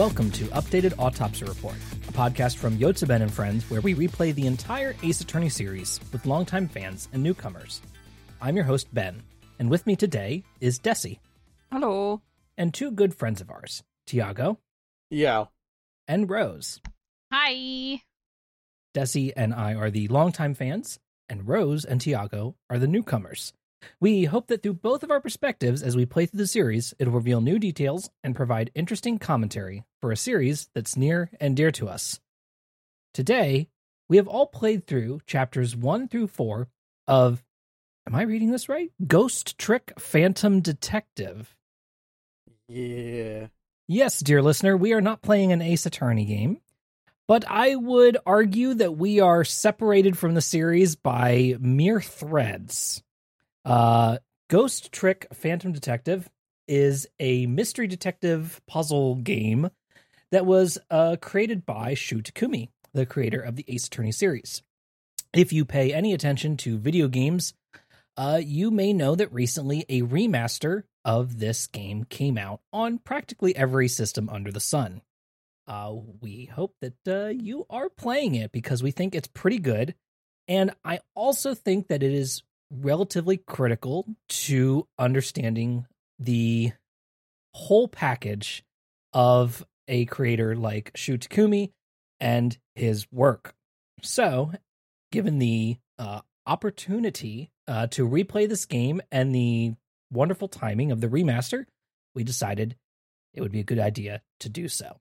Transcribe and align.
and 0.00 0.08
welcome 0.08 0.30
to 0.30 0.44
Updated 0.46 0.94
Autopsy 0.98 1.44
Report, 1.44 1.74
a 2.08 2.12
podcast 2.12 2.56
from 2.56 2.78
Yotsuben 2.78 3.20
and 3.20 3.30
Friends 3.30 3.68
where 3.68 3.82
we 3.82 3.94
replay 3.94 4.34
the 4.34 4.46
entire 4.46 4.96
Ace 5.02 5.20
Attorney 5.20 5.50
series 5.50 6.00
with 6.10 6.24
longtime 6.24 6.68
fans 6.68 7.08
and 7.12 7.22
newcomers. 7.22 7.82
I'm 8.40 8.56
your 8.56 8.64
host, 8.64 8.86
Ben, 8.94 9.22
and 9.58 9.68
with 9.68 9.86
me 9.86 9.96
today 9.96 10.42
is 10.58 10.78
Dessy. 10.78 11.18
Hello. 11.70 12.22
And 12.56 12.72
two 12.72 12.90
good 12.90 13.14
friends 13.14 13.42
of 13.42 13.50
ours, 13.50 13.82
Tiago. 14.06 14.58
Yeah. 15.10 15.46
And 16.08 16.30
Rose. 16.30 16.80
Hi. 17.30 18.00
Dessy 18.94 19.32
and 19.36 19.52
I 19.52 19.74
are 19.74 19.90
the 19.90 20.08
longtime 20.08 20.54
fans, 20.54 20.98
and 21.28 21.46
Rose 21.46 21.84
and 21.84 22.00
Tiago 22.00 22.56
are 22.70 22.78
the 22.78 22.88
newcomers. 22.88 23.52
We 24.00 24.24
hope 24.24 24.48
that 24.48 24.62
through 24.62 24.74
both 24.74 25.02
of 25.02 25.10
our 25.10 25.20
perspectives 25.20 25.82
as 25.82 25.96
we 25.96 26.06
play 26.06 26.26
through 26.26 26.38
the 26.38 26.46
series, 26.46 26.94
it'll 26.98 27.12
reveal 27.12 27.40
new 27.40 27.58
details 27.58 28.10
and 28.22 28.34
provide 28.34 28.70
interesting 28.74 29.18
commentary 29.18 29.84
for 30.00 30.12
a 30.12 30.16
series 30.16 30.68
that's 30.74 30.96
near 30.96 31.30
and 31.40 31.56
dear 31.56 31.70
to 31.72 31.88
us. 31.88 32.20
Today, 33.14 33.68
we 34.08 34.16
have 34.16 34.28
all 34.28 34.46
played 34.46 34.86
through 34.86 35.20
chapters 35.26 35.76
1 35.76 36.08
through 36.08 36.28
4 36.28 36.68
of 37.08 37.42
Am 38.06 38.14
I 38.14 38.22
reading 38.22 38.50
this 38.50 38.68
right? 38.68 38.90
Ghost 39.06 39.58
Trick 39.58 39.92
Phantom 39.98 40.60
Detective. 40.60 41.54
Yeah. 42.66 43.48
Yes, 43.86 44.20
dear 44.20 44.42
listener, 44.42 44.76
we 44.76 44.92
are 44.94 45.00
not 45.00 45.22
playing 45.22 45.52
an 45.52 45.62
Ace 45.62 45.84
Attorney 45.84 46.24
game, 46.24 46.60
but 47.28 47.44
I 47.48 47.76
would 47.76 48.16
argue 48.24 48.74
that 48.74 48.96
we 48.96 49.20
are 49.20 49.44
separated 49.44 50.16
from 50.16 50.34
the 50.34 50.40
series 50.40 50.96
by 50.96 51.56
mere 51.60 52.00
threads. 52.00 53.02
Uh, 53.64 54.18
Ghost 54.48 54.92
Trick 54.92 55.26
Phantom 55.32 55.72
Detective 55.72 56.28
is 56.66 57.06
a 57.18 57.46
mystery 57.46 57.86
detective 57.86 58.60
puzzle 58.66 59.16
game 59.16 59.70
that 60.30 60.46
was 60.46 60.78
uh, 60.90 61.16
created 61.20 61.66
by 61.66 61.94
Shu 61.94 62.22
Takumi, 62.22 62.68
the 62.92 63.06
creator 63.06 63.40
of 63.40 63.56
the 63.56 63.64
Ace 63.68 63.86
Attorney 63.86 64.12
series. 64.12 64.62
If 65.32 65.52
you 65.52 65.64
pay 65.64 65.92
any 65.92 66.12
attention 66.12 66.56
to 66.58 66.78
video 66.78 67.08
games, 67.08 67.54
uh, 68.16 68.40
you 68.44 68.70
may 68.70 68.92
know 68.92 69.14
that 69.14 69.32
recently 69.32 69.84
a 69.88 70.02
remaster 70.02 70.84
of 71.04 71.38
this 71.38 71.66
game 71.66 72.04
came 72.04 72.36
out 72.36 72.60
on 72.72 72.98
practically 72.98 73.54
every 73.56 73.88
system 73.88 74.28
under 74.28 74.50
the 74.50 74.60
sun. 74.60 75.02
Uh, 75.66 75.94
we 76.20 76.46
hope 76.46 76.74
that 76.80 76.94
uh, 77.06 77.28
you 77.28 77.64
are 77.70 77.88
playing 77.88 78.34
it 78.34 78.50
because 78.52 78.82
we 78.82 78.90
think 78.90 79.14
it's 79.14 79.28
pretty 79.28 79.58
good. 79.58 79.94
And 80.48 80.72
I 80.84 81.00
also 81.14 81.54
think 81.54 81.88
that 81.88 82.02
it 82.02 82.12
is 82.12 82.42
relatively 82.70 83.36
critical 83.36 84.06
to 84.28 84.86
understanding 84.98 85.86
the 86.18 86.72
whole 87.54 87.88
package 87.88 88.62
of 89.12 89.64
a 89.88 90.04
creator 90.06 90.54
like 90.54 90.92
Shu 90.94 91.18
Takumi 91.18 91.72
and 92.20 92.56
his 92.74 93.06
work. 93.10 93.54
So, 94.02 94.52
given 95.10 95.38
the 95.38 95.76
uh, 95.98 96.20
opportunity 96.46 97.50
uh, 97.66 97.88
to 97.88 98.08
replay 98.08 98.48
this 98.48 98.64
game 98.66 99.00
and 99.10 99.34
the 99.34 99.74
wonderful 100.12 100.48
timing 100.48 100.92
of 100.92 101.00
the 101.00 101.08
remaster, 101.08 101.64
we 102.14 102.24
decided 102.24 102.76
it 103.34 103.40
would 103.40 103.52
be 103.52 103.60
a 103.60 103.64
good 103.64 103.78
idea 103.78 104.22
to 104.40 104.48
do 104.48 104.68
so. 104.68 104.96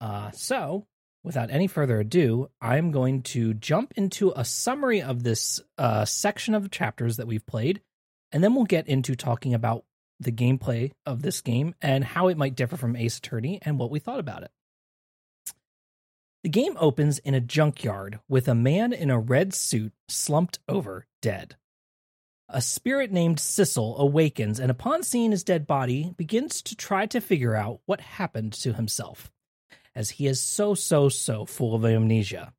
Uh, 0.00 0.30
so, 0.32 0.86
without 1.26 1.50
any 1.50 1.66
further 1.66 1.98
ado, 1.98 2.48
I'm 2.60 2.92
going 2.92 3.22
to 3.24 3.52
jump 3.52 3.92
into 3.96 4.32
a 4.36 4.44
summary 4.44 5.02
of 5.02 5.24
this 5.24 5.60
uh, 5.76 6.04
section 6.04 6.54
of 6.54 6.70
chapters 6.70 7.16
that 7.16 7.26
we've 7.26 7.44
played, 7.44 7.82
and 8.30 8.44
then 8.44 8.54
we'll 8.54 8.64
get 8.64 8.86
into 8.86 9.16
talking 9.16 9.52
about 9.52 9.84
the 10.20 10.30
gameplay 10.30 10.92
of 11.04 11.22
this 11.22 11.40
game 11.40 11.74
and 11.82 12.04
how 12.04 12.28
it 12.28 12.38
might 12.38 12.54
differ 12.54 12.76
from 12.76 12.94
Ace 12.94 13.18
Attorney 13.18 13.58
and 13.62 13.76
what 13.76 13.90
we 13.90 13.98
thought 13.98 14.20
about 14.20 14.44
it. 14.44 14.52
The 16.44 16.48
game 16.48 16.76
opens 16.78 17.18
in 17.18 17.34
a 17.34 17.40
junkyard 17.40 18.20
with 18.28 18.46
a 18.46 18.54
man 18.54 18.92
in 18.92 19.10
a 19.10 19.18
red 19.18 19.52
suit 19.52 19.92
slumped 20.08 20.60
over, 20.68 21.08
dead. 21.20 21.56
A 22.48 22.62
spirit 22.62 23.10
named 23.10 23.40
Sissel 23.40 23.98
awakens 23.98 24.60
and, 24.60 24.70
upon 24.70 25.02
seeing 25.02 25.32
his 25.32 25.42
dead 25.42 25.66
body, 25.66 26.14
begins 26.16 26.62
to 26.62 26.76
try 26.76 27.06
to 27.06 27.20
figure 27.20 27.56
out 27.56 27.80
what 27.84 28.00
happened 28.00 28.52
to 28.52 28.74
himself 28.74 29.32
as 29.96 30.10
he 30.10 30.26
is 30.26 30.40
so, 30.40 30.74
so, 30.74 31.08
so 31.08 31.46
full 31.46 31.74
of 31.74 31.84
amnesia. 31.84 32.52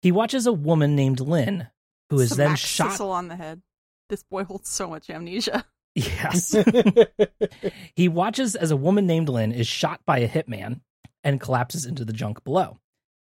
He 0.00 0.12
watches 0.12 0.46
a 0.46 0.52
woman 0.52 0.96
named 0.96 1.20
Lynn, 1.20 1.68
who 2.08 2.20
is 2.20 2.30
Smack 2.30 2.48
then 2.48 2.56
shot. 2.56 2.92
Sissel 2.92 3.10
on 3.10 3.28
the 3.28 3.36
head. 3.36 3.60
This 4.08 4.22
boy 4.22 4.44
holds 4.44 4.70
so 4.70 4.88
much 4.88 5.10
amnesia. 5.10 5.66
Yes. 5.94 6.54
he 7.94 8.08
watches 8.08 8.54
as 8.54 8.70
a 8.70 8.76
woman 8.76 9.06
named 9.06 9.28
Lynn 9.28 9.52
is 9.52 9.66
shot 9.66 10.00
by 10.06 10.18
a 10.18 10.28
hitman 10.28 10.80
and 11.24 11.40
collapses 11.40 11.84
into 11.84 12.04
the 12.04 12.12
junk 12.12 12.44
below. 12.44 12.78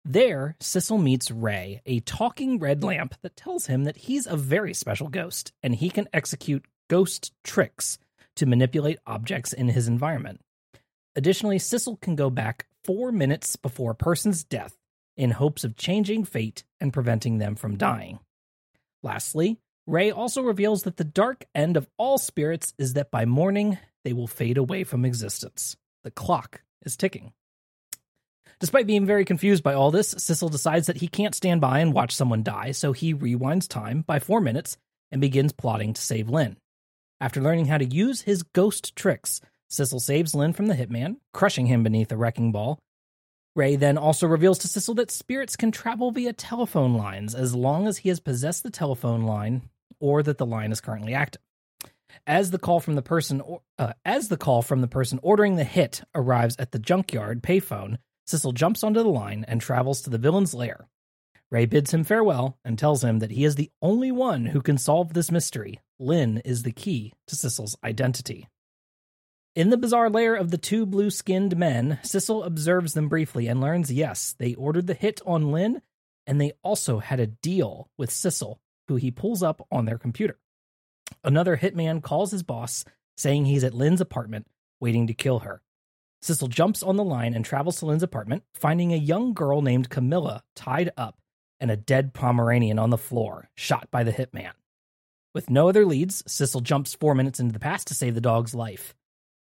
There, 0.05 0.55
Sissel 0.59 0.99
meets 0.99 1.29
Ray, 1.29 1.81
a 1.85 1.99
talking 2.01 2.59
red 2.59 2.83
lamp 2.83 3.15
that 3.21 3.35
tells 3.35 3.67
him 3.67 3.83
that 3.83 3.97
he's 3.97 4.25
a 4.25 4.37
very 4.37 4.73
special 4.73 5.09
ghost 5.09 5.53
and 5.61 5.75
he 5.75 5.89
can 5.89 6.07
execute 6.13 6.65
ghost 6.87 7.33
tricks 7.43 7.97
to 8.35 8.45
manipulate 8.45 8.99
objects 9.05 9.53
in 9.53 9.69
his 9.69 9.87
environment. 9.87 10.41
Additionally, 11.15 11.59
Sissel 11.59 11.97
can 11.97 12.15
go 12.15 12.29
back 12.29 12.67
four 12.83 13.11
minutes 13.11 13.55
before 13.55 13.91
a 13.91 13.95
person's 13.95 14.43
death 14.43 14.75
in 15.17 15.31
hopes 15.31 15.63
of 15.63 15.75
changing 15.75 16.25
fate 16.25 16.63
and 16.79 16.93
preventing 16.93 17.37
them 17.37 17.55
from 17.55 17.77
dying. 17.77 18.19
Lastly, 19.03 19.57
Ray 19.87 20.11
also 20.11 20.41
reveals 20.41 20.83
that 20.83 20.97
the 20.97 21.03
dark 21.03 21.45
end 21.53 21.75
of 21.77 21.89
all 21.97 22.17
spirits 22.17 22.73
is 22.77 22.93
that 22.93 23.11
by 23.11 23.25
morning 23.25 23.77
they 24.03 24.13
will 24.13 24.27
fade 24.27 24.57
away 24.57 24.83
from 24.83 25.05
existence. 25.05 25.75
The 26.03 26.11
clock 26.11 26.61
is 26.83 26.97
ticking. 26.97 27.33
Despite 28.59 28.85
being 28.85 29.07
very 29.07 29.25
confused 29.25 29.63
by 29.63 29.73
all 29.73 29.89
this, 29.89 30.13
Sissel 30.17 30.49
decides 30.49 30.87
that 30.87 30.97
he 30.97 31.07
can't 31.07 31.33
stand 31.33 31.61
by 31.61 31.79
and 31.79 31.93
watch 31.93 32.15
someone 32.15 32.43
die, 32.43 32.71
so 32.71 32.91
he 32.91 33.13
rewinds 33.15 33.67
time 33.67 34.03
by 34.05 34.19
four 34.19 34.39
minutes 34.39 34.77
and 35.11 35.19
begins 35.19 35.51
plotting 35.51 35.93
to 35.93 36.01
save 36.01 36.29
Lynn. 36.29 36.57
After 37.19 37.41
learning 37.41 37.65
how 37.65 37.79
to 37.79 37.85
use 37.85 38.21
his 38.21 38.43
ghost 38.43 38.95
tricks, 38.95 39.41
Sissel 39.71 40.01
saves 40.01 40.35
Lynn 40.35 40.51
from 40.51 40.67
the 40.67 40.75
hitman, 40.75 41.15
crushing 41.33 41.65
him 41.65 41.81
beneath 41.81 42.11
a 42.11 42.17
wrecking 42.17 42.51
ball. 42.51 42.77
Ray 43.55 43.77
then 43.77 43.97
also 43.97 44.27
reveals 44.27 44.59
to 44.59 44.67
Sissel 44.67 44.95
that 44.95 45.11
spirits 45.11 45.55
can 45.55 45.71
travel 45.71 46.11
via 46.11 46.33
telephone 46.33 46.95
lines 46.95 47.33
as 47.33 47.55
long 47.55 47.87
as 47.87 47.99
he 47.99 48.09
has 48.09 48.19
possessed 48.19 48.63
the 48.63 48.69
telephone 48.69 49.23
line 49.23 49.61
or 50.01 50.23
that 50.23 50.37
the 50.37 50.45
line 50.45 50.73
is 50.73 50.81
currently 50.81 51.13
active. 51.13 51.41
As 52.27 52.51
the 52.51 52.59
call 52.59 52.81
from 52.81 52.95
the 52.95 53.01
person 53.01 53.41
uh, 53.79 53.93
as 54.03 54.27
the 54.27 54.35
call 54.37 54.61
from 54.61 54.81
the 54.81 54.87
person 54.87 55.19
ordering 55.23 55.55
the 55.55 55.63
hit 55.63 56.01
arrives 56.13 56.57
at 56.59 56.71
the 56.71 56.79
junkyard 56.79 57.41
payphone, 57.41 57.97
Sissel 58.27 58.51
jumps 58.51 58.83
onto 58.83 59.01
the 59.01 59.09
line 59.09 59.45
and 59.47 59.61
travels 59.61 60.01
to 60.01 60.09
the 60.09 60.17
villain's 60.17 60.53
lair. 60.53 60.87
Ray 61.49 61.65
bids 61.65 61.93
him 61.93 62.03
farewell 62.03 62.57
and 62.65 62.77
tells 62.77 63.03
him 63.03 63.19
that 63.19 63.31
he 63.31 63.45
is 63.45 63.55
the 63.55 63.71
only 63.81 64.11
one 64.11 64.47
who 64.47 64.61
can 64.61 64.77
solve 64.77 65.13
this 65.13 65.31
mystery. 65.31 65.79
Lynn 65.97 66.39
is 66.43 66.63
the 66.63 66.71
key 66.73 67.13
to 67.27 67.35
Sissel's 67.35 67.77
identity. 67.83 68.47
In 69.53 69.69
the 69.69 69.77
bizarre 69.77 70.09
lair 70.09 70.35
of 70.35 70.49
the 70.49 70.57
two 70.57 70.85
blue 70.85 71.09
skinned 71.09 71.57
men, 71.57 71.99
Sissel 72.03 72.43
observes 72.43 72.93
them 72.93 73.09
briefly 73.09 73.47
and 73.47 73.59
learns 73.59 73.91
yes, 73.91 74.33
they 74.39 74.55
ordered 74.55 74.87
the 74.87 74.93
hit 74.93 75.19
on 75.25 75.51
Lynn, 75.51 75.81
and 76.25 76.39
they 76.39 76.53
also 76.63 76.99
had 76.99 77.19
a 77.19 77.27
deal 77.27 77.89
with 77.97 78.11
Sissel, 78.11 78.61
who 78.87 78.95
he 78.95 79.11
pulls 79.11 79.43
up 79.43 79.67
on 79.69 79.83
their 79.83 79.97
computer. 79.97 80.39
Another 81.21 81.57
hitman 81.57 82.01
calls 82.01 82.31
his 82.31 82.43
boss, 82.43 82.85
saying 83.17 83.43
he's 83.43 83.65
at 83.65 83.73
Lynn's 83.73 83.99
apartment, 83.99 84.47
waiting 84.79 85.07
to 85.07 85.13
kill 85.13 85.39
her. 85.39 85.61
Sissel 86.21 86.47
jumps 86.47 86.81
on 86.81 86.95
the 86.95 87.03
line 87.03 87.33
and 87.33 87.43
travels 87.43 87.77
to 87.79 87.87
Lynn's 87.87 88.03
apartment, 88.03 88.43
finding 88.53 88.93
a 88.93 88.97
young 88.97 89.33
girl 89.33 89.61
named 89.61 89.89
Camilla 89.89 90.43
tied 90.55 90.91
up 90.95 91.17
and 91.59 91.69
a 91.69 91.75
dead 91.75 92.13
Pomeranian 92.13 92.79
on 92.79 92.89
the 92.89 92.97
floor, 92.97 93.49
shot 93.55 93.89
by 93.91 94.05
the 94.05 94.13
hitman. 94.13 94.53
With 95.35 95.49
no 95.49 95.67
other 95.67 95.85
leads, 95.85 96.23
Sissel 96.25 96.61
jumps 96.61 96.93
four 96.93 97.15
minutes 97.15 97.41
into 97.41 97.51
the 97.51 97.59
past 97.59 97.87
to 97.87 97.93
save 97.93 98.15
the 98.15 98.21
dog's 98.21 98.55
life. 98.55 98.95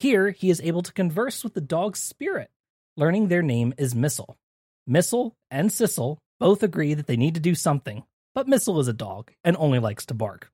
Here, 0.01 0.31
he 0.31 0.51
is 0.51 0.61
able 0.61 0.83
to 0.83 0.93
converse 0.93 1.45
with 1.45 1.55
the 1.55 1.61
dog's 1.61 2.01
spirit, 2.01 2.51
learning 2.97 3.29
their 3.29 3.43
name 3.43 3.75
is 3.79 3.95
Missile. 3.95 4.37
Missile 4.87 5.35
and 5.51 5.71
Sissel 5.71 6.19
both 6.39 6.63
agree 6.63 6.95
that 6.95 7.07
they 7.07 7.17
need 7.17 7.35
to 7.35 7.41
do 7.41 7.55
something, 7.55 8.05
but 8.35 8.49
Missile 8.49 8.81
is 8.81 8.89
a 8.89 8.93
dog 8.93 9.33
and 9.45 9.57
only 9.57 9.79
likes 9.79 10.05
to 10.07 10.15
bark. 10.15 10.51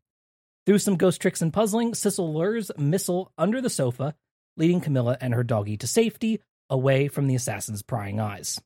Through 0.66 0.78
some 0.78 0.96
ghost 0.96 1.20
tricks 1.20 1.42
and 1.42 1.52
puzzling, 1.52 1.94
Sissel 1.94 2.32
lures 2.32 2.70
Missile 2.76 3.32
under 3.38 3.60
the 3.60 3.70
sofa, 3.70 4.14
leading 4.56 4.80
Camilla 4.80 5.16
and 5.20 5.34
her 5.34 5.42
doggy 5.42 5.76
to 5.78 5.86
safety, 5.86 6.40
away 6.68 7.08
from 7.08 7.26
the 7.26 7.34
assassin's 7.34 7.82
prying 7.82 8.20
eyes. 8.20 8.60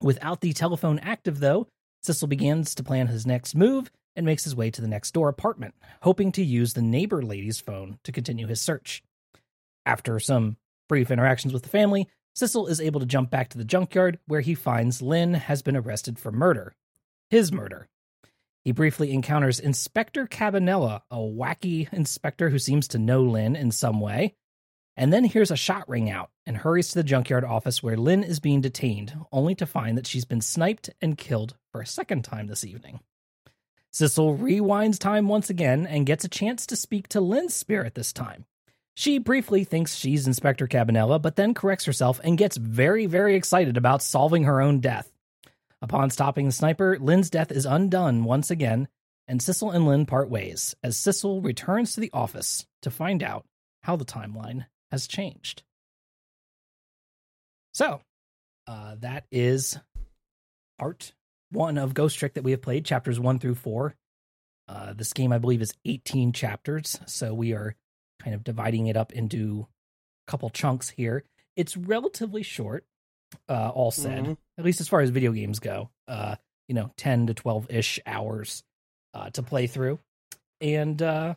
Without 0.00 0.40
the 0.40 0.52
telephone 0.52 0.98
active, 0.98 1.38
though, 1.38 1.68
Sissel 2.02 2.28
begins 2.28 2.74
to 2.74 2.82
plan 2.82 3.06
his 3.06 3.26
next 3.26 3.54
move 3.54 3.90
and 4.16 4.26
makes 4.26 4.44
his 4.44 4.56
way 4.56 4.70
to 4.70 4.80
the 4.80 4.88
next 4.88 5.12
door 5.12 5.28
apartment, 5.28 5.74
hoping 6.02 6.32
to 6.32 6.44
use 6.44 6.72
the 6.72 6.82
neighbor 6.82 7.22
lady's 7.22 7.60
phone 7.60 7.98
to 8.02 8.10
continue 8.10 8.48
his 8.48 8.60
search. 8.60 9.02
After 9.84 10.18
some 10.20 10.56
brief 10.88 11.10
interactions 11.10 11.52
with 11.52 11.62
the 11.62 11.68
family, 11.68 12.08
Sissel 12.34 12.66
is 12.68 12.80
able 12.80 13.00
to 13.00 13.06
jump 13.06 13.30
back 13.30 13.48
to 13.50 13.58
the 13.58 13.64
junkyard 13.64 14.18
where 14.26 14.40
he 14.40 14.54
finds 14.54 15.02
Lynn 15.02 15.34
has 15.34 15.62
been 15.62 15.76
arrested 15.76 16.18
for 16.18 16.32
murder. 16.32 16.74
His 17.30 17.52
murder. 17.52 17.88
He 18.64 18.72
briefly 18.72 19.12
encounters 19.12 19.58
Inspector 19.58 20.24
Cabanela, 20.28 21.02
a 21.10 21.16
wacky 21.16 21.92
inspector 21.92 22.48
who 22.48 22.58
seems 22.58 22.86
to 22.88 22.98
know 22.98 23.22
Lynn 23.22 23.56
in 23.56 23.72
some 23.72 24.00
way. 24.00 24.36
and 24.96 25.12
then 25.12 25.24
hears 25.24 25.50
a 25.50 25.56
shot 25.56 25.88
ring 25.88 26.10
out 26.10 26.30
and 26.46 26.56
hurries 26.56 26.88
to 26.88 26.94
the 26.96 27.04
junkyard 27.04 27.44
office 27.44 27.82
where 27.82 27.96
Lynn 27.96 28.22
is 28.22 28.40
being 28.40 28.60
detained, 28.60 29.14
only 29.32 29.54
to 29.54 29.66
find 29.66 29.96
that 29.96 30.06
she's 30.06 30.24
been 30.24 30.40
sniped 30.40 30.90
and 31.00 31.16
killed 31.16 31.56
for 31.70 31.80
a 31.80 31.86
second 31.86 32.24
time 32.24 32.46
this 32.46 32.64
evening. 32.64 33.00
Sissel 33.90 34.36
rewinds 34.38 34.98
time 34.98 35.28
once 35.28 35.50
again 35.50 35.86
and 35.86 36.06
gets 36.06 36.24
a 36.24 36.28
chance 36.28 36.66
to 36.66 36.76
speak 36.76 37.08
to 37.08 37.20
Lynn's 37.20 37.54
spirit 37.54 37.94
this 37.94 38.12
time. 38.12 38.46
She 38.94 39.18
briefly 39.18 39.64
thinks 39.64 39.94
she's 39.96 40.26
Inspector 40.26 40.66
Cabanela, 40.68 41.20
but 41.20 41.36
then 41.36 41.54
corrects 41.54 41.86
herself 41.86 42.20
and 42.22 42.36
gets 42.36 42.56
very, 42.56 43.06
very 43.06 43.34
excited 43.36 43.76
about 43.76 44.02
solving 44.02 44.44
her 44.44 44.60
own 44.60 44.80
death. 44.80 45.10
Upon 45.80 46.10
stopping 46.10 46.46
the 46.46 46.52
sniper, 46.52 46.98
Lynn's 47.00 47.30
death 47.30 47.50
is 47.50 47.66
undone 47.66 48.24
once 48.24 48.50
again, 48.50 48.88
and 49.26 49.40
Sissel 49.40 49.70
and 49.70 49.86
Lynn 49.86 50.06
part 50.06 50.28
ways 50.28 50.74
as 50.82 50.96
Sissel 50.96 51.40
returns 51.40 51.94
to 51.94 52.00
the 52.00 52.10
office 52.12 52.66
to 52.82 52.90
find 52.90 53.22
out 53.22 53.46
how 53.82 53.96
the 53.96 54.04
timeline 54.04 54.66
has 54.90 55.06
changed. 55.06 55.62
So, 57.72 58.02
uh, 58.66 58.96
that 59.00 59.24
is 59.32 59.78
part 60.78 61.14
one 61.50 61.78
of 61.78 61.94
Ghost 61.94 62.18
Trick 62.18 62.34
that 62.34 62.44
we 62.44 62.50
have 62.50 62.62
played, 62.62 62.84
chapters 62.84 63.18
one 63.18 63.38
through 63.38 63.54
four. 63.54 63.94
Uh, 64.68 64.92
this 64.92 65.12
game, 65.12 65.32
I 65.32 65.38
believe, 65.38 65.62
is 65.62 65.74
18 65.84 66.32
chapters, 66.32 67.00
so 67.06 67.34
we 67.34 67.52
are 67.54 67.74
kind 68.22 68.34
of 68.34 68.44
dividing 68.44 68.86
it 68.86 68.96
up 68.96 69.12
into 69.12 69.66
a 70.26 70.30
couple 70.30 70.48
chunks 70.50 70.88
here. 70.90 71.24
It's 71.56 71.76
relatively 71.76 72.42
short, 72.42 72.86
uh, 73.48 73.70
all 73.70 73.90
said, 73.90 74.24
Mhm. 74.24 74.36
at 74.58 74.64
least 74.64 74.80
as 74.80 74.88
far 74.88 75.00
as 75.00 75.10
video 75.10 75.32
games 75.32 75.58
go. 75.58 75.90
Uh, 76.08 76.36
you 76.68 76.74
know, 76.74 76.90
10 76.96 77.26
to 77.26 77.34
12 77.34 77.70
ish 77.70 78.00
hours 78.06 78.62
uh, 79.14 79.30
to 79.30 79.42
play 79.42 79.66
through. 79.66 79.98
And 80.60 81.00
uh, 81.02 81.34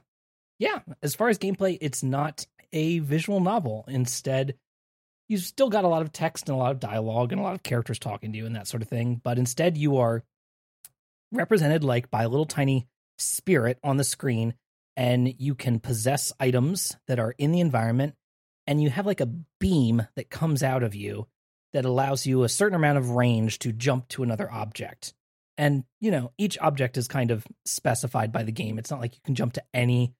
yeah, 0.60 0.82
as 1.02 1.16
far 1.16 1.30
as 1.30 1.38
gameplay, 1.38 1.78
it's 1.82 2.04
not 2.04 2.46
a 2.72 3.00
visual 3.00 3.40
novel. 3.40 3.84
Instead, 3.88 4.58
you've 5.28 5.42
still 5.42 5.70
got 5.70 5.84
a 5.84 5.88
lot 5.90 6.02
of 6.04 6.12
text 6.12 6.48
and 6.48 6.56
a 6.56 6.60
lot 6.60 6.72
of 6.72 6.80
dialogue 6.80 7.32
and 7.32 7.42
a 7.42 7.44
lot 7.44 7.56
of 7.56 7.64
characters 7.64 8.00
talking 8.00 8.32
to 8.32 8.38
you 8.38 8.46
and 8.46 8.56
that 8.56 8.68
sort 8.68 8.84
of 8.84 8.88
thing. 8.90 9.20
But 9.24 9.38
instead, 9.40 9.78
you 9.78 9.98
are 9.98 10.24
represented 11.32 11.84
like 11.84 12.10
by 12.10 12.24
a 12.24 12.30
little 12.30 12.46
tiny 12.46 12.88
spirit 13.18 13.80
on 13.84 13.98
the 13.98 14.04
screen, 14.04 14.54
and 14.96 15.34
you 15.40 15.56
can 15.56 15.80
possess 15.80 16.32
items 16.40 16.96
that 17.08 17.20
are 17.20 17.36
in 17.38 17.52
the 17.52 17.60
environment, 17.60 18.16
and 18.68 18.82
you 18.82 18.90
have 18.90 19.06
like 19.06 19.22
a 19.22 19.32
beam 19.60 20.08
that 20.16 20.30
comes 20.30 20.64
out 20.64 20.84
of 20.84 20.96
you 20.96 21.28
that 21.74 21.86
allows 21.86 22.26
you 22.26 22.44
a 22.44 22.50
certain 22.50 22.76
amount 22.76 22.98
of 22.98 23.12
range 23.12 23.60
to 23.60 23.72
jump 23.72 24.08
to 24.08 24.24
another 24.24 24.50
object. 24.52 25.14
And, 25.58 25.84
you 26.00 26.12
know, 26.12 26.32
each 26.38 26.58
object 26.60 26.98
is 26.98 27.08
kind 27.08 27.32
of 27.32 27.46
specified 27.66 28.32
by 28.32 28.44
the 28.44 28.52
game. 28.52 28.78
It's 28.78 28.92
not 28.92 29.00
like 29.00 29.16
you 29.16 29.22
can 29.24 29.36
jump 29.36 29.54
to 29.54 29.64
any 29.74 30.14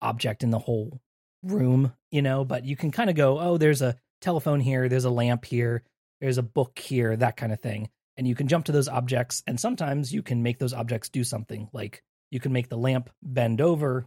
object 0.00 0.42
in 0.42 0.50
the 0.50 0.58
whole 0.58 1.00
room, 1.42 1.92
you 2.10 2.22
know, 2.22 2.44
but 2.44 2.64
you 2.64 2.76
can 2.76 2.90
kind 2.90 3.10
of 3.10 3.16
go, 3.16 3.38
oh, 3.38 3.56
there's 3.56 3.82
a 3.82 3.96
telephone 4.20 4.60
here, 4.60 4.88
there's 4.88 5.04
a 5.04 5.10
lamp 5.10 5.44
here, 5.44 5.82
there's 6.20 6.38
a 6.38 6.42
book 6.42 6.78
here, 6.78 7.16
that 7.16 7.36
kind 7.36 7.52
of 7.52 7.60
thing. 7.60 7.88
And 8.16 8.28
you 8.28 8.34
can 8.34 8.48
jump 8.48 8.66
to 8.66 8.72
those 8.72 8.88
objects, 8.88 9.42
and 9.46 9.58
sometimes 9.58 10.12
you 10.12 10.22
can 10.22 10.42
make 10.42 10.58
those 10.58 10.74
objects 10.74 11.08
do 11.08 11.24
something. 11.24 11.68
Like 11.72 12.02
you 12.30 12.40
can 12.40 12.52
make 12.52 12.68
the 12.68 12.76
lamp 12.76 13.10
bend 13.22 13.60
over, 13.60 14.06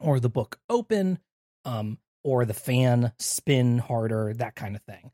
or 0.00 0.20
the 0.20 0.28
book 0.28 0.58
open, 0.68 1.18
um, 1.64 1.98
or 2.24 2.44
the 2.44 2.54
fan 2.54 3.12
spin 3.18 3.78
harder, 3.78 4.34
that 4.34 4.54
kind 4.54 4.76
of 4.76 4.82
thing. 4.82 5.10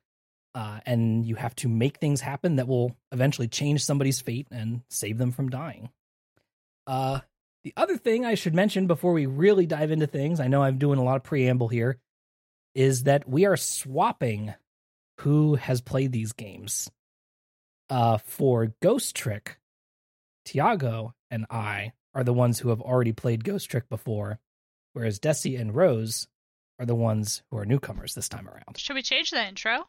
Uh, 0.55 0.81
and 0.87 1.27
you 1.27 1.35
have 1.35 1.55
to 1.57 1.69
make 1.69 1.99
things 1.99 2.21
happen 2.21 2.57
that 2.57 2.69
will 2.69 2.97
eventually 3.11 3.49
change 3.49 3.85
somebody's 3.85 4.21
fate 4.21 4.47
and 4.51 4.83
save 4.89 5.19
them 5.19 5.33
from 5.33 5.49
dying. 5.49 5.91
Uh, 6.87 7.21
the 7.65 7.73
other 7.77 7.97
thing 7.97 8.25
I 8.25 8.35
should 8.35 8.55
mention 8.55 8.87
before 8.87 9.13
we 9.13 9.27
really 9.27 9.67
dive 9.67 9.91
into 9.91 10.07
things, 10.07 10.39
I 10.39 10.49
know 10.49 10.63
I'm 10.63 10.79
doing 10.79 10.99
a 10.99 11.03
lot 11.03 11.17
of 11.17 11.25
preamble 11.25 11.69
here, 11.69 11.99
is 12.75 13.05
that 13.05 13.29
we 13.29 13.47
are 13.47 13.57
swapping 13.57 14.55
who 15.21 15.55
has 15.55 15.81
played 15.81 16.13
these 16.13 16.33
games. 16.33 16.91
Uh, 17.91 18.19
for 18.19 18.75
Ghost 18.81 19.15
Trick, 19.15 19.59
Tiago 20.45 21.15
and 21.31 21.47
I 21.51 21.93
are 22.15 22.25
the 22.25 22.33
ones 22.33 22.59
who 22.59 22.71
have 22.71 22.81
already 22.81 23.13
played 23.13 23.45
Ghost 23.45 23.71
Trick 23.71 23.89
before, 23.89 24.39
whereas 24.95 25.21
Dessy 25.21 25.61
and 25.61 25.75
Rose 25.75 26.27
are 26.81 26.87
the 26.87 26.95
ones 26.95 27.43
who 27.51 27.59
are 27.59 27.67
newcomers 27.67 28.15
this 28.15 28.29
time 28.29 28.49
around. 28.49 28.79
Should 28.79 28.95
we 28.95 29.03
change 29.03 29.31
the 29.31 29.47
intro? 29.47 29.87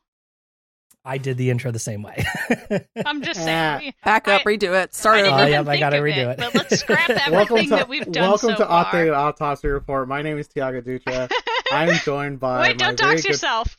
I 1.08 1.20
did 1.20 1.38
the 1.38 1.52
intro 1.52 1.72
the 1.72 1.78
same 1.80 2.02
way. 2.02 2.26
I'm 3.06 3.22
just 3.22 3.44
saying. 3.44 3.94
Back 4.04 4.28
up, 4.28 4.42
I- 4.42 4.44
redo 4.44 4.74
it. 4.84 4.90
I 4.92 4.96
Start 4.98 5.18
didn't 5.18 5.34
Oh, 5.34 5.42
even 5.48 5.66
yeah, 5.66 5.72
I 5.72 5.78
gotta 5.80 5.98
redo 5.98 6.32
it. 6.32 6.38
But 6.38 6.56
let's 6.56 6.80
scrap 6.80 7.10
welcome 7.10 7.58
everything 7.58 7.70
to 7.70 7.76
that 7.76 7.88
we've 7.90 8.12
done 8.12 8.30
welcome 8.30 8.50
so 8.52 8.56
to 8.58 8.66
far. 8.66 8.86
Update 8.86 9.16
Autopsy 9.16 9.68
Report. 9.68 10.08
My 10.08 10.22
name 10.24 10.40
is 10.40 10.48
Tiago 10.48 10.82
Dutra. 10.82 11.30
I'm 11.72 11.96
joined 12.04 12.40
by 12.40 12.62
Wait, 12.62 12.78
don't 12.80 13.00
very 13.00 13.12
dox 13.14 13.22
good. 13.22 13.30
yourself. 13.30 13.78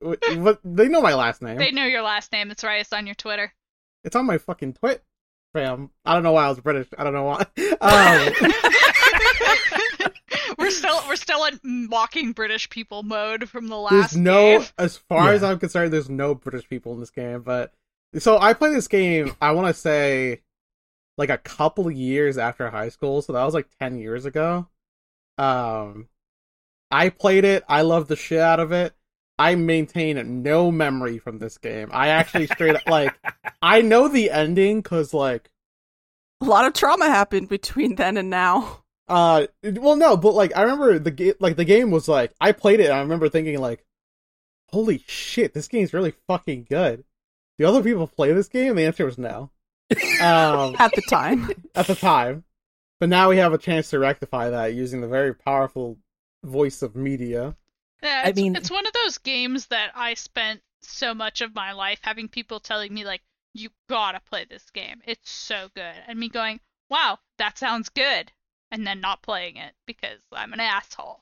What, 0.00 0.18
what- 0.38 0.60
they 0.64 0.88
know 0.88 1.00
my 1.02 1.14
last 1.14 1.40
name. 1.40 1.56
They 1.56 1.70
know 1.70 1.84
your 1.84 2.02
last 2.02 2.32
name. 2.32 2.48
That's 2.48 2.64
right. 2.64 2.80
It's 2.80 2.92
on 2.92 3.06
your 3.06 3.14
Twitter. 3.14 3.52
It's 4.04 4.16
on 4.16 4.26
my 4.26 4.38
fucking 4.38 4.74
twit. 4.74 5.02
Fam. 5.54 5.90
I 6.04 6.14
don't 6.14 6.22
know 6.24 6.32
why 6.32 6.44
I 6.46 6.48
was 6.48 6.60
British. 6.60 6.88
I 6.98 7.04
don't 7.04 7.14
know 7.14 7.24
why. 7.24 7.46
Um, 7.80 8.32
we're 8.42 8.48
still 11.38 11.58
in 11.62 11.88
mocking 11.88 12.32
British 12.32 12.68
people 12.70 13.02
mode 13.02 13.48
from 13.48 13.68
the 13.68 13.76
last 13.76 13.92
there's 14.12 14.16
no, 14.16 14.58
game. 14.58 14.68
as 14.78 14.96
far 14.96 15.32
as 15.32 15.42
I'm 15.42 15.58
concerned, 15.58 15.92
there's 15.92 16.10
no 16.10 16.34
British 16.34 16.68
people 16.68 16.92
in 16.94 17.00
this 17.00 17.10
game. 17.10 17.42
But 17.42 17.72
so 18.18 18.38
I 18.38 18.54
played 18.54 18.74
this 18.74 18.88
game. 18.88 19.34
I 19.40 19.52
want 19.52 19.68
to 19.68 19.80
say 19.80 20.42
like 21.16 21.30
a 21.30 21.38
couple 21.38 21.90
years 21.90 22.38
after 22.38 22.70
high 22.70 22.88
school. 22.88 23.22
So 23.22 23.32
that 23.32 23.44
was 23.44 23.54
like 23.54 23.68
ten 23.78 23.98
years 23.98 24.24
ago. 24.24 24.68
Um, 25.36 26.08
I 26.90 27.10
played 27.10 27.44
it. 27.44 27.64
I 27.68 27.82
loved 27.82 28.08
the 28.08 28.16
shit 28.16 28.40
out 28.40 28.60
of 28.60 28.72
it. 28.72 28.94
I 29.38 29.54
maintain 29.54 30.42
no 30.42 30.72
memory 30.72 31.18
from 31.18 31.38
this 31.38 31.58
game. 31.58 31.90
I 31.92 32.08
actually 32.08 32.48
straight 32.48 32.74
up 32.74 32.88
like 32.88 33.14
I 33.62 33.82
know 33.82 34.08
the 34.08 34.30
ending 34.30 34.80
because 34.80 35.14
like 35.14 35.50
A 36.40 36.44
lot 36.44 36.66
of 36.66 36.72
trauma 36.72 37.06
happened 37.06 37.48
between 37.48 37.94
then 37.94 38.16
and 38.16 38.30
now. 38.30 38.82
Uh 39.08 39.46
well 39.62 39.96
no 39.96 40.16
but 40.16 40.34
like 40.34 40.56
I 40.56 40.62
remember 40.62 40.98
the 40.98 41.10
game 41.10 41.34
like 41.40 41.56
the 41.56 41.64
game 41.64 41.90
was 41.90 42.08
like 42.08 42.32
I 42.40 42.52
played 42.52 42.80
it 42.80 42.84
and 42.86 42.94
I 42.94 43.00
remember 43.00 43.28
thinking 43.28 43.58
like 43.58 43.84
holy 44.68 45.02
shit 45.06 45.54
this 45.54 45.68
game's 45.68 45.94
really 45.94 46.12
fucking 46.26 46.66
good. 46.68 47.04
Do 47.58 47.66
other 47.66 47.82
people 47.82 48.06
play 48.06 48.32
this 48.32 48.48
game? 48.48 48.76
The 48.76 48.84
answer 48.86 49.04
was 49.04 49.18
no. 49.18 49.50
Um 50.20 50.76
At 50.78 50.92
the 50.94 51.02
time. 51.08 51.50
at 51.74 51.86
the 51.86 51.94
time. 51.94 52.44
But 53.00 53.08
now 53.08 53.28
we 53.30 53.38
have 53.38 53.52
a 53.52 53.58
chance 53.58 53.90
to 53.90 53.98
rectify 53.98 54.50
that 54.50 54.74
using 54.74 55.00
the 55.00 55.08
very 55.08 55.34
powerful 55.34 55.98
voice 56.44 56.82
of 56.82 56.94
media. 56.96 57.56
Yeah, 58.02 58.22
I 58.26 58.32
mean- 58.32 58.56
it's 58.56 58.70
one 58.70 58.86
of 58.86 58.92
those 58.92 59.18
games 59.18 59.66
that 59.66 59.92
I 59.94 60.14
spent 60.14 60.60
so 60.82 61.14
much 61.14 61.40
of 61.40 61.54
my 61.54 61.72
life 61.72 62.00
having 62.02 62.28
people 62.28 62.60
telling 62.60 62.92
me 62.94 63.04
like, 63.04 63.22
"You 63.54 63.70
gotta 63.88 64.20
play 64.20 64.44
this 64.44 64.70
game. 64.70 65.00
It's 65.06 65.30
so 65.30 65.68
good," 65.74 65.94
and 66.06 66.18
me 66.18 66.28
going, 66.28 66.60
"Wow, 66.90 67.18
that 67.38 67.58
sounds 67.58 67.88
good," 67.88 68.30
and 68.70 68.86
then 68.86 69.00
not 69.00 69.22
playing 69.22 69.56
it 69.56 69.72
because 69.86 70.18
I'm 70.32 70.52
an 70.52 70.60
asshole. 70.60 71.20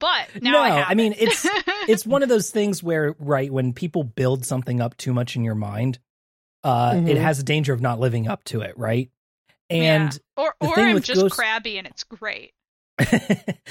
But 0.00 0.42
now 0.42 0.52
No, 0.52 0.58
I, 0.60 0.90
I 0.90 0.94
mean, 0.94 1.12
it. 1.12 1.22
it's- 1.22 1.46
it's 1.88 2.06
one 2.06 2.22
of 2.22 2.28
those 2.30 2.50
things 2.50 2.82
where 2.82 3.14
right 3.18 3.52
when 3.52 3.72
people 3.74 4.02
build 4.04 4.46
something 4.46 4.80
up 4.80 4.96
too 4.96 5.12
much 5.12 5.36
in 5.36 5.44
your 5.44 5.54
mind 5.54 5.98
uh 6.64 6.92
it 6.94 7.16
Mhm. 7.16 7.20
has 7.20 7.38
a 7.38 7.42
danger 7.42 7.72
of 7.72 7.80
not 7.80 7.98
living 8.00 8.28
up 8.28 8.44
to 8.44 8.60
it 8.60 8.76
right 8.76 9.10
and 9.70 10.18
or 10.36 10.54
or 10.60 10.78
I'm 10.78 11.00
just 11.00 11.20
Ghost- 11.20 11.34
crabby 11.34 11.78
and 11.78 11.86
it's 11.86 12.04
great, 12.04 12.52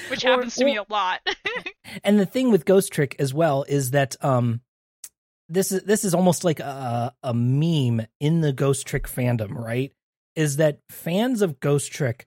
which 0.09 0.23
Or- 0.25 0.29
happens 0.29 0.55
to 0.55 0.65
me 0.65 0.77
a 0.77 0.85
lot. 0.89 1.19
and 2.03 2.19
the 2.19 2.25
thing 2.25 2.51
with 2.51 2.65
ghost 2.65 2.91
trick 2.91 3.15
as 3.19 3.33
well 3.33 3.63
is 3.67 3.91
that 3.91 4.15
um 4.23 4.61
this 5.49 5.71
is 5.71 5.83
this 5.83 6.03
is 6.05 6.13
almost 6.13 6.43
like 6.43 6.59
a 6.59 7.13
a 7.23 7.33
meme 7.33 8.05
in 8.19 8.41
the 8.41 8.53
ghost 8.53 8.87
trick 8.87 9.07
fandom 9.07 9.53
right 9.55 9.91
is 10.35 10.57
that 10.57 10.79
fans 10.89 11.41
of 11.41 11.59
ghost 11.59 11.91
trick 11.91 12.25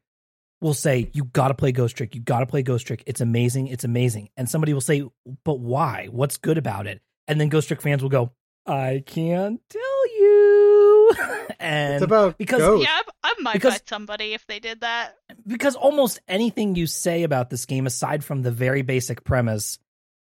will 0.62 0.74
say 0.74 1.10
you 1.12 1.24
got 1.24 1.48
to 1.48 1.54
play 1.54 1.72
ghost 1.72 1.96
trick. 1.96 2.14
You 2.14 2.20
got 2.22 2.40
to 2.40 2.46
play 2.46 2.62
ghost 2.62 2.86
trick. 2.86 3.02
It's 3.06 3.20
amazing. 3.20 3.66
It's 3.66 3.84
amazing. 3.84 4.30
And 4.36 4.48
somebody 4.48 4.72
will 4.72 4.80
say 4.80 5.02
but 5.44 5.58
why? 5.60 6.08
What's 6.10 6.38
good 6.38 6.56
about 6.56 6.86
it? 6.86 7.02
And 7.28 7.40
then 7.40 7.48
ghost 7.50 7.68
trick 7.68 7.82
fans 7.82 8.02
will 8.02 8.10
go 8.10 8.32
i 8.64 9.02
can't 9.04 9.60
tell 9.68 10.08
you. 10.20 11.10
And 11.58 11.94
it's 11.94 12.02
about 12.04 12.38
because- 12.38 12.60
ghosts. 12.60 12.84
yeah, 12.86 13.00
I, 13.24 13.30
I 13.30 13.34
might 13.40 13.52
Because- 13.54 13.74
fight 13.74 13.88
somebody 13.88 14.34
if 14.34 14.46
they 14.46 14.58
did 14.60 14.80
that. 14.80 15.16
because 15.46 15.74
almost 15.76 16.20
anything 16.28 16.74
you 16.76 16.86
say 16.86 17.22
about 17.24 17.50
this 17.50 17.66
game 17.66 17.86
aside 17.86 18.24
from 18.24 18.42
the 18.42 18.50
very 18.52 18.82
basic 18.82 19.24
premise 19.24 19.78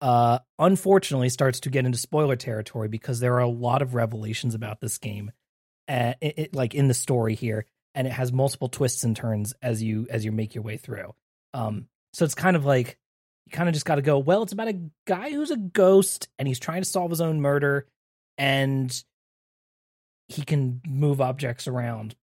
uh 0.02 0.40
unfortunately 0.60 1.30
starts 1.30 1.62
to 1.62 1.70
get 1.70 1.86
into 1.86 1.98
spoiler 1.98 2.36
territory 2.36 2.88
because 2.88 3.20
there 3.20 3.36
are 3.36 3.40
a 3.40 3.48
lot 3.48 3.82
of 3.82 3.94
revelations 3.96 4.54
about 4.56 4.82
this 4.82 4.98
game 4.98 5.32
uh, 5.88 6.14
it, 6.22 6.34
it- 6.40 6.56
like 6.56 6.74
in 6.76 6.88
the 6.88 6.94
story 6.94 7.36
here 7.36 7.66
and 7.96 8.08
it 8.08 8.12
has 8.14 8.32
multiple 8.34 8.70
twists 8.70 9.04
and 9.04 9.16
turns 9.16 9.54
as 9.62 9.82
you 9.84 10.08
as 10.10 10.24
you 10.26 10.32
make 10.32 10.56
your 10.56 10.64
way 10.64 10.78
through 10.78 11.14
um 11.54 11.88
so 12.14 12.26
it's 12.26 12.36
kind 12.36 12.56
of 12.56 12.66
like 12.66 12.98
you 13.46 13.52
kind 13.52 13.68
of 13.70 13.74
just 13.74 13.86
got 13.86 13.96
to 13.96 14.02
go 14.02 14.18
well 14.20 14.44
it's 14.44 14.54
about 14.54 14.68
a 14.68 14.80
guy 15.08 15.30
who's 15.32 15.52
a 15.52 15.58
ghost 15.58 16.28
and 16.40 16.48
he's 16.48 16.60
trying 16.60 16.82
to 16.82 16.88
solve 16.90 17.10
his 17.12 17.22
own 17.22 17.42
murder 17.42 17.86
and 18.38 19.04
he 20.28 20.44
can 20.44 20.82
move 20.88 21.22
objects 21.22 21.68
around 21.68 22.16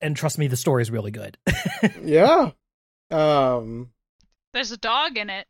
and 0.00 0.16
trust 0.16 0.38
me 0.38 0.46
the 0.46 0.56
story 0.56 0.82
is 0.82 0.90
really 0.90 1.10
good 1.10 1.36
Yeah. 2.02 2.52
Um 3.10 3.90
There's 4.54 4.72
a 4.72 4.76
dog 4.76 5.16
in 5.18 5.30
it. 5.30 5.46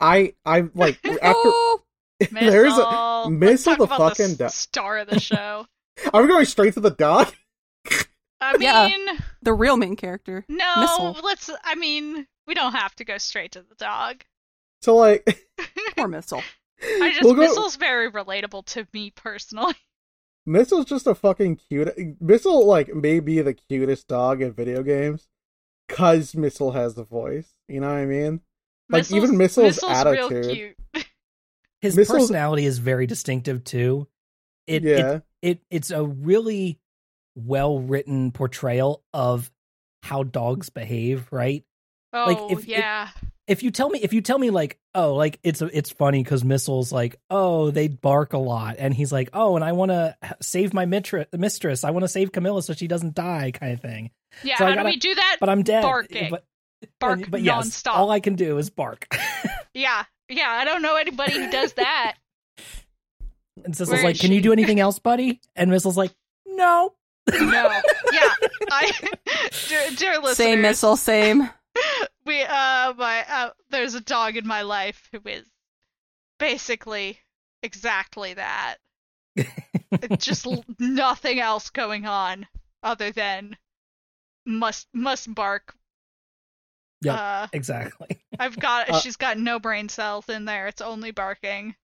I 0.00 0.34
I 0.44 0.64
like 0.74 0.98
after 1.04 1.22
Oh, 1.24 1.82
there's 2.32 2.72
a 2.72 2.76
Missile. 2.76 3.30
Missile 3.30 3.70
Let's 3.72 3.78
the 3.78 3.84
about 3.84 3.98
fucking 3.98 4.30
the 4.32 4.36
do- 4.36 4.44
s- 4.44 4.54
star 4.56 4.98
of 4.98 5.08
the 5.08 5.20
show. 5.20 5.66
are 6.12 6.22
we 6.22 6.28
going 6.28 6.44
straight 6.46 6.74
to 6.74 6.80
the 6.80 6.90
dog? 6.90 7.32
I 8.54 8.56
Yeah. 8.60 8.86
mean, 8.88 9.18
the 9.42 9.52
real 9.54 9.76
main 9.76 9.96
character. 9.96 10.44
no. 10.48 10.74
Missile. 10.80 11.16
Let's. 11.22 11.50
I 11.64 11.74
mean, 11.74 12.26
we 12.46 12.54
don't 12.54 12.72
have 12.72 12.94
to 12.96 13.04
go 13.04 13.18
straight 13.18 13.52
to 13.52 13.62
the 13.62 13.74
dog. 13.76 14.24
So 14.82 14.94
like 14.96 15.24
Poor 15.96 16.06
missile. 16.08 16.42
I 16.82 17.10
just 17.10 17.22
We'll 17.24 17.34
go- 17.34 17.40
Missile's 17.40 17.76
very 17.76 18.10
relatable 18.10 18.66
to 18.66 18.86
me 18.92 19.10
personally. 19.10 19.74
Missile's 20.46 20.84
just 20.84 21.06
a 21.06 21.14
fucking 21.14 21.56
cute. 21.68 21.92
Missile 22.20 22.66
like 22.66 22.94
may 22.94 23.18
be 23.20 23.40
the 23.40 23.54
cutest 23.54 24.06
dog 24.06 24.42
in 24.42 24.52
video 24.52 24.82
games, 24.82 25.26
cause 25.88 26.34
Missile 26.36 26.72
has 26.72 26.94
the 26.94 27.02
voice. 27.04 27.48
You 27.68 27.80
know 27.80 27.88
what 27.88 27.96
I 27.96 28.06
mean? 28.06 28.40
Like, 28.88 29.10
even 29.10 29.36
Missile's 29.36 29.82
real 29.82 29.90
attitude. 29.90 30.76
cute. 30.94 31.06
His 31.80 31.96
Missile's- 31.96 32.22
personality 32.22 32.64
is 32.66 32.78
very 32.78 33.06
distinctive 33.06 33.64
too. 33.64 34.06
It, 34.68 34.84
it 34.84 35.22
it 35.42 35.60
it's 35.70 35.90
a 35.90 36.04
really 36.04 36.78
well 37.36 37.78
written 37.78 38.32
portrayal 38.32 39.02
of 39.14 39.52
how 40.02 40.22
dogs 40.24 40.70
behave, 40.70 41.28
right? 41.30 41.64
Oh 42.12 42.24
Like, 42.26 42.58
if 42.58 42.66
yeah. 42.66 43.10
If 43.46 43.62
you 43.62 43.70
tell 43.70 43.88
me 43.88 44.00
if 44.02 44.12
you 44.12 44.22
tell 44.22 44.38
me 44.38 44.50
like, 44.50 44.76
oh, 44.94 45.14
like 45.14 45.38
it's 45.44 45.62
it's 45.62 45.90
funny 45.90 46.24
cuz 46.24 46.42
Missile's 46.42 46.90
like, 46.90 47.14
"Oh, 47.30 47.70
they 47.70 47.86
bark 47.86 48.32
a 48.32 48.38
lot." 48.38 48.74
And 48.78 48.92
he's 48.92 49.12
like, 49.12 49.28
"Oh, 49.32 49.54
and 49.54 49.64
I 49.64 49.70
want 49.70 49.92
to 49.92 50.16
save 50.42 50.74
my 50.74 50.84
mistress. 50.84 51.84
I 51.84 51.90
want 51.92 52.02
to 52.02 52.08
save 52.08 52.32
Camilla 52.32 52.60
so 52.62 52.72
she 52.72 52.88
doesn't 52.88 53.14
die," 53.14 53.52
kind 53.52 53.72
of 53.72 53.80
thing. 53.80 54.10
yeah, 54.42 54.56
so 54.58 54.64
how 54.64 54.70
gotta- 54.70 54.82
do 54.82 54.86
we 54.86 54.96
do 54.96 55.14
that? 55.14 55.36
But 55.38 55.48
I'm 55.48 55.62
dead. 55.62 55.82
Barking. 55.82 56.30
But, 56.30 56.44
Bark 56.98 57.20
but, 57.20 57.30
but 57.30 57.42
yes, 57.42 57.68
nonstop. 57.68 57.94
all 57.96 58.10
I 58.10 58.18
can 58.20 58.34
do 58.34 58.58
is 58.58 58.68
bark. 58.70 59.06
Yeah. 59.74 60.04
Yeah, 60.30 60.48
I 60.50 60.64
don't 60.64 60.80
know 60.82 60.96
anybody 60.96 61.34
who 61.34 61.50
does 61.50 61.74
that. 61.74 62.14
and 63.64 63.76
Where 63.76 64.02
like, 64.02 64.18
"Can 64.18 64.32
you 64.32 64.40
do 64.40 64.52
anything 64.52 64.80
else, 64.80 64.98
buddy?" 64.98 65.40
And 65.54 65.70
Missile's 65.70 65.96
like, 65.96 66.12
"No." 66.46 66.94
No. 67.32 67.80
Yeah. 68.12 68.34
I 68.70 68.92
dear, 69.68 69.90
dear 69.96 70.12
listeners. 70.18 70.36
Same 70.36 70.62
missile, 70.62 70.96
same. 70.96 71.50
we 72.24 72.42
uh 72.42 72.94
my 72.96 73.24
uh, 73.28 73.50
there's 73.70 73.94
a 73.94 74.00
dog 74.00 74.36
in 74.36 74.46
my 74.46 74.62
life 74.62 75.08
who 75.12 75.20
is 75.28 75.44
basically 76.38 77.18
exactly 77.62 78.34
that 78.34 78.76
just 80.18 80.46
l- 80.46 80.64
nothing 80.78 81.40
else 81.40 81.68
going 81.70 82.06
on 82.06 82.46
other 82.82 83.10
than 83.10 83.56
must 84.46 84.86
must 84.94 85.34
bark 85.34 85.74
Yep. 87.02 87.14
uh 87.18 87.46
exactly. 87.52 88.18
i've 88.38 88.58
got 88.58 88.88
Uh, 88.88 89.00
she's 89.00 89.16
got 89.16 89.38
no 89.38 89.58
brain 89.58 89.88
cells 89.90 90.28
in 90.30 90.44
there 90.46 90.66
it's 90.68 90.80
only 90.80 91.10
barking 91.10 91.74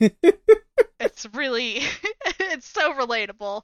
it's 0.00 1.26
really 1.34 1.80
it's 2.40 2.68
so 2.68 2.94
relatable 2.94 3.62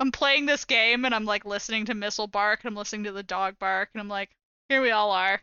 i'm 0.00 0.12
playing 0.12 0.46
this 0.46 0.64
game 0.64 1.04
and 1.04 1.14
i'm 1.14 1.24
like 1.24 1.44
listening 1.44 1.84
to 1.86 1.94
missile 1.94 2.26
bark 2.26 2.60
and 2.62 2.68
i'm 2.70 2.76
listening 2.76 3.04
to 3.04 3.12
the 3.12 3.22
dog 3.22 3.58
bark 3.58 3.88
and 3.94 4.00
i'm 4.00 4.08
like 4.08 4.30
here 4.68 4.80
we 4.82 4.90
all 4.90 5.10
are 5.10 5.40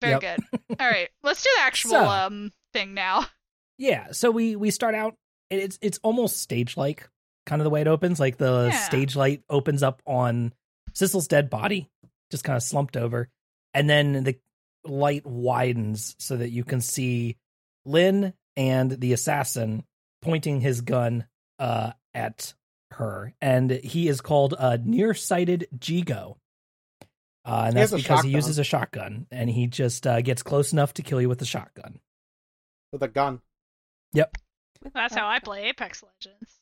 very 0.00 0.12
Yep. 0.12 0.20
good 0.20 0.60
all 0.80 0.86
right 0.88 1.08
let's 1.22 1.42
do 1.42 1.50
the 1.56 1.62
actual 1.62 1.90
So- 1.90 2.04
um 2.04 2.52
thing 2.72 2.94
now 2.94 3.26
Yeah, 3.78 4.12
so 4.12 4.30
we 4.30 4.56
we 4.56 4.70
start 4.70 4.94
out 4.94 5.16
and 5.50 5.60
it's 5.60 5.78
it's 5.82 5.98
almost 6.02 6.38
stage 6.40 6.78
like 6.78 7.06
kind 7.44 7.60
of 7.60 7.64
the 7.64 7.70
way 7.70 7.82
it 7.82 7.86
opens. 7.86 8.18
Like 8.18 8.38
the 8.38 8.70
Yeah. 8.72 8.78
stage 8.78 9.14
light 9.14 9.42
opens 9.50 9.82
up 9.82 10.00
on 10.06 10.54
Sissel's 10.94 11.28
dead 11.28 11.50
body, 11.50 11.86
just 12.30 12.42
kind 12.42 12.56
of 12.56 12.62
slumped 12.62 12.96
over, 12.96 13.28
and 13.74 13.88
then 13.88 14.24
the 14.24 14.38
light 14.86 15.26
widens 15.26 16.16
so 16.18 16.38
that 16.38 16.48
you 16.48 16.64
can 16.64 16.80
see 16.80 17.36
Lynn 17.84 18.32
and 18.56 18.90
the 18.92 19.12
assassin 19.12 19.84
pointing 20.22 20.62
his 20.62 20.80
gun 20.80 21.26
uh 21.58 21.92
at 22.14 22.54
her, 22.96 23.34
and 23.40 23.70
he 23.70 24.08
is 24.08 24.20
called 24.20 24.54
uh, 24.58 24.78
nearsighted 24.82 25.68
Jeego. 25.78 26.36
Uh, 27.44 27.64
and 27.68 27.76
that's 27.76 27.92
a 27.92 27.96
because 27.96 28.24
he 28.24 28.30
uses 28.30 28.58
a 28.58 28.64
shotgun, 28.64 29.26
and 29.30 29.48
he 29.48 29.66
just 29.68 30.06
uh, 30.06 30.20
gets 30.20 30.42
close 30.42 30.72
enough 30.72 30.94
to 30.94 31.02
kill 31.02 31.20
you 31.20 31.28
with 31.28 31.38
the 31.38 31.44
shotgun. 31.44 32.00
with 32.92 33.02
a 33.02 33.08
gun. 33.08 33.40
Yep. 34.12 34.36
That's 34.94 35.14
how 35.14 35.28
i 35.28 35.40
play 35.40 35.68
apex 35.68 36.02
legends 36.02 36.60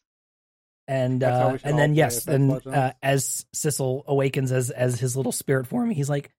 and 0.86 1.22
uh, 1.22 1.56
and 1.64 1.78
then 1.78 1.94
yes, 1.94 2.16
Apex 2.16 2.24
then 2.24 2.48
Legends. 2.48 2.76
uh, 2.76 2.92
as 3.02 3.46
Sissel 3.54 4.04
awakens 4.06 4.52
as 4.52 4.70
as 4.70 4.98
his 5.00 5.16
little 5.16 5.32
spirit 5.32 5.66
form, 5.66 5.90
he's 5.90 6.10
like, 6.10 6.30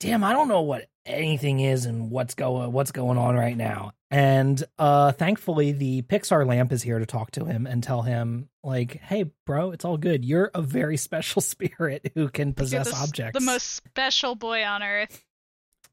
"Damn, 0.00 0.24
I 0.24 0.32
don't 0.32 0.48
know 0.48 0.62
what 0.62 0.88
anything 1.06 1.60
is 1.60 1.86
and 1.86 2.10
what's 2.10 2.34
going 2.34 2.72
what's 2.72 2.92
going 2.92 3.18
on 3.18 3.34
right 3.34 3.56
now." 3.56 3.92
And 4.14 4.62
uh, 4.78 5.10
thankfully, 5.10 5.72
the 5.72 6.02
Pixar 6.02 6.46
lamp 6.46 6.70
is 6.70 6.84
here 6.84 7.00
to 7.00 7.06
talk 7.06 7.32
to 7.32 7.44
him 7.46 7.66
and 7.66 7.82
tell 7.82 8.02
him, 8.02 8.48
like, 8.62 9.00
"Hey, 9.00 9.24
bro, 9.44 9.72
it's 9.72 9.84
all 9.84 9.96
good. 9.96 10.24
You're 10.24 10.52
a 10.54 10.62
very 10.62 10.96
special 11.08 11.42
spirit 11.42 12.12
who 12.14 12.28
can 12.28 12.54
possess 12.54 12.90
the, 12.90 12.96
objects." 12.96 13.36
the 13.36 13.44
most 13.44 13.72
special 13.74 14.36
boy 14.36 14.62
on 14.64 14.84
earth 14.84 15.24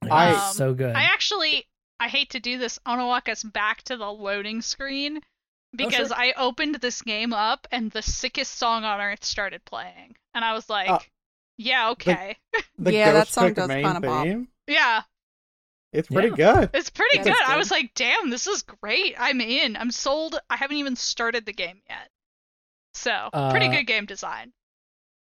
I- 0.04 0.34
Um, 0.36 0.54
so 0.54 0.74
good. 0.76 0.96
I 0.96 1.06
actually 1.06 1.66
I 2.00 2.10
hate 2.10 2.30
to 2.32 2.40
do 2.40 2.60
this. 2.60 2.78
I 2.86 2.92
want 2.92 3.02
to 3.02 3.06
walk 3.08 3.28
us 3.28 3.42
back 3.44 3.82
to 3.86 3.98
the 3.98 4.12
loading 4.12 4.62
screen 4.62 5.22
because 5.76 6.10
sure. 6.10 6.18
I 6.18 6.34
opened 6.38 6.76
this 6.76 7.02
game 7.02 7.34
up 7.34 7.68
and 7.72 7.90
the 7.90 8.04
sickest 8.04 8.54
song 8.56 8.84
on 8.84 9.02
earth 9.02 9.24
started 9.24 9.66
playing, 9.66 10.16
and 10.36 10.46
I 10.46 10.54
was 10.54 10.70
like, 10.70 10.90
Uh, 10.92 11.00
"Yeah, 11.58 11.90
okay, 11.92 12.38
The 12.78 12.94
Yeah, 12.94 13.14
that 13.14 13.30
song 13.30 13.54
does 13.54 13.68
kinda 13.68 14.00
bop. 14.00 14.26
theme. 14.26 14.48
yeah, 14.68 15.02
It's 15.94 16.08
pretty 16.08 16.30
Yeah. 16.30 16.36
good. 16.62 16.70
it's 16.74 16.90
pretty 16.90 17.18
Yeah, 17.18 17.24
good." 17.24 17.34
that's 17.34 17.50
I 17.50 17.58
was 17.58 17.72
like, 17.72 17.92
"Damn, 17.96 18.30
this 18.30 18.48
is 18.48 18.64
great. 18.64 19.16
I'm 19.18 19.42
in. 19.42 19.76
I'm 19.76 19.92
sold. 19.92 20.40
I 20.50 20.56
haven't 20.58 20.78
even 20.78 20.96
started 20.96 21.46
the 21.46 21.54
game 21.54 21.82
yet." 21.90 22.10
So 22.94 23.30
pretty 23.52 23.68
Uh, 23.68 23.72
good 23.72 23.88
game 23.88 24.06
design. 24.06 24.54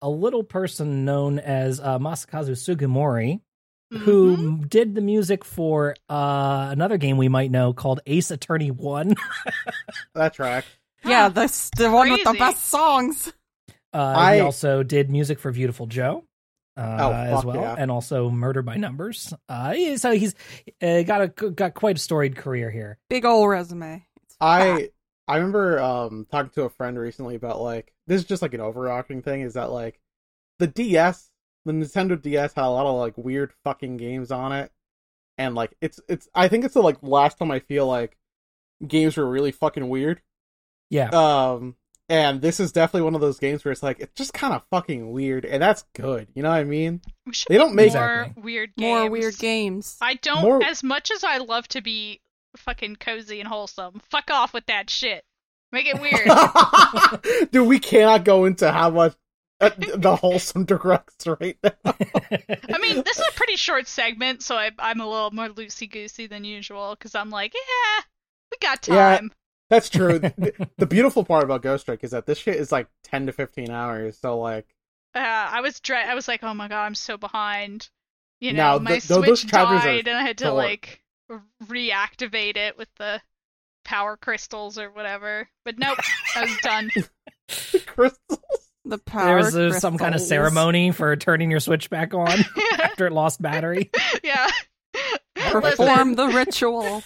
a 0.01 0.09
little 0.09 0.43
person 0.43 1.05
known 1.05 1.39
as 1.39 1.79
uh, 1.79 1.97
Masakazu 1.99 2.51
Sugimori, 2.51 3.39
Mhm. 3.93 3.97
who 3.99 4.57
did 4.65 4.93
the 4.95 5.01
music 5.01 5.43
for 5.45 5.95
uh, 6.09 6.67
another 6.71 6.97
game 6.97 7.17
we 7.17 7.27
might 7.29 7.49
know 7.51 7.73
called 7.73 8.01
Ace 8.05 8.29
Attorney 8.31 8.71
One. 8.71 9.15
That 10.15 10.33
track. 10.33 10.65
Yeah, 11.03 11.29
the 11.29 11.47
the 11.77 11.91
one 11.91 12.09
with 12.11 12.23
the 12.23 12.33
best 12.33 12.63
songs. 12.65 13.31
Uh, 13.93 14.13
I- 14.15 14.35
He 14.35 14.41
also 14.41 14.81
did 14.83 15.09
music 15.09 15.39
for 15.39 15.51
Beautiful 15.51 15.85
Joe. 15.87 16.23
Uh, 16.77 16.97
Oh, 16.99 17.11
as 17.37 17.45
well, 17.45 17.55
yeah. 17.61 17.75
and 17.77 17.89
also 17.89 18.29
Murder 18.29 18.61
by 18.61 18.75
Numbers. 18.75 19.33
Uh, 19.47 19.73
he- 19.73 19.97
so 19.97 20.11
he's 20.11 20.35
uh, 20.81 21.03
got 21.03 21.21
a 21.21 21.27
got 21.27 21.73
quite 21.73 21.95
a 21.95 21.99
storied 21.99 22.35
career 22.35 22.69
here. 22.69 22.97
Big 23.09 23.23
old 23.25 23.49
resume. 23.49 24.05
I 24.41 24.89
I 25.27 25.37
remember 25.37 25.79
um 25.79 26.27
talking 26.29 26.51
to 26.55 26.63
a 26.63 26.69
friend 26.69 26.99
recently 26.99 27.35
about 27.35 27.61
like 27.61 27.93
this 28.07 28.21
is 28.21 28.27
just 28.27 28.41
like 28.41 28.53
an 28.53 28.61
overarching 28.61 29.21
thing 29.21 29.41
is 29.41 29.53
that 29.53 29.71
like 29.71 29.99
the 30.59 30.67
DS 30.67 31.31
the 31.63 31.71
Nintendo 31.71 32.21
DS 32.21 32.53
had 32.53 32.65
a 32.65 32.69
lot 32.69 32.85
of 32.85 32.95
like 32.99 33.17
weird 33.17 33.53
fucking 33.63 33.95
games 33.97 34.29
on 34.31 34.51
it 34.51 34.71
and 35.37 35.55
like 35.55 35.73
it's 35.81 35.99
it's 36.09 36.27
I 36.35 36.47
think 36.49 36.65
it's 36.65 36.73
the 36.75 36.81
like 36.83 36.97
last 37.01 37.37
time 37.39 37.51
I 37.51 37.59
feel 37.59 37.87
like 37.87 38.17
games 38.85 39.15
were 39.17 39.25
really 39.29 39.51
fucking 39.53 39.87
weird 39.87 40.21
Yeah, 40.89 41.09
um 41.09 41.75
and 42.09 42.41
this 42.41 42.59
is 42.59 42.71
definitely 42.71 43.01
one 43.03 43.15
of 43.15 43.21
those 43.21 43.39
games 43.39 43.65
where 43.65 43.71
it's 43.71 43.81
like 43.83 43.99
it's 43.99 44.13
just 44.15 44.33
kind 44.33 44.53
of 44.53 44.63
fucking 44.69 45.11
weird 45.11 45.43
and 45.45 45.61
that's 45.61 45.83
good 45.95 46.27
you 46.35 46.43
know 46.43 46.49
what 46.49 46.57
I 46.59 46.63
mean 46.63 47.01
We 47.25 47.33
they 47.49 47.57
don't 47.57 47.73
make- 47.75 47.93
more 47.93 48.21
Exactly. 48.21 48.43
weird 48.43 48.75
games. 48.75 48.99
more 49.01 49.09
weird 49.09 49.37
games. 49.39 49.97
I 50.01 50.13
don't. 50.15 50.41
More- 50.43 50.63
As 50.63 50.83
much 50.83 51.09
as 51.11 51.23
I 51.23 51.37
love 51.37 51.67
to 51.69 51.81
be 51.81 52.21
fucking 52.57 52.97
cozy 52.97 53.39
and 53.39 53.49
wholesome, 53.49 54.01
fuck 54.09 54.29
off 54.31 54.53
with 54.53 54.65
that 54.67 54.89
shit. 54.89 55.25
Make 55.71 55.87
it 55.87 55.99
weird. 55.99 57.49
dude 57.51 57.67
we 57.67 57.79
cannot 57.79 58.23
go 58.23 58.45
into 58.45 58.71
how 58.71 58.89
much 58.91 59.15
uh, 59.61 59.69
the 59.95 60.15
wholesome 60.15 60.65
directs 60.65 61.25
right 61.27 61.57
now 61.63 61.71
I 61.85 62.77
mean, 62.79 63.01
this 63.03 63.17
is 63.19 63.25
a 63.29 63.33
pretty 63.35 63.55
short 63.55 63.87
segment, 63.87 64.41
so 64.43 64.55
I, 64.57 64.71
I'm 64.79 64.99
a 64.99 65.07
little 65.09 65.31
more 65.31 65.47
loosey 65.49 65.89
goosey 65.89 66.27
than 66.27 66.43
usual 66.43 66.95
because 66.97 67.15
I'm 67.15 67.29
like, 67.29 67.53
yeah, 67.53 68.03
we 68.51 68.57
got 68.61 68.87
Yeah. 68.87 69.17
time. 69.17 69.31
That's 69.69 69.89
true. 69.89 70.19
the, 70.19 70.67
the 70.77 70.85
beautiful 70.85 71.23
part 71.23 71.43
about 71.43 71.61
Ghost 71.61 71.85
Trick 71.85 72.03
is 72.03 72.11
that 72.11 72.25
this 72.25 72.37
shit 72.37 72.55
is 72.55 72.71
like 72.71 72.87
ten 73.03 73.25
to 73.25 73.31
fifteen 73.31 73.71
hours. 73.71 74.17
So 74.17 74.39
like, 74.39 74.67
Uh, 75.15 75.19
I 75.19 75.61
was 75.61 75.79
dre- 75.79 75.97
I 76.05 76.13
was 76.15 76.27
like, 76.27 76.43
oh 76.43 76.53
my 76.53 76.67
god, 76.67 76.83
I'm 76.85 76.95
so 76.95 77.17
behind. 77.17 77.89
You 78.41 78.53
know, 78.53 78.73
Now, 78.73 78.79
my 78.79 78.91
th- 78.91 79.07
th- 79.07 79.21
those 79.25 79.39
Switch 79.41 79.51
died, 79.51 80.07
and 80.07 80.17
I 80.17 80.21
had 80.23 80.37
to 80.39 80.45
short. 80.45 80.55
like 80.55 81.01
reactivate 81.63 82.57
it 82.57 82.77
with 82.77 82.89
the 82.97 83.21
power 83.83 84.17
crystals 84.17 84.77
or 84.77 84.89
whatever. 84.91 85.47
But 85.63 85.79
nope, 85.79 85.97
I 86.35 86.41
was 86.41 86.57
done. 86.61 86.89
crystals. 87.85 88.39
The 88.87 88.99
power. 88.99 89.25
there 89.25 89.35
was 89.37 89.55
uh, 89.55 89.71
some 89.79 89.97
kind 89.97 90.13
of 90.13 90.21
ceremony 90.21 90.91
for 90.91 91.15
turning 91.15 91.49
your 91.49 91.59
Switch 91.59 91.89
back 91.89 92.13
on 92.13 92.27
after 92.79 93.07
it 93.07 93.13
lost 93.13 93.41
battery. 93.41 93.89
yeah. 94.23 94.47
Perform 95.35 96.13
the 96.15 96.27
ritual. 96.27 97.03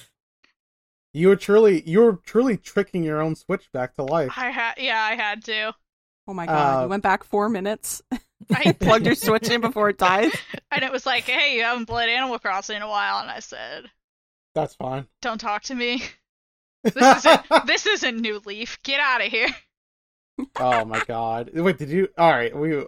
You 1.13 1.29
were 1.29 1.35
truly, 1.35 1.81
you 1.89 1.99
were 2.01 2.19
truly 2.25 2.57
tricking 2.57 3.03
your 3.03 3.21
own 3.21 3.35
Switch 3.35 3.71
back 3.71 3.95
to 3.95 4.03
life. 4.03 4.31
I 4.37 4.51
had, 4.51 4.75
yeah, 4.77 5.01
I 5.01 5.15
had 5.15 5.43
to. 5.45 5.73
Oh 6.27 6.33
my 6.33 6.45
god! 6.45 6.79
Uh, 6.79 6.83
you 6.83 6.89
went 6.89 7.01
back 7.01 7.23
four 7.23 7.49
minutes. 7.49 8.03
I 8.51 8.71
Plugged 8.79 9.05
your 9.05 9.15
switch 9.15 9.49
in 9.49 9.61
before 9.61 9.89
it 9.89 9.97
died. 9.97 10.31
and 10.71 10.83
it 10.83 10.91
was 10.91 11.05
like, 11.05 11.23
"Hey, 11.23 11.55
you 11.55 11.63
haven't 11.63 11.87
played 11.87 12.09
Animal 12.09 12.37
Crossing 12.37 12.75
in 12.77 12.81
a 12.83 12.87
while," 12.87 13.19
and 13.19 13.31
I 13.31 13.39
said, 13.39 13.85
That's 14.53 14.75
fine. 14.75 15.07
"Don't 15.21 15.39
talk 15.41 15.63
to 15.63 15.75
me. 15.75 16.03
This 16.83 16.95
isn't 17.25 17.41
this 17.65 17.85
isn't 17.87 18.21
New 18.21 18.41
Leaf. 18.45 18.77
Get 18.83 18.99
out 18.99 19.25
of 19.25 19.31
here." 19.31 19.49
oh 20.57 20.85
my 20.85 21.03
god. 21.05 21.49
Wait, 21.53 21.77
did 21.79 21.89
you? 21.89 22.09
All 22.17 22.29
right, 22.31 22.55
we. 22.55 22.83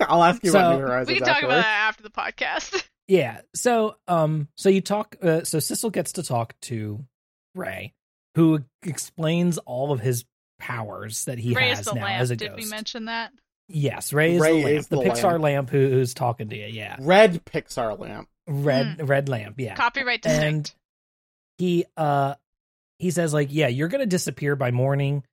I'll 0.00 0.22
ask 0.22 0.42
you 0.44 0.50
So- 0.50 0.58
about 0.60 0.76
New 0.76 0.80
Horizons. 0.82 1.08
We 1.08 1.14
can 1.16 1.26
talk 1.26 1.42
about 1.42 1.56
that 1.62 1.88
after 1.88 2.02
the 2.04 2.10
podcast. 2.10 2.82
Yeah. 3.06 3.40
So, 3.54 3.96
um, 4.08 4.48
so 4.54 4.68
you 4.68 4.80
talk. 4.80 5.16
Uh, 5.20 5.42
so 5.44 5.58
Sissel 5.58 5.90
gets 5.90 6.12
to 6.12 6.22
talk 6.22 6.54
to 6.62 7.04
Ray, 7.54 7.94
who 8.34 8.64
explains 8.82 9.58
all 9.58 9.92
of 9.92 10.00
his 10.00 10.24
powers 10.58 11.24
that 11.26 11.38
he 11.38 11.54
Ray 11.54 11.68
has 11.70 11.80
is 11.80 11.86
the 11.86 11.94
now 11.94 12.04
lamp. 12.04 12.20
as 12.22 12.30
a 12.30 12.36
Did 12.36 12.50
ghost. 12.50 12.62
we 12.64 12.68
mention 12.70 13.04
that? 13.06 13.32
Yes, 13.68 14.12
Ray 14.12 14.34
is 14.34 14.40
Ray 14.42 14.58
the 14.60 14.64
lamp, 14.66 14.78
is 14.78 14.86
the, 14.88 14.96
the 14.96 15.02
Pixar 15.04 15.22
lamp, 15.32 15.42
lamp. 15.42 15.70
who, 15.70 15.88
who's 15.88 16.12
talking 16.14 16.48
to 16.50 16.56
you. 16.56 16.66
Yeah, 16.66 16.96
Red 17.00 17.44
Pixar 17.44 17.98
lamp. 17.98 18.28
red 18.46 19.08
red 19.08 19.28
lamp. 19.28 19.54
Yeah, 19.58 19.74
Copyright 19.74 20.26
and 20.26 20.70
he 21.58 21.86
uh 21.96 22.34
he 22.98 23.10
says 23.10 23.32
like, 23.32 23.48
yeah, 23.50 23.68
you're 23.68 23.88
gonna 23.88 24.06
disappear 24.06 24.54
by 24.56 24.70
morning, 24.70 25.24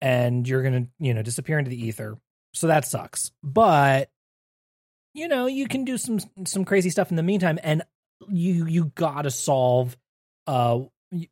and 0.00 0.46
you're 0.48 0.62
gonna 0.62 0.86
you 0.98 1.14
know 1.14 1.22
disappear 1.22 1.58
into 1.58 1.70
the 1.70 1.80
ether. 1.86 2.18
So 2.54 2.66
that 2.68 2.86
sucks, 2.86 3.30
but 3.42 4.08
you 5.14 5.28
know 5.28 5.46
you 5.46 5.68
can 5.68 5.84
do 5.84 5.96
some 5.96 6.18
some 6.44 6.64
crazy 6.64 6.90
stuff 6.90 7.10
in 7.10 7.16
the 7.16 7.22
meantime, 7.22 7.58
and 7.62 7.82
you 8.28 8.66
you 8.66 8.92
gotta 8.94 9.30
solve 9.30 9.96
uh 10.48 10.80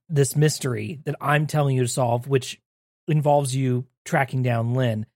this 0.09 0.37
mystery 0.37 1.01
that 1.05 1.17
I'm 1.21 1.47
telling 1.47 1.77
you 1.77 1.83
to 1.83 1.89
solve, 1.89 2.27
which 2.29 2.61
involves 3.09 3.55
you 3.55 3.87
tracking 4.05 4.43
down 4.43 4.75
Lynn. 4.75 5.07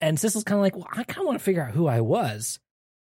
And 0.00 0.18
Sissel's 0.20 0.44
kind 0.44 0.58
of 0.58 0.62
like, 0.62 0.76
well, 0.76 0.88
I 0.90 1.04
kind 1.04 1.20
of 1.20 1.26
want 1.26 1.38
to 1.38 1.44
figure 1.44 1.62
out 1.62 1.72
who 1.74 1.86
I 1.86 2.00
was. 2.00 2.58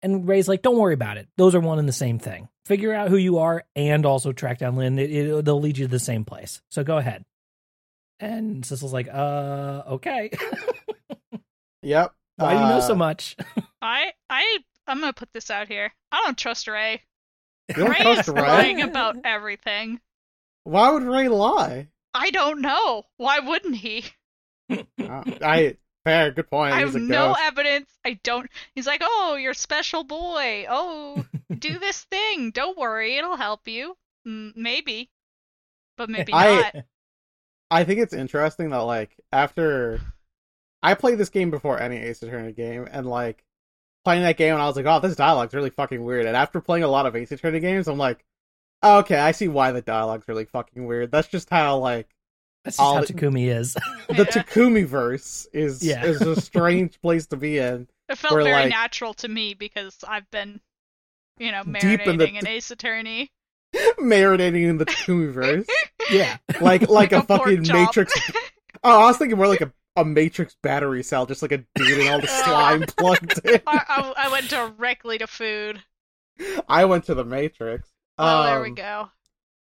And 0.02 0.28
Ray's 0.28 0.48
like, 0.48 0.62
don't 0.62 0.76
worry 0.78 0.94
about 0.94 1.16
it. 1.16 1.26
Those 1.36 1.54
are 1.54 1.60
one 1.60 1.78
and 1.78 1.88
the 1.88 1.92
same 1.92 2.18
thing. 2.18 2.48
Figure 2.66 2.92
out 2.92 3.08
who 3.08 3.16
you 3.16 3.38
are 3.38 3.64
and 3.74 4.04
also 4.04 4.32
track 4.32 4.58
down 4.58 4.76
Lynn. 4.76 4.98
It, 4.98 5.10
it, 5.10 5.44
they'll 5.44 5.60
lead 5.60 5.78
you 5.78 5.86
to 5.86 5.90
the 5.90 5.98
same 5.98 6.24
place. 6.24 6.60
So 6.70 6.84
go 6.84 6.98
ahead. 6.98 7.24
And 8.20 8.64
Sissel's 8.64 8.92
like, 8.92 9.08
uh, 9.12 9.82
okay. 9.92 10.30
Yep. 11.82 12.12
Why 12.36 12.54
do 12.54 12.60
you 12.60 12.66
know 12.66 12.78
Uh, 12.78 12.80
so 12.80 12.94
much? 12.96 13.36
I 13.82 14.12
I 14.28 14.58
I'm 14.88 14.98
gonna 15.00 15.12
put 15.12 15.32
this 15.32 15.50
out 15.50 15.68
here. 15.68 15.92
I 16.10 16.22
don't 16.24 16.36
trust 16.36 16.66
Ray. 16.66 17.02
You 17.68 17.74
don't 17.76 17.90
Ray 17.90 18.00
trust 18.00 18.20
is 18.22 18.34
Ray? 18.34 18.40
lying 18.42 18.80
about 18.82 19.18
everything. 19.24 20.00
Why 20.66 20.90
would 20.90 21.04
Ray 21.04 21.28
lie? 21.28 21.88
I 22.12 22.30
don't 22.30 22.60
know. 22.60 23.04
Why 23.18 23.38
wouldn't 23.40 23.76
he? 23.76 24.04
Uh, 24.68 25.22
I 25.42 25.76
fair, 26.04 26.32
good 26.32 26.50
point. 26.50 26.74
I 26.74 26.80
He's 26.84 26.92
have 26.94 27.00
no 27.00 27.28
ghost. 27.28 27.40
evidence. 27.44 27.88
I 28.04 28.18
don't. 28.24 28.50
He's 28.74 28.84
like, 28.88 29.00
oh, 29.04 29.36
you're 29.40 29.52
a 29.52 29.54
special 29.54 30.02
boy. 30.02 30.66
Oh, 30.68 31.24
do 31.56 31.78
this 31.78 32.02
thing. 32.02 32.50
Don't 32.50 32.76
worry, 32.76 33.16
it'll 33.16 33.36
help 33.36 33.68
you. 33.68 33.96
Mm, 34.26 34.56
maybe, 34.56 35.08
but 35.96 36.10
maybe 36.10 36.32
I- 36.32 36.56
not. 36.74 36.74
I 37.70 37.84
think 37.84 38.00
it's 38.00 38.12
interesting 38.12 38.70
that 38.70 38.78
like 38.78 39.10
after 39.30 40.00
I 40.82 40.94
played 40.94 41.18
this 41.18 41.28
game 41.30 41.52
before 41.52 41.80
any 41.80 41.98
Ace 41.98 42.20
Attorney 42.24 42.50
game, 42.52 42.88
and 42.90 43.06
like 43.06 43.44
playing 44.04 44.22
that 44.24 44.36
game, 44.36 44.54
and 44.54 44.62
I 44.62 44.66
was 44.66 44.74
like, 44.74 44.86
oh, 44.86 44.98
this 44.98 45.14
dialogue's 45.14 45.54
really 45.54 45.70
fucking 45.70 46.04
weird. 46.04 46.26
And 46.26 46.36
after 46.36 46.60
playing 46.60 46.82
a 46.82 46.88
lot 46.88 47.06
of 47.06 47.14
Ace 47.14 47.30
Attorney 47.30 47.60
games, 47.60 47.86
I'm 47.86 47.98
like, 47.98 48.24
okay, 48.98 49.18
I 49.18 49.32
see 49.32 49.48
why 49.48 49.72
the 49.72 49.82
dialogue's 49.82 50.28
really 50.28 50.44
fucking 50.46 50.86
weird. 50.86 51.10
That's 51.10 51.28
just 51.28 51.50
how 51.50 51.78
like 51.78 52.08
That's 52.64 52.76
just 52.76 52.80
all 52.86 52.94
how 52.96 53.00
the- 53.04 53.12
Takumi 53.12 53.48
is. 53.54 53.74
the 54.08 54.24
Takumi 54.24 54.86
verse 54.86 55.46
is 55.52 55.82
Yeah. 55.82 56.04
is 56.04 56.20
a 56.22 56.40
strange 56.40 57.00
place 57.00 57.26
to 57.28 57.36
be 57.36 57.58
in. 57.58 57.88
It 58.08 58.18
felt 58.18 58.34
We're 58.34 58.44
very 58.44 58.62
like- 58.62 58.70
natural 58.70 59.14
to 59.14 59.28
me 59.28 59.54
because 59.54 59.96
I've 60.06 60.30
been, 60.30 60.60
you 61.38 61.52
know, 61.52 61.62
Deep 61.64 62.00
in 62.00 62.16
marinating 62.16 62.18
the- 62.18 62.36
in 62.38 62.46
Ace 62.46 62.70
Attorney. 62.70 63.30
Marinating 63.98 64.68
in 64.68 64.78
the 64.78 64.86
Takumi 64.86 65.30
verse. 65.32 65.66
yeah. 66.10 66.36
Like 66.60 66.88
like 66.88 67.12
a, 67.12 67.22
pork 67.22 67.40
fucking. 67.42 67.62
Matrix 67.70 68.12
Oh, 68.84 69.02
I 69.02 69.06
was 69.06 69.16
thinking 69.18 69.36
more 69.36 69.48
like 69.48 69.60
a, 69.60 69.72
a 69.96 70.04
Matrix 70.04 70.56
battery 70.62 71.02
cell, 71.02 71.26
just 71.26 71.42
like 71.42 71.52
a 71.52 71.58
dude 71.74 71.98
and 72.00 72.08
all 72.08 72.20
the 72.20 72.26
slime 72.26 72.82
plugged 72.82 73.40
in. 73.44 73.60
I, 73.66 73.82
I, 73.88 74.26
I 74.26 74.28
went 74.30 74.48
directly 74.48 75.18
to 75.18 75.26
food. 75.26 75.82
I 76.68 76.84
went 76.84 77.04
to 77.04 77.14
the 77.14 77.24
Matrix. 77.24 77.88
Oh, 78.18 78.42
there 78.44 78.60
we 78.62 78.68
Um, 78.68 78.74
go. 78.74 79.10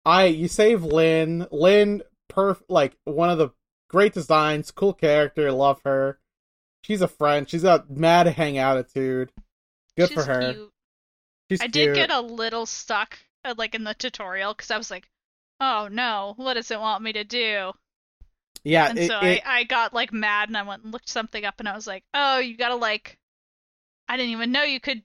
I 0.04 0.26
you 0.26 0.48
save 0.48 0.82
Lynn. 0.84 1.46
Lynn, 1.50 2.02
perf 2.30 2.62
like 2.68 2.96
one 3.04 3.30
of 3.30 3.38
the 3.38 3.50
great 3.88 4.12
designs, 4.14 4.70
cool 4.70 4.92
character, 4.94 5.50
love 5.52 5.80
her. 5.84 6.20
She's 6.82 7.02
a 7.02 7.08
friend. 7.08 7.48
She's 7.48 7.62
got 7.62 7.90
mad 7.90 8.26
hang 8.26 8.58
attitude. 8.58 9.32
Good 9.96 10.08
She's 10.08 10.14
for 10.14 10.24
her. 10.24 10.52
Cute. 10.54 10.72
She's 11.50 11.60
I 11.60 11.68
cute. 11.68 11.72
did 11.72 11.94
get 11.94 12.10
a 12.10 12.20
little 12.20 12.66
stuck, 12.66 13.18
uh, 13.44 13.54
like 13.58 13.74
in 13.74 13.84
the 13.84 13.94
tutorial, 13.94 14.54
because 14.54 14.70
I 14.70 14.78
was 14.78 14.90
like, 14.90 15.08
"Oh 15.60 15.88
no, 15.90 16.34
what 16.36 16.54
does 16.54 16.70
it 16.70 16.80
want 16.80 17.02
me 17.02 17.12
to 17.14 17.24
do?" 17.24 17.72
yeah, 18.64 18.88
And 18.88 18.98
it, 18.98 19.08
so 19.08 19.18
it- 19.20 19.42
I, 19.46 19.60
I 19.60 19.64
got 19.64 19.94
like 19.94 20.12
mad, 20.12 20.48
and 20.48 20.56
I 20.56 20.62
went 20.62 20.84
and 20.84 20.92
looked 20.92 21.08
something 21.08 21.44
up, 21.44 21.56
and 21.60 21.68
I 21.68 21.74
was 21.74 21.86
like, 21.86 22.04
"Oh, 22.14 22.38
you 22.38 22.56
gotta 22.56 22.74
like, 22.76 23.18
I 24.08 24.16
didn't 24.16 24.32
even 24.32 24.52
know 24.52 24.62
you 24.64 24.80
could 24.80 25.02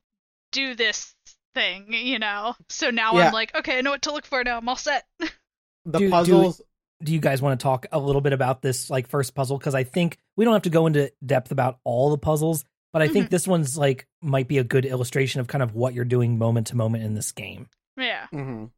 do 0.51 0.75
this 0.75 1.15
thing, 1.53 1.93
you 1.93 2.19
know." 2.19 2.55
So 2.69 2.89
now 2.89 3.13
Yeah. 3.17 3.27
I'm 3.27 3.33
like, 3.33 3.55
"Okay, 3.55 3.77
I 3.77 3.81
know 3.81 3.91
what 3.91 4.01
to 4.03 4.11
look 4.11 4.25
for 4.25 4.43
now. 4.43 4.57
I'm 4.57 4.67
all 4.69 4.75
set." 4.75 5.05
the 5.19 5.99
do- 5.99 6.05
do- 6.05 6.09
puzzles. 6.11 6.61
do 7.03 7.11
you 7.13 7.19
guys 7.19 7.41
want 7.41 7.59
to 7.59 7.63
talk 7.63 7.85
a 7.91 7.99
little 7.99 8.21
bit 8.21 8.31
about 8.33 8.61
this 8.61 8.89
like 8.89 9.07
first 9.09 9.35
puzzle 9.35 9.57
because 9.57 9.75
i 9.75 9.83
think 9.83 10.17
we 10.37 10.45
don't 10.45 10.53
have 10.53 10.61
to 10.61 10.69
go 10.69 10.87
into 10.87 11.11
depth 11.25 11.51
about 11.51 11.79
all 11.83 12.09
the 12.09 12.17
puzzles 12.17 12.63
but 12.93 13.01
i 13.01 13.09
think 13.09 13.29
this 13.29 13.45
one's 13.45 13.77
like 13.77 14.07
might 14.21 14.47
be 14.47 14.59
a 14.59 14.63
good 14.63 14.85
illustration 14.85 15.41
of 15.41 15.47
kind 15.47 15.61
of 15.61 15.75
what 15.75 15.93
you're 15.93 16.05
doing 16.05 16.37
moment 16.37 16.67
to 16.67 16.77
moment 16.77 17.03
in 17.03 17.13
this 17.15 17.33
game 17.33 17.67
yeah. 17.97 18.27
Mhm. 18.31 18.71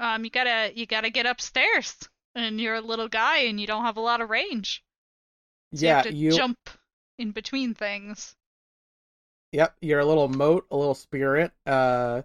Um, 0.00 0.24
you 0.24 0.30
gotta 0.30 0.72
you 0.74 0.86
gotta 0.86 1.10
get 1.10 1.26
upstairs, 1.26 1.96
and 2.34 2.60
you're 2.60 2.74
a 2.74 2.80
little 2.80 3.08
guy, 3.08 3.42
and 3.44 3.60
you 3.60 3.66
don't 3.68 3.84
have 3.84 3.96
a 3.96 4.00
lot 4.00 4.20
of 4.20 4.28
range. 4.30 4.82
So 5.74 5.82
you 5.82 5.86
Yeah, 5.88 5.96
have 5.98 6.06
to 6.06 6.14
you. 6.14 6.32
jump 6.32 6.58
in 7.18 7.30
between 7.30 7.74
things. 7.74 8.34
Yep, 9.52 9.76
you're 9.80 10.00
a 10.00 10.04
little 10.06 10.28
mote, 10.28 10.66
a 10.70 10.76
little 10.76 10.94
spirit. 10.94 11.52
Uh, 11.66 12.22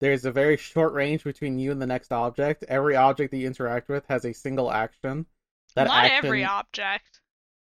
there's 0.00 0.24
a 0.24 0.30
very 0.32 0.56
short 0.56 0.92
range 0.92 1.24
between 1.24 1.58
you 1.58 1.72
and 1.72 1.80
the 1.82 1.86
next 1.86 2.12
object. 2.12 2.62
Every 2.68 2.94
object 2.94 3.30
that 3.32 3.38
you 3.38 3.46
interact 3.46 3.88
with 3.88 4.04
has 4.08 4.24
a 4.24 4.32
single 4.34 4.70
action. 4.70 5.26
That 5.74 5.88
Not 5.88 6.04
action, 6.04 6.26
every 6.26 6.44
object. 6.44 7.20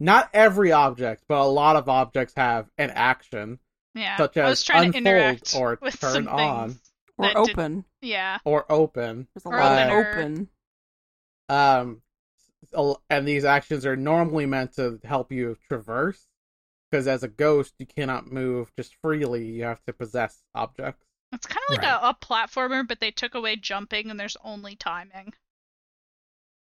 not 0.01 0.29
every 0.35 0.73
object, 0.73 1.25
but 1.29 1.41
a 1.41 1.45
lot 1.47 1.77
of 1.77 1.89
objects 1.89 2.35
have 2.37 2.69
an 2.79 2.91
action 2.91 3.59
Yeah. 3.95 4.17
Such 4.17 4.37
I 4.37 4.43
as 4.43 4.51
was 4.51 4.63
trying 4.65 4.93
to 4.93 4.99
unfold 4.99 5.07
interact 5.15 5.55
or 5.57 5.79
with 5.83 6.01
turn 6.01 6.13
some 6.13 6.29
on. 6.29 6.79
Or 7.17 7.27
that 7.27 7.35
did- 7.35 7.51
open. 7.51 7.85
yeah. 8.03 8.39
or 8.45 8.71
open. 8.71 9.27
There's 9.35 9.47
a 9.47 9.49
Or 9.49 9.59
lot 9.59 9.83
of 9.91 9.91
open. 10.07 10.49
Um, 11.49 12.03
and 13.11 13.27
these 13.27 13.45
actions 13.45 13.87
are 13.87 13.97
normally 13.97 14.47
meant 14.47 14.75
to 14.75 15.01
help 15.05 15.33
you 15.33 15.57
traverse, 15.69 16.23
because 16.91 17.07
as 17.07 17.23
a 17.23 17.29
ghost, 17.29 17.75
you 17.79 17.87
cannot 17.87 18.31
move 18.33 18.71
just 18.77 18.95
freely. 19.03 19.45
You 19.47 19.65
have 19.65 19.83
to 19.87 19.93
possess 19.93 20.43
objects. 20.55 21.05
It's 21.33 21.47
kind 21.47 21.61
of 21.69 21.75
like 21.77 21.83
Right. 21.85 22.01
a, 22.03 22.09
a 22.11 22.15
platformer, 22.15 22.87
but 22.89 23.01
they 23.01 23.11
took 23.11 23.35
away 23.35 23.57
jumping, 23.57 24.11
and 24.11 24.19
there's 24.19 24.37
only 24.43 24.77
timing. 24.77 25.35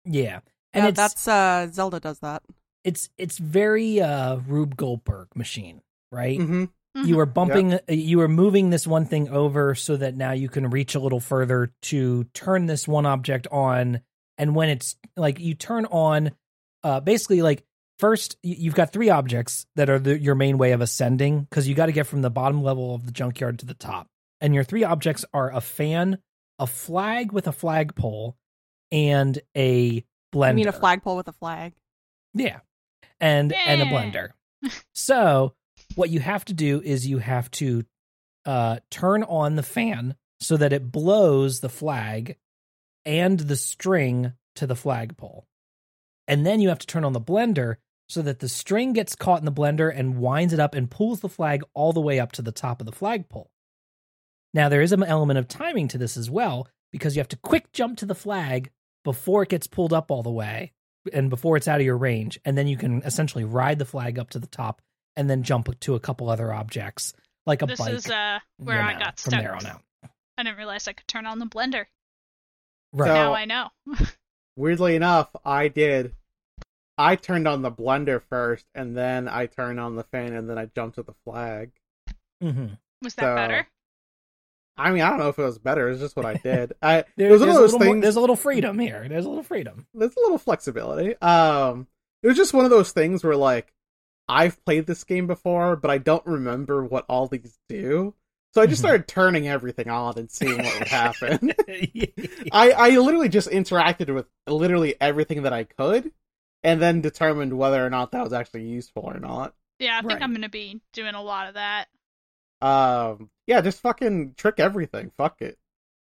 yeah 0.06 0.39
and 0.74 0.86
yeah, 0.86 0.91
that's 0.91 1.28
uh 1.28 1.67
Zelda 1.72 2.00
does 2.00 2.19
that. 2.19 2.41
it's 2.84 3.10
it's 3.17 3.38
very 3.38 4.00
uh 4.02 4.38
rube 4.48 4.76
goldberg 4.78 5.28
machine 5.36 5.82
right 6.12 6.39
Mm-hmm. 6.39 6.65
you 7.06 7.15
Mhm. 7.15 7.19
are 7.19 7.26
bumping 7.26 7.74
uh 7.74 7.80
you 7.89 8.22
are 8.22 8.28
moving 8.28 8.69
this 8.69 8.88
one 8.88 9.06
thing 9.06 9.30
over 9.30 9.76
so 9.76 9.98
that 9.98 10.15
now 10.15 10.32
you 10.32 10.50
can 10.50 10.69
reach 10.69 10.95
a 10.95 11.00
little 11.00 11.19
further 11.19 11.72
to 11.84 12.24
turn 12.34 12.65
this 12.65 12.88
one 12.88 13.06
object 13.06 13.48
on 13.52 14.02
and 14.38 14.56
when 14.56 14.69
it's 14.69 14.95
like 15.17 15.39
you 15.39 15.54
turn 15.54 15.86
on 15.88 16.32
uh 16.84 17.00
basically 17.02 17.41
like 17.41 17.63
first 18.00 18.38
you've 18.42 18.76
got 18.76 18.92
three 18.92 19.10
objects 19.10 19.66
that 19.76 19.90
are 19.90 20.00
the, 20.00 20.20
your 20.20 20.36
main 20.36 20.58
way 20.58 20.72
of 20.72 20.82
ascending 20.82 21.42
because 21.42 21.68
you 21.68 21.76
got 21.76 21.86
to 21.86 21.92
get 21.92 22.08
from 22.08 22.22
the 22.22 22.30
bottom 22.30 22.64
level 22.64 22.96
of 22.96 23.06
the 23.06 23.12
junkyard 23.12 23.60
to 23.60 23.66
the 23.66 23.74
top 23.74 24.08
and 24.42 24.56
your 24.56 24.64
three 24.64 24.84
objects 24.84 25.26
are 25.34 25.54
a 25.54 25.62
fan 25.62 26.18
a 26.60 26.68
flag 26.68 27.32
with 27.32 27.48
a 27.48 27.52
flagpole 27.52 28.36
and 28.92 29.40
a 29.56 30.04
blender 30.34 30.50
I 30.50 30.54
mean 30.54 30.68
a 30.68 30.74
flagpole 30.74 31.16
with 31.16 31.28
a 31.28 31.34
flag. 31.34 31.74
yeah. 32.34 32.60
And 33.20 33.54
and 33.54 33.82
a 33.82 33.86
blender. 33.86 34.30
so 34.94 35.54
what 35.96 36.10
you 36.10 36.20
have 36.20 36.46
to 36.46 36.54
do 36.54 36.82
is 36.82 37.08
you 37.08 37.18
have 37.18 37.50
to 37.52 37.84
uh 38.46 38.80
turn 38.92 39.24
on 39.24 39.56
the 39.56 39.64
fan 39.64 40.16
so 40.40 40.58
that 40.58 40.74
it 40.74 40.92
blows 40.92 41.60
the 41.60 41.70
flag 41.70 42.38
and 43.06 43.40
the 43.40 43.56
string 43.56 44.34
to 44.56 44.68
the 44.68 44.76
flagpole. 44.76 45.48
And 46.28 46.46
then 46.46 46.62
you 46.62 46.70
have 46.70 46.80
to 46.80 46.88
turn 46.88 47.06
on 47.06 47.14
the 47.14 47.22
blender 47.22 47.78
so 48.10 48.22
that 48.24 48.39
the 48.39 48.50
string 48.50 48.93
gets 48.93 49.15
caught 49.15 49.39
in 49.39 49.45
the 49.45 49.52
blender 49.52 49.93
and 49.95 50.17
winds 50.17 50.52
it 50.52 50.60
up 50.60 50.74
and 50.74 50.89
pulls 50.89 51.19
the 51.19 51.30
flag 51.30 51.63
all 51.74 51.93
the 51.93 52.02
way 52.02 52.19
up 52.19 52.32
to 52.34 52.41
the 52.41 52.52
top 52.52 52.82
of 52.82 52.86
the 52.86 52.91
flagpole. 52.91 53.52
Now 54.54 54.67
there 54.67 54.82
is 54.82 54.91
an 54.91 55.04
element 55.04 55.38
of 55.38 55.48
timing 55.48 55.88
to 55.89 55.98
this 56.00 56.17
as 56.17 56.30
well 56.30 56.67
because 56.91 57.15
you 57.15 57.19
have 57.19 57.28
to 57.30 57.38
quick 57.38 57.72
jump 57.72 57.98
to 58.00 58.06
the 58.08 58.15
flag 58.15 58.72
before 59.04 59.43
it 59.43 59.50
gets 59.50 59.67
pulled 59.67 59.93
up 59.93 60.10
all 60.10 60.24
the 60.24 60.32
way 60.32 60.74
and 61.13 61.30
before 61.30 61.56
it's 61.56 61.67
out 61.67 61.80
of 61.80 61.86
your 61.86 61.98
range 61.98 62.39
and 62.45 62.58
then 62.58 62.67
you 62.67 62.78
can 62.78 63.02
essentially 63.04 63.43
ride 63.43 63.78
the 63.80 63.86
flag 63.86 64.17
up 64.17 64.32
to 64.32 64.39
the 64.39 64.48
top 64.48 64.82
and 65.15 65.30
then 65.30 65.43
jump 65.43 65.80
to 65.80 65.93
a 65.95 66.00
couple 66.00 66.30
other 66.30 66.52
objects 66.52 67.13
like 67.45 67.62
a 67.62 67.67
this 67.67 67.80
bike. 67.80 67.91
This 67.91 68.06
is 68.06 68.12
uh 68.12 68.39
where 68.58 68.78
you 68.78 68.82
I 68.82 68.93
know, 68.93 69.00
got 69.00 69.19
from 69.19 69.32
stuck. 69.32 69.41
there 69.43 69.56
on 69.56 69.65
out. 69.67 69.82
I 70.38 70.43
didn't 70.43 70.58
realize 70.58 70.88
I 70.88 70.93
could 70.93 71.08
turn 71.08 71.26
on 71.28 71.38
the 71.39 71.45
blender. 71.45 71.86
Right. 72.91 73.08
So- 73.08 73.13
now 73.13 73.34
I 73.36 73.45
know. 73.45 73.69
Weirdly 74.56 74.95
enough, 74.95 75.30
I 75.45 75.67
did. 75.69 76.15
I 77.00 77.16
turned 77.16 77.48
on 77.48 77.62
the 77.62 77.72
blender 77.72 78.22
first, 78.22 78.66
and 78.76 78.96
then 78.96 79.28
I 79.28 79.46
turned 79.46 79.80
on 79.80 79.96
the 79.96 80.04
fan, 80.04 80.34
and 80.34 80.50
then 80.50 80.58
I 80.58 80.66
jumped 80.66 80.96
to 80.96 81.04
the 81.04 81.14
flag. 81.26 81.72
Mm-hmm. 82.44 82.68
Was 83.02 83.16
that 83.16 83.22
So, 83.24 83.36
better? 83.36 83.68
I 84.78 84.92
mean, 84.92 85.02
I 85.02 85.10
don't 85.10 85.20
know 85.20 85.30
if 85.30 85.40
it 85.40 85.44
was 85.44 85.58
better. 85.60 85.90
It's 85.90 86.00
just 86.02 86.16
what 86.16 86.26
I 86.26 86.34
did. 86.44 86.74
I 86.82 87.06
There- 87.18 87.30
it 87.30 87.32
was 87.32 87.40
one 87.42 87.48
there's, 87.50 87.58
of 87.58 87.64
a 87.64 87.64
those 87.64 87.74
little 87.74 87.88
more- 87.94 88.02
there's 88.02 88.16
a 88.16 88.22
little 88.22 88.36
freedom 88.36 88.78
here. 88.80 89.06
There's 89.10 89.26
a 89.26 89.30
little 89.30 89.44
freedom. 89.44 89.88
there's 89.94 90.16
a 90.16 90.20
little 90.20 90.38
flexibility. 90.38 91.16
Um, 91.22 91.88
it 92.22 92.28
was 92.28 92.38
just 92.38 92.54
one 92.54 92.66
of 92.66 92.72
those 92.72 92.92
things 92.92 93.24
where 93.24 93.36
like 93.38 93.74
I've 94.28 94.64
played 94.66 94.86
this 94.86 95.04
game 95.06 95.26
before, 95.26 95.76
but 95.76 95.90
I 95.90 95.98
don't 95.98 96.26
remember 96.26 96.84
what 96.84 97.06
all 97.10 97.28
these 97.28 97.58
do. 97.70 98.14
So 98.54 98.62
I 98.62 98.66
just 98.66 98.80
Mhm. 98.82 98.86
started 98.86 99.08
turning 99.08 99.48
everything 99.48 99.90
on 99.90 100.18
and 100.18 100.30
seeing 100.32 100.58
what 100.58 100.80
would 100.80 100.88
happen. 100.88 101.52
I 102.52 102.72
I 102.72 102.90
literally 102.98 103.30
just 103.30 103.50
interacted 103.50 104.14
with 104.14 104.26
literally 104.48 104.96
everything 105.00 105.44
that 105.44 105.54
I 105.54 105.64
could, 105.66 106.12
and 106.63 106.82
then 106.82 107.02
determined 107.02 107.58
whether 107.58 107.86
or 107.86 107.89
not 107.89 108.12
that 108.12 108.24
was 108.24 108.34
actually 108.34 108.63
useful 108.67 109.04
or 109.04 109.19
not. 109.19 109.54
Yeah, 109.80 109.98
I 109.98 110.02
think 110.02 110.13
Right. 110.13 110.22
I'm 110.24 110.34
gonna 110.34 110.50
be 110.50 110.82
doing 110.93 111.15
a 111.15 111.22
lot 111.22 111.48
of 111.48 111.54
that. 111.54 111.88
Um, 112.62 113.30
yeah, 113.48 113.62
just 113.62 113.82
fucking 113.82 114.34
trick 114.36 114.56
everything. 114.60 115.12
Fuck 115.17 115.41
it. 115.41 115.58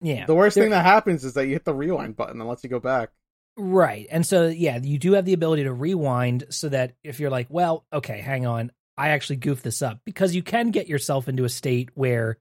yeah. 0.01 0.25
The 0.25 0.35
worst 0.35 0.55
There- 0.55 0.65
thing 0.65 0.71
that 0.71 0.85
happens 0.85 1.23
is 1.23 1.33
that 1.33 1.45
you 1.47 1.53
hit 1.53 1.65
the 1.65 1.73
rewind 1.73 2.15
button 2.15 2.39
and 2.39 2.47
lets 2.49 2.63
you 2.63 2.69
go 2.69 2.79
back. 2.79 3.09
Right. 3.55 4.05
And 4.11 4.25
so, 4.25 4.47
yeah, 4.47 4.77
you 4.81 4.97
do 4.99 5.13
have 5.13 5.25
the 5.25 5.33
ability 5.33 5.63
to 5.63 5.73
rewind 5.73 6.45
so 6.49 6.69
that 6.69 6.95
if 7.03 7.19
you're 7.19 7.29
like, 7.29 7.47
well, 7.49 7.85
okay, 7.93 8.19
hang 8.19 8.45
on, 8.45 8.71
I 8.97 9.09
actually 9.09 9.37
goofed 9.37 9.63
this 9.63 9.81
up 9.81 10.01
because 10.05 10.35
you 10.35 10.43
can 10.43 10.71
get 10.71 10.87
yourself 10.87 11.27
into 11.29 11.45
a 11.45 11.49
state 11.49 11.89
where 11.95 12.37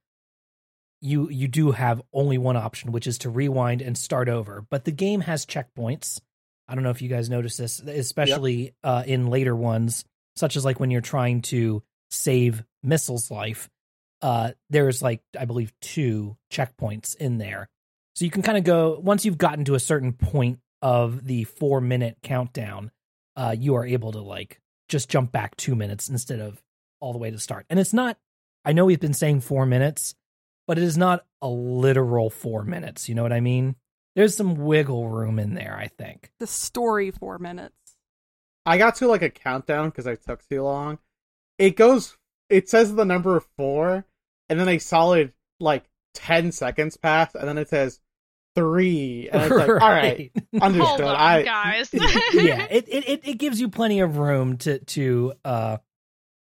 you 1.01 1.29
you 1.31 1.49
do 1.49 1.73
have 1.73 2.01
only 2.13 2.39
one 2.39 2.57
option, 2.57 2.93
which 2.93 3.07
is 3.07 3.19
to 3.19 3.31
rewind 3.31 3.81
and 3.83 3.97
start 3.97 4.29
over. 4.29 4.65
But 4.69 4.85
the 4.85 4.93
game 4.93 5.21
has 5.23 5.47
checkpoints. 5.47 6.21
I 6.73 6.75
don't 6.75 6.85
know 6.85 6.91
if 6.91 7.03
you 7.03 7.11
guys 7.11 7.29
notice 7.29 7.59
this, 7.59 7.81
especially 7.81 8.75
uh, 8.83 9.03
in 9.07 9.27
later 9.27 9.55
ones, 9.55 10.07
such 10.37 10.57
as 10.57 10.65
like 10.65 10.81
when 10.81 10.91
you're 10.91 11.03
trying 11.03 11.43
to 11.43 11.83
save 12.11 12.65
Missile's 12.83 13.31
life. 13.31 13.69
Uh, 14.23 14.53
there's 14.71 15.03
like 15.03 15.21
I 15.39 15.45
believe 15.45 15.71
two 15.83 16.39
checkpoints 16.51 17.15
in 17.15 17.37
there, 17.37 17.69
so 18.15 18.25
you 18.25 18.31
can 18.31 18.41
kind 18.41 18.57
of 18.57 18.65
go 18.65 18.99
once 18.99 19.27
you've 19.27 19.37
gotten 19.37 19.67
to 19.67 19.75
a 19.75 19.81
certain 19.81 20.15
point 20.15 20.61
of 20.81 21.27
the 21.27 21.45
four 21.45 21.83
minute 21.83 22.17
countdown. 22.23 22.91
Uh, 23.37 23.55
you 23.59 23.75
are 23.75 23.85
able 23.85 24.13
to 24.13 24.23
like 24.23 24.59
just 24.89 25.11
jump 25.11 25.31
back 25.31 25.55
two 25.57 25.75
minutes 25.75 26.09
instead 26.09 26.41
of 26.41 26.63
all 27.01 27.13
the 27.13 27.19
way 27.19 27.31
to 27.31 27.39
start. 27.39 27.67
And 27.69 27.79
it's 27.79 27.93
not. 27.93 28.17
I 28.65 28.73
know 28.73 28.87
we've 28.87 28.99
been 28.99 29.13
saying 29.13 29.43
four 29.43 29.67
minutes, 29.67 30.15
but 30.67 30.79
it 30.79 30.85
is 30.85 30.97
not 30.97 31.27
a 31.43 31.49
literal 31.49 32.31
four 32.31 32.65
minutes. 32.65 33.11
You 33.11 33.15
know 33.15 33.23
what 33.23 33.33
I 33.35 33.41
mean? 33.41 33.77
There's 34.15 34.37
some 34.37 34.57
wiggle 34.57 35.09
room 35.09 35.39
in 35.39 35.55
there. 35.55 35.77
I 35.79 35.89
think. 35.89 36.31
The 36.39 36.47
story 36.47 37.11
four 37.11 37.39
minutes. 37.39 37.75
I 38.65 38.79
got 38.79 38.97
to 38.97 39.09
like 39.09 39.23
a 39.23 39.31
countdown 39.31 39.91
because 39.91 40.07
I 40.07 40.15
took 40.15 40.47
too 40.49 40.63
long. 40.63 40.99
It 41.59 41.77
goes. 41.77 42.17
It 42.49 42.69
says 42.69 42.95
the 42.95 43.05
number 43.05 43.41
four, 43.57 44.05
and 44.49 44.61
then 44.61 44.69
a 44.69 44.79
solid 44.79 45.33
like 45.59 45.85
ten 46.15 46.53
seconds 46.53 46.97
pass, 46.97 47.35
and 47.35 47.49
then 47.49 47.59
it 47.59 47.69
says 47.69 48.01
three, 48.55 49.29
and 49.33 49.43
it's 49.43 49.55
like, 49.55 49.69
all 49.83 49.91
right, 49.91 50.31
understood. 50.61 50.87
Hold 50.87 51.01
on, 51.01 51.17
I 51.17 51.43
guys. 51.43 51.91
yeah, 52.33 52.67
it, 52.71 52.89
it 52.89 53.09
it 53.09 53.21
it 53.25 53.39
gives 53.39 53.61
you 53.61 53.69
plenty 53.69 54.01
of 54.01 54.19
room 54.19 54.59
to 54.59 54.79
to 54.79 55.33
uh 55.45 55.79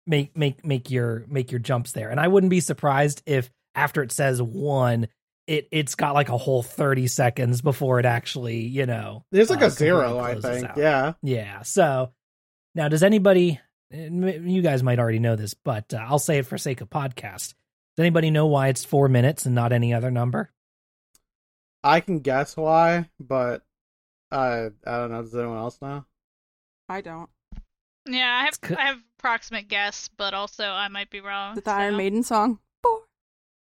make 0.05 0.38
make 0.38 0.65
make 0.65 0.91
your 0.91 1.25
make 1.27 1.51
your 1.51 1.60
jumps 1.60 1.91
there. 1.91 2.10
And 2.10 2.19
I 2.19 2.27
wouldn't 2.27 2.49
be 2.49 2.60
surprised 2.60 3.21
if 3.25 3.49
after 3.75 4.03
it 4.03 4.12
says 4.12 4.41
one, 4.41 5.07
it 5.51 5.67
it's 5.71 5.95
got 5.95 6.13
like 6.13 6.29
a 6.29 6.37
whole 6.37 6.63
thirty 6.63 7.07
seconds 7.07 7.61
before 7.61 7.99
it 7.99 8.05
actually, 8.05 8.61
you 8.61 8.85
know. 8.85 9.25
there's 9.31 9.49
like 9.49 9.61
uh, 9.61 9.65
a 9.65 9.69
zero, 9.69 10.17
I 10.17 10.39
think. 10.39 10.69
out. 10.69 10.77
Yeah, 10.77 11.13
Yeah. 11.21 11.61
So 11.63 12.13
now, 12.73 12.87
does 12.87 13.03
anybody? 13.03 13.59
You 13.91 14.61
guys 14.61 14.81
might 14.83 14.99
already 14.99 15.19
know 15.19 15.35
this, 15.35 15.53
but 15.53 15.93
uh, 15.93 15.97
I'll 15.97 16.17
say 16.19 16.37
it 16.37 16.45
for 16.45 16.57
sake 16.57 16.79
of 16.79 16.89
podcast. 16.89 17.53
Does 17.97 17.99
anybody 17.99 18.31
know 18.31 18.47
why 18.47 18.69
it's 18.69 18.85
four 18.85 19.09
minutes 19.09 19.45
and 19.45 19.53
not 19.53 19.73
any 19.73 19.93
other 19.93 20.09
number? 20.09 20.49
I 21.83 21.99
can 21.99 22.19
guess 22.19 22.55
why, 22.55 23.09
but 23.19 23.63
uh, 24.31 24.69
I 24.87 24.97
don't 24.97 25.11
know. 25.11 25.21
Does 25.21 25.35
anyone 25.35 25.57
else 25.57 25.81
know? 25.81 26.05
I 26.87 27.01
don't. 27.01 27.29
yeah, 28.07 28.33
I 28.33 28.39
have 28.45 28.47
It's 28.47 28.57
co- 28.59 28.75
I 28.77 28.85
have 28.85 28.99
approximate 29.19 29.67
guess, 29.67 30.09
but 30.15 30.33
also 30.33 30.63
I 30.63 30.87
might 30.87 31.09
be 31.09 31.19
wrong. 31.19 31.53
Is 31.53 31.57
it 31.57 31.65
the 31.65 31.71
Iron 31.71 31.97
Maiden 31.97 32.23
song? 32.23 32.59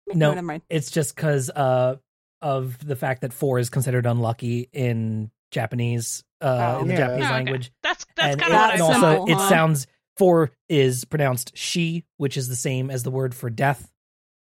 Four. 0.06 0.16
No. 0.16 0.30
never 0.34 0.42
mind. 0.46 0.62
It's 0.68 0.90
just 0.90 1.14
because 1.14 1.50
uh, 1.50 1.96
of 2.42 2.84
the 2.86 2.96
fact 2.96 3.20
that 3.22 3.32
four 3.32 3.58
is 3.58 3.70
considered 3.70 4.06
unlucky 4.06 4.68
in 4.72 5.30
Japanese, 5.50 6.24
uh, 6.40 6.76
Oh. 6.78 6.82
in 6.82 6.88
the 6.88 6.94
Yeah. 6.94 6.98
Japanese 7.00 7.22
Oh, 7.24 7.26
okay. 7.26 7.34
language, 7.34 7.72
That's 7.82 8.06
that's 8.16 8.36
kind 8.36 8.52
of 8.52 8.58
what 8.60 8.70
and 8.70 8.80
That's 8.80 8.82
also 8.82 9.10
simple, 9.10 9.26
it 9.32 9.38
huh? 9.38 9.48
sounds 9.48 9.86
four 10.16 10.50
is 10.68 11.04
pronounced 11.04 11.52
she, 11.56 12.04
which 12.16 12.36
is 12.36 12.48
the 12.48 12.56
same 12.56 12.90
as 12.90 13.02
the 13.02 13.10
word 13.10 13.34
for 13.34 13.50
death. 13.50 13.90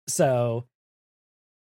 So 0.09 0.67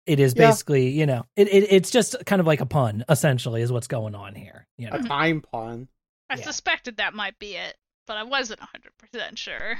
it 0.06 0.20
is 0.20 0.34
Yeah. 0.36 0.48
basically, 0.50 0.88
you 0.90 1.06
know, 1.06 1.24
it, 1.36 1.48
it 1.48 1.72
it's 1.72 1.90
just 1.90 2.16
kind 2.26 2.40
of 2.40 2.46
like 2.46 2.60
a 2.60 2.66
pun, 2.66 3.04
essentially, 3.08 3.62
is 3.62 3.72
what's 3.72 3.86
going 3.86 4.14
on 4.14 4.34
here. 4.34 4.66
You 4.76 4.90
know, 4.90 4.96
A 4.96 5.02
time 5.02 5.40
pun. 5.40 5.88
I 6.28 6.36
Yeah. 6.36 6.42
suspected 6.44 6.96
that 6.98 7.14
might 7.14 7.38
be 7.38 7.54
it, 7.56 7.76
but 8.06 8.16
I 8.16 8.22
wasn't 8.24 8.60
100% 8.60 9.36
sure. 9.38 9.78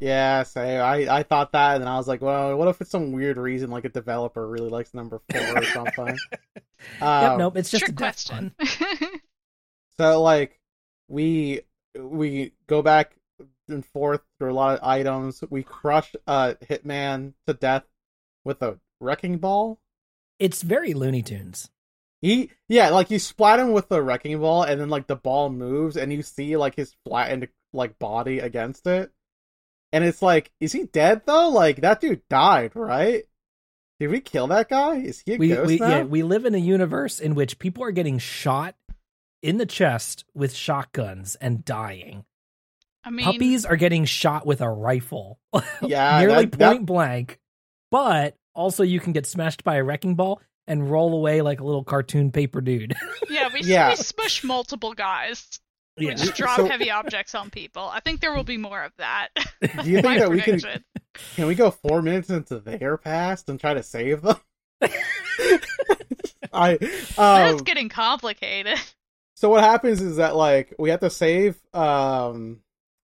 Yeah, 0.00 0.42
say 0.42 0.78
I 0.78 1.18
I 1.18 1.22
thought 1.22 1.52
that, 1.52 1.74
and 1.76 1.82
then 1.82 1.88
I 1.88 1.96
was 1.96 2.08
like, 2.08 2.20
well, 2.20 2.56
what 2.56 2.68
if 2.68 2.80
it's 2.80 2.90
some 2.90 3.12
weird 3.12 3.36
reason, 3.38 3.70
like 3.70 3.84
a 3.84 3.88
developer 3.88 4.46
really 4.46 4.68
likes 4.68 4.92
number 4.92 5.20
four 5.30 5.62
or 5.62 5.64
something? 5.64 6.22
yep, 7.18 7.32
Um, 7.32 7.38
nope, 7.38 7.56
it's 7.56 7.70
just 7.70 7.88
a 7.88 7.92
Trick 7.92 7.96
death 7.96 8.24
pun. 8.28 8.52
question. 8.58 9.10
So 9.98 10.20
like 10.22 10.58
we 11.08 11.60
we 11.96 12.52
go 12.66 12.82
back 12.82 13.16
and 13.68 13.84
forth 13.86 14.22
through 14.38 14.52
a 14.52 14.54
lot 14.54 14.76
of 14.78 14.84
items. 14.84 15.42
We 15.48 15.62
crush 15.62 16.12
uh 16.26 16.54
Hitman 16.64 17.34
to 17.46 17.54
death 17.54 17.84
with 18.44 18.60
a 18.62 18.78
wrecking 19.00 19.38
ball. 19.38 19.78
It's 20.40 20.62
very 20.62 20.94
Looney 20.94 21.22
Tunes. 21.22 21.70
He 22.20 22.50
yeah, 22.68 22.90
like 22.90 23.10
you 23.12 23.18
splat 23.20 23.60
him 23.60 23.72
with 23.72 23.88
the 23.88 24.02
wrecking 24.02 24.38
ball 24.40 24.64
and 24.64 24.80
then 24.80 24.88
like 24.88 25.06
the 25.06 25.16
ball 25.16 25.48
moves 25.50 25.96
and 25.96 26.12
you 26.12 26.22
see 26.22 26.56
like 26.56 26.74
his 26.74 26.96
flattened 27.06 27.48
like 27.72 27.98
body 28.00 28.40
against 28.40 28.86
it. 28.86 29.12
And 29.94 30.04
it's 30.04 30.20
like, 30.20 30.50
is 30.60 30.72
he 30.72 30.84
dead 30.84 31.22
though? 31.24 31.50
Like 31.50 31.80
that 31.82 32.00
dude 32.00 32.22
died, 32.28 32.72
right? 32.74 33.24
Did 34.00 34.10
we 34.10 34.20
kill 34.20 34.48
that 34.48 34.68
guy? 34.68 34.96
Is 34.96 35.22
he 35.24 35.34
a 35.34 35.36
we, 35.38 35.48
ghost 35.50 35.68
we 35.68 35.78
now? 35.78 35.88
yeah 35.88 36.02
we 36.02 36.22
live 36.24 36.44
in 36.46 36.54
a 36.54 36.58
universe 36.58 37.20
in 37.20 37.34
which 37.36 37.58
people 37.60 37.84
are 37.84 37.92
getting 37.92 38.18
shot 38.18 38.74
in 39.40 39.56
the 39.58 39.66
chest 39.66 40.24
with 40.34 40.52
shotguns 40.54 41.36
and 41.36 41.64
dying. 41.64 42.24
I 43.04 43.10
mean, 43.10 43.24
Puppies 43.24 43.64
are 43.66 43.76
getting 43.76 44.04
shot 44.06 44.46
with 44.46 44.62
a 44.62 44.68
rifle, 44.68 45.38
Yeah, 45.82 46.18
nearly 46.20 46.46
that- 46.46 46.58
that- 46.58 46.72
point 46.72 46.86
blank. 46.86 47.38
But 47.90 48.34
also, 48.54 48.82
you 48.82 48.98
can 48.98 49.12
get 49.12 49.26
smashed 49.26 49.62
by 49.62 49.76
a 49.76 49.84
wrecking 49.84 50.16
ball 50.16 50.40
and 50.66 50.90
roll 50.90 51.12
away 51.14 51.42
like 51.42 51.60
a 51.60 51.64
little 51.64 51.84
cartoon 51.84 52.32
paper 52.32 52.60
dude. 52.60 52.94
yeah, 53.30 53.48
we, 53.52 53.60
Yeah. 53.60 53.90
we 53.90 53.96
smush 53.96 54.42
multiple 54.42 54.94
guys, 54.94 55.60
yeah. 55.96 56.10
which 56.10 56.34
drop 56.34 56.56
So- 56.58 56.66
heavy 56.66 56.90
objects 56.90 57.34
on 57.34 57.50
people. 57.50 57.82
I 57.92 58.00
think 58.00 58.20
there 58.20 58.34
will 58.34 58.44
be 58.44 58.56
more 58.56 58.82
of 58.82 58.92
that. 58.98 59.28
Do 59.82 59.90
you 59.90 59.96
think 60.02 60.04
My 60.04 60.18
that 60.18 60.30
we 60.30 60.40
can 60.40 60.60
can 61.36 61.46
we 61.46 61.54
go 61.54 61.70
four 61.70 62.02
minutes 62.02 62.30
into 62.30 62.58
their 62.60 62.96
past 62.96 63.48
and 63.48 63.58
try 63.60 63.74
to 63.74 63.82
save 63.82 64.22
them? 64.22 64.36
I 66.52 66.76
That's 66.76 67.18
um 67.18 67.56
getting 67.58 67.88
complicated. 67.88 68.78
so 69.34 69.48
what 69.48 69.64
happens 69.64 70.00
is 70.00 70.16
that 70.16 70.36
like 70.36 70.74
we 70.78 70.90
have 70.90 71.00
to 71.00 71.10
save 71.10 71.56
um 71.72 72.60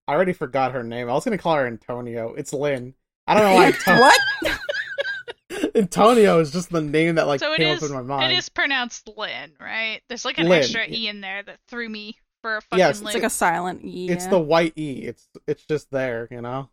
I 0.06 0.14
already 0.14 0.32
forgot 0.32 0.72
her 0.72 0.82
name. 0.82 1.08
I 1.08 1.12
was 1.12 1.24
gonna 1.24 1.38
call 1.38 1.54
her 1.56 1.66
Antonio. 1.66 2.34
It's 2.34 2.52
Lynn. 2.52 2.94
I 3.26 3.34
don't 3.34 3.44
know 3.44 3.54
why 3.54 3.66
Anto- 3.66 4.00
what? 4.00 5.70
Antonio 5.74 6.40
is 6.40 6.50
just 6.50 6.70
the 6.70 6.80
name 6.80 7.14
that 7.16 7.26
like 7.26 7.40
so 7.40 7.54
came 7.56 7.68
is. 7.76 7.82
up 7.82 7.90
in 7.90 7.94
my 7.96 8.02
mind. 8.02 8.32
It 8.32 8.36
is 8.36 8.48
pronounced 8.48 9.08
Lynn, 9.16 9.52
right? 9.60 10.00
There's 10.08 10.24
like 10.24 10.38
an 10.38 10.48
Lynn, 10.48 10.60
extra 10.62 10.84
e 10.88 11.06
in 11.08 11.20
there 11.20 11.42
that 11.42 11.58
threw 11.68 11.88
me 11.88 12.16
for 12.42 12.56
a 12.56 12.62
fucking 12.62 12.78
Yes, 12.78 12.96
It's 12.96 13.02
loop. 13.04 13.14
like 13.14 13.22
a 13.24 13.30
silent 13.30 13.82
E. 13.84 14.08
It's 14.10 14.26
the 14.26 14.38
white 14.40 14.72
E. 14.76 15.02
It's 15.04 15.28
it's 15.46 15.64
just 15.64 15.90
there, 15.90 16.28
you 16.30 16.40
know. 16.40 16.68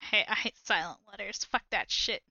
Hey, 0.00 0.24
I 0.28 0.34
hate 0.34 0.54
silent 0.64 0.98
letters. 1.10 1.44
Fuck 1.50 1.62
that 1.70 1.90
shit. 1.90 2.22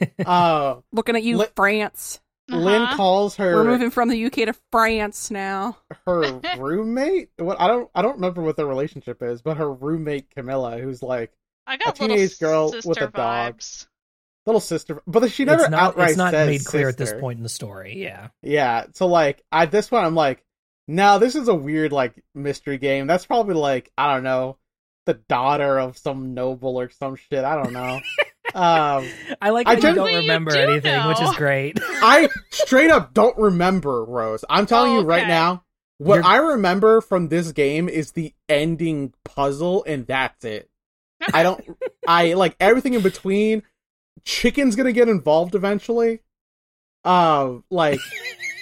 Uh 0.26 0.76
Looking 0.92 1.16
at 1.16 1.22
you, 1.22 1.38
Li- 1.38 1.46
France. 1.56 2.20
Lynn 2.50 2.80
Uh-huh. 2.82 2.96
calls 2.96 3.36
her 3.36 3.54
We're 3.56 3.64
moving 3.64 3.90
from 3.90 4.08
the 4.08 4.24
UK 4.26 4.32
to 4.46 4.54
France 4.72 5.30
now. 5.30 5.76
her 6.06 6.40
roommate. 6.58 7.30
What 7.36 7.60
I 7.60 7.68
don't 7.68 7.90
I 7.94 8.02
don't 8.02 8.14
remember 8.16 8.42
what 8.42 8.56
their 8.56 8.66
relationship 8.66 9.22
is, 9.22 9.42
but 9.42 9.58
her 9.58 9.70
roommate 9.72 10.30
Camilla, 10.30 10.78
who's 10.78 11.02
like 11.02 11.32
I 11.66 11.76
got 11.76 11.94
a 11.96 11.98
teenage 12.08 12.38
girl 12.38 12.70
with 12.72 12.84
sister 12.84 13.04
a 13.04 13.10
dog. 13.10 13.58
vibes. 13.58 13.86
little 14.46 14.60
sister, 14.60 15.02
but 15.06 15.30
she 15.30 15.44
never 15.44 15.64
it's 15.64 15.70
not, 15.70 15.82
outright 15.82 16.08
it's 16.10 16.16
not 16.18 16.30
says 16.32 16.46
made 16.48 16.64
clear 16.64 16.88
at 16.88 16.96
this 16.96 17.12
point 17.12 17.36
in 17.36 17.42
the 17.42 17.50
story. 17.50 17.98
Yeah. 17.98 18.28
Yeah, 18.42 18.86
so 18.94 19.06
like 19.06 19.42
at 19.52 19.70
this 19.70 19.88
point, 19.90 20.06
I'm 20.06 20.14
like, 20.14 20.42
now 20.88 21.18
this 21.18 21.36
is 21.36 21.46
a 21.48 21.54
weird 21.54 21.92
like 21.92 22.14
mystery 22.34 22.78
game. 22.78 23.06
That's 23.06 23.26
probably 23.26 23.54
like 23.54 23.92
I 23.96 24.14
don't 24.14 24.24
know, 24.24 24.56
the 25.06 25.14
daughter 25.14 25.78
of 25.78 25.96
some 25.98 26.34
noble 26.34 26.80
or 26.80 26.90
some 26.90 27.14
shit. 27.16 27.44
I 27.44 27.62
don't 27.62 27.72
know. 27.72 28.00
Um, 28.54 29.08
I 29.42 29.50
like 29.50 29.68
I 29.68 29.74
that 29.74 29.76
you 29.76 29.82
don't 29.82 29.94
genuinely- 29.94 30.12
you 30.14 30.18
remember 30.20 30.50
do 30.52 30.58
anything, 30.58 31.06
which 31.06 31.20
is 31.20 31.34
great. 31.36 31.78
I 31.84 32.28
straight 32.50 32.90
up 32.90 33.14
don't 33.14 33.36
remember 33.38 34.04
Rose. 34.04 34.44
I'm 34.48 34.66
telling 34.66 34.92
you 34.94 35.00
right 35.02 35.20
Okay. 35.22 35.28
now, 35.28 35.64
what 35.98 36.16
You're- 36.16 36.26
I 36.26 36.36
remember 36.36 37.00
from 37.00 37.28
this 37.28 37.52
game 37.52 37.88
is 37.88 38.12
the 38.12 38.32
ending 38.48 39.12
puzzle, 39.24 39.84
and 39.86 40.06
that's 40.06 40.44
it. 40.44 40.70
I 41.34 41.42
don't. 41.42 41.62
I 42.08 42.32
like 42.34 42.56
everything 42.58 42.94
in 42.94 43.02
between. 43.02 43.62
Chicken's 44.24 44.76
gonna 44.76 44.92
get 44.92 45.08
involved 45.08 45.54
eventually. 45.54 46.20
Uh, 47.04 47.58
like 47.70 48.00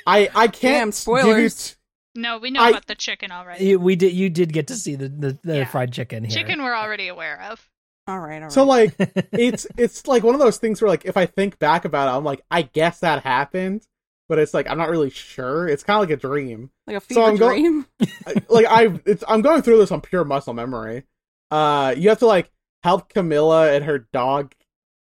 I 0.07 0.29
I 0.35 0.49
can't 0.49 0.61
Damn, 0.61 0.87
give 0.87 0.87
you 0.87 0.93
spoilers. 0.93 1.77
T- 2.17 2.21
No, 2.21 2.39
we 2.39 2.51
know 2.51 2.61
I- 2.63 2.71
about 2.71 2.87
the 2.87 2.95
chicken 2.95 3.31
already. 3.31 3.65
You, 3.65 3.79
we 3.79 3.97
did. 3.97 4.13
You 4.13 4.29
did 4.31 4.53
get 4.53 4.67
to 4.69 4.75
see 4.75 4.95
the 4.97 5.09
the, 5.09 5.39
the 5.45 5.57
Yeah. 5.59 5.65
fried 5.65 5.93
chicken 5.93 6.25
here. 6.25 6.37
Chicken 6.37 6.63
we're 6.63 6.75
already 6.75 7.09
aware 7.09 7.41
of. 7.43 7.69
All 8.09 8.19
right, 8.21 8.37
all 8.37 8.43
right. 8.43 8.53
so 8.53 8.65
like 8.65 8.95
it's 9.33 9.67
it's 9.77 10.07
like 10.07 10.23
one 10.23 10.35
of 10.35 10.41
those 10.41 10.59
things 10.59 10.81
where 10.81 10.89
like 10.89 11.05
if 11.05 11.17
I 11.17 11.27
think 11.27 11.59
back 11.59 11.85
about 11.85 12.09
it, 12.13 12.17
I'm 12.17 12.25
like 12.25 12.43
I 12.51 12.63
guess 12.63 13.01
that 13.01 13.23
happened, 13.25 13.87
but 14.29 14.39
it's 14.39 14.55
like 14.55 14.69
I'm 14.69 14.79
not 14.79 14.91
really 14.91 15.11
sure. 15.11 15.67
It's 15.69 15.83
kind 15.83 16.03
of 16.03 16.09
like 16.09 16.17
a 16.19 16.21
dream. 16.21 16.71
like 16.87 16.97
a 16.99 17.01
so 17.01 17.07
fever 17.07 17.23
I'm 17.23 17.37
go- 17.37 17.49
dream. 17.49 17.87
Like 18.49 18.67
I 18.67 19.01
it's 19.07 19.25
I'm 19.27 19.43
going 19.43 19.63
through 19.63 19.79
this 19.79 19.91
on 19.91 20.01
pure 20.01 20.25
muscle 20.25 20.55
memory. 20.55 21.05
Uh 21.51 21.95
you 21.97 22.09
have 22.11 22.19
to 22.21 22.27
like 22.27 22.51
help 22.85 23.09
Camilla 23.09 23.73
and 23.73 23.85
her 23.85 24.07
dog 24.13 24.55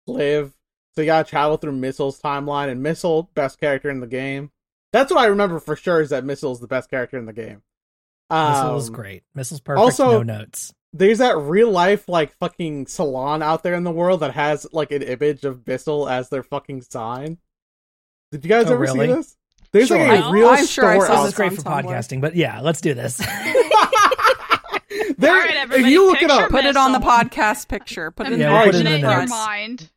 live. 0.07 0.53
So 0.95 1.01
you 1.01 1.07
gotta 1.07 1.29
travel 1.29 1.57
through 1.57 1.73
Missile's 1.73 2.21
timeline 2.21 2.69
and 2.71 2.83
Missile, 2.83 3.31
best 3.35 3.59
character 3.59 3.91
in 3.91 3.99
the 4.01 4.07
game. 4.07 4.51
That's 4.93 5.11
what 5.13 5.21
I 5.21 5.27
remember 5.27 5.59
for 5.59 5.75
sure 5.77 6.01
is 6.01 6.11
that 6.11 6.25
Missile's 6.25 6.61
the 6.61 6.67
best 6.67 6.91
character 6.91 7.19
in 7.19 7.27
the 7.27 7.33
game. 7.33 7.63
Missile 8.31 8.77
is 8.79 8.89
Um, 8.89 8.95
great. 8.95 9.23
Missile's 9.35 9.61
perfect. 9.61 9.81
also- 9.81 10.11
no 10.13 10.23
notes. 10.23 10.73
There's 10.95 11.19
that 11.19 11.39
real 11.39 11.71
life 11.71 12.07
like 12.09 12.33
fucking 12.35 12.87
salon 12.87 13.43
out 13.43 13.63
there 13.63 13.73
in 13.75 13.85
the 13.85 13.91
world 13.91 14.21
that 14.21 14.35
has 14.35 14.67
like 14.73 14.93
an 14.93 15.03
image 15.03 15.45
of 15.45 15.67
Missile 15.67 16.09
as 16.09 16.29
their 16.29 16.43
fucking 16.43 16.83
sign. 16.83 17.39
Did 18.31 18.45
you 18.45 18.49
guys 18.51 18.67
Oh, 18.67 18.73
ever 18.75 18.79
really? 18.83 19.07
see 19.09 19.15
this? 19.15 19.37
There's 19.73 19.89
Sure. 19.89 19.97
like 19.99 20.21
a 20.21 20.25
I- 20.27 20.31
real 20.31 20.49
I'm 20.49 20.67
sure 20.67 20.85
I 20.87 20.95
store 20.97 21.07
saw 21.07 21.23
This 21.23 21.33
is 21.33 21.35
great 21.37 21.53
for 21.55 21.67
on 21.69 21.85
Tumblr. 21.85 21.89
podcasting, 21.91 22.21
but 22.21 22.37
yeah, 22.37 22.61
let's 22.61 22.83
do 22.83 22.93
this. 22.93 23.17
there, 25.17 25.33
All 25.33 25.39
right, 25.39 25.71
if 25.73 25.87
you 25.87 26.07
look 26.07 26.21
it 26.23 26.31
up, 26.31 26.51
Put 26.51 26.65
it 26.67 26.77
on 26.77 26.93
the 26.93 26.99
podcast 26.99 27.69
picture. 27.69 28.11
Put 28.11 28.27
it 28.27 28.35
in 28.35 28.41
Yeah, 28.41 28.61
the 28.65 28.67
put 28.67 28.75
it 28.75 28.81
in 28.87 28.93
in 28.93 29.01
your 29.01 29.27
mind. 29.29 29.91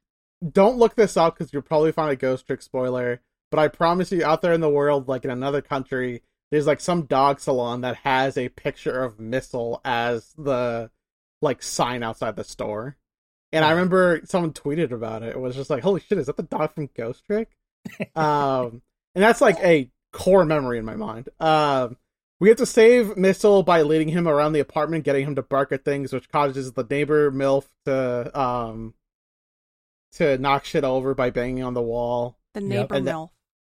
don't 0.51 0.77
look 0.77 0.95
this 0.95 1.17
up 1.17 1.37
because 1.37 1.51
you'll 1.51 1.61
probably 1.61 1.91
find 1.91 2.11
a 2.11 2.15
Ghost 2.15 2.47
Trick 2.47 2.61
spoiler. 2.61 3.21
But 3.55 3.61
I 3.61 3.67
promise 3.69 4.11
you, 4.11 4.21
out 4.25 4.41
there 4.41 4.51
in 4.51 4.59
the 4.59 4.69
world, 4.69 5.07
like 5.07 5.23
in 5.23 5.31
another 5.31 5.61
country, 5.61 6.23
there's 6.51 6.67
like 6.67 6.81
some 6.81 7.03
dog 7.03 7.39
salon 7.39 7.79
that 7.81 7.95
has 8.03 8.37
a 8.37 8.49
picture 8.49 9.01
of 9.01 9.17
Missile 9.17 9.79
as 9.85 10.33
the 10.37 10.91
like 11.41 11.63
sign 11.63 12.03
outside 12.03 12.35
the 12.35 12.43
store. 12.43 12.97
And 13.53 13.63
I 13.63 13.71
remember 13.71 14.19
someone 14.25 14.51
tweeted 14.51 14.91
about 14.91 15.23
it. 15.23 15.29
It 15.29 15.39
was 15.39 15.55
just 15.55 15.69
like, 15.69 15.83
"Holy 15.83 16.01
shit, 16.01 16.17
is 16.17 16.25
that 16.25 16.35
the 16.35 16.43
dog 16.43 16.73
from 16.73 16.89
Ghost 16.97 17.23
Trick?" 17.25 17.55
um, 18.17 18.81
and 19.15 19.23
that's 19.23 19.39
like 19.39 19.57
a 19.59 19.89
core 20.11 20.43
memory 20.43 20.77
in 20.77 20.83
my 20.83 20.95
mind. 20.97 21.29
Um, 21.39 21.95
we 22.41 22.49
have 22.49 22.57
to 22.57 22.65
save 22.65 23.15
Missile 23.15 23.63
by 23.63 23.83
leading 23.83 24.09
him 24.09 24.27
around 24.27 24.51
the 24.51 24.59
apartment, 24.59 25.05
getting 25.05 25.25
him 25.25 25.35
to 25.35 25.43
bark 25.43 25.71
at 25.71 25.85
things, 25.85 26.11
which 26.11 26.27
causes 26.27 26.73
the 26.73 26.83
neighbor 26.83 27.31
MILF 27.31 27.63
to 27.85 28.37
um 28.37 28.95
to 30.15 30.37
knock 30.39 30.65
shit 30.65 30.83
over 30.83 31.15
by 31.15 31.29
banging 31.29 31.63
on 31.63 31.73
the 31.73 31.81
wall. 31.81 32.37
The 32.53 32.59
neighbor 32.59 32.95
And 32.95 33.07
the- 33.07 33.11
milf. 33.11 33.29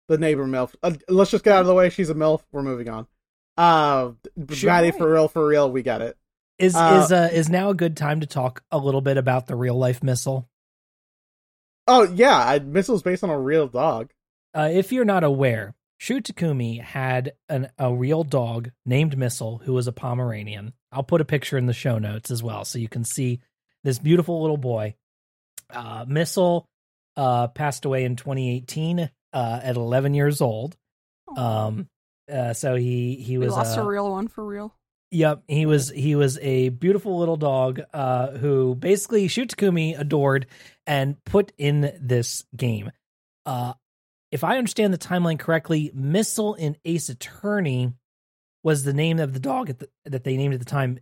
The 0.09 0.19
neighbor 0.19 0.47
MILF. 0.47 0.75
Uh, 0.83 0.95
let's 1.09 1.31
just 1.31 1.45
get 1.45 1.53
out 1.53 1.61
of 1.61 1.67
the 1.67 1.75
way. 1.75 1.91
She's 1.91 2.11
a 2.11 2.15
MILF. 2.15 2.41
We're 2.51 2.63
moving 2.63 2.89
on. 2.89 3.07
Uh, 3.57 4.13
Sure. 4.53 4.71
Maddie, 4.71 4.91
for 4.93 5.13
real, 5.13 5.29
for 5.29 5.47
real, 5.47 5.71
we 5.71 5.83
got 5.83 6.01
it. 6.01 6.17
Is 6.59 6.75
Uh, 6.75 7.03
is 7.05 7.13
uh, 7.13 7.29
is 7.33 7.49
now 7.49 7.71
a 7.71 7.75
good 7.75 7.97
time 7.97 8.21
to 8.21 8.27
talk 8.27 8.63
a 8.71 8.79
little 8.79 9.01
bit 9.01 9.17
about 9.17 9.47
the 9.47 9.55
real 9.55 9.77
life 9.77 10.03
missile? 10.03 10.49
Oh 11.87 12.03
yeah, 12.05 12.37
I, 12.37 12.59
Missile's 12.59 13.03
based 13.03 13.23
on 13.25 13.31
a 13.31 13.39
real 13.39 13.69
dog. 13.69 14.11
Uh, 14.55 14.69
if 14.73 14.93
you're 14.93 15.05
not 15.05 15.25
aware, 15.25 15.75
Shu 15.99 16.21
Takumi 16.21 16.81
had 16.83 17.33
an, 17.49 17.71
a 17.79 17.93
real 17.95 18.25
dog 18.25 18.71
named 18.87 19.17
Missile 19.17 19.59
who 19.65 19.73
was 19.73 19.87
a 19.87 19.93
Pomeranian. 19.93 20.73
I'll 20.91 21.03
put 21.03 21.21
a 21.21 21.25
picture 21.25 21.59
in 21.59 21.67
the 21.67 21.73
show 21.73 21.99
notes 21.99 22.31
as 22.31 22.43
well 22.43 22.65
so 22.65 22.79
you 22.79 22.89
can 22.89 23.05
see 23.05 23.41
this 23.85 23.99
beautiful 23.99 24.41
little 24.41 24.57
boy. 24.57 24.97
Uh, 25.71 26.05
Missile 26.09 26.67
uh, 27.17 27.49
passed 27.49 27.85
away 27.85 28.05
in 28.05 28.17
2018 28.17 29.11
uh, 29.33 29.61
at 29.63 29.77
11 29.77 30.15
years 30.15 30.41
old. 30.41 30.77
Um, 31.37 31.89
uh, 32.33 32.53
so 32.55 32.75
he 32.75 33.17
he 33.17 33.39
we 33.39 33.47
was 33.47 33.55
lost 33.55 33.79
uh, 33.79 33.83
a 33.83 33.87
real 33.87 34.11
one 34.11 34.29
for 34.29 34.45
real. 34.45 34.75
Yep, 35.11 35.45
he 35.49 35.65
was 35.67 35.89
he 35.91 36.15
was 36.15 36.39
a 36.41 36.69
beautiful 36.69 37.19
little 37.19 37.37
dog 37.37 37.81
uh, 37.95 38.33
who 38.33 38.75
basically 38.75 39.29
Shu 39.29 39.47
Takumi 39.47 39.99
adored 39.99 40.47
and 40.87 41.23
put 41.25 41.53
in 41.57 41.93
this 42.01 42.45
game. 42.57 42.91
Uh, 43.47 43.73
if 44.31 44.45
I 44.45 44.59
understand 44.59 44.93
the 44.93 44.99
timeline 44.99 45.39
correctly, 45.39 45.91
Missile 45.95 46.55
in 46.55 46.77
Ace 46.85 47.09
Attorney 47.09 47.95
was 48.63 48.85
the 48.85 48.93
name 48.93 49.19
of 49.19 49.33
the 49.33 49.41
dog 49.41 49.71
at 49.71 49.79
the, 49.79 49.89
that 50.05 50.25
they 50.25 50.37
named 50.37 50.53
at 50.53 50.61
the 50.61 50.67
time. 50.67 50.99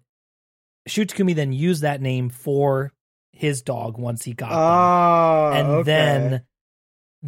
Shu 0.86 1.04
Takumi 1.04 1.34
then 1.34 1.52
used 1.52 1.82
that 1.82 2.00
name 2.00 2.28
for 2.30 2.92
his 3.32 3.62
dog 3.62 3.98
once 3.98 4.22
he 4.24 4.32
got 4.34 4.50
them 4.50 4.58
Oh, 4.58 5.52
and 5.52 5.66
okay. 5.68 5.82
then 5.84 6.42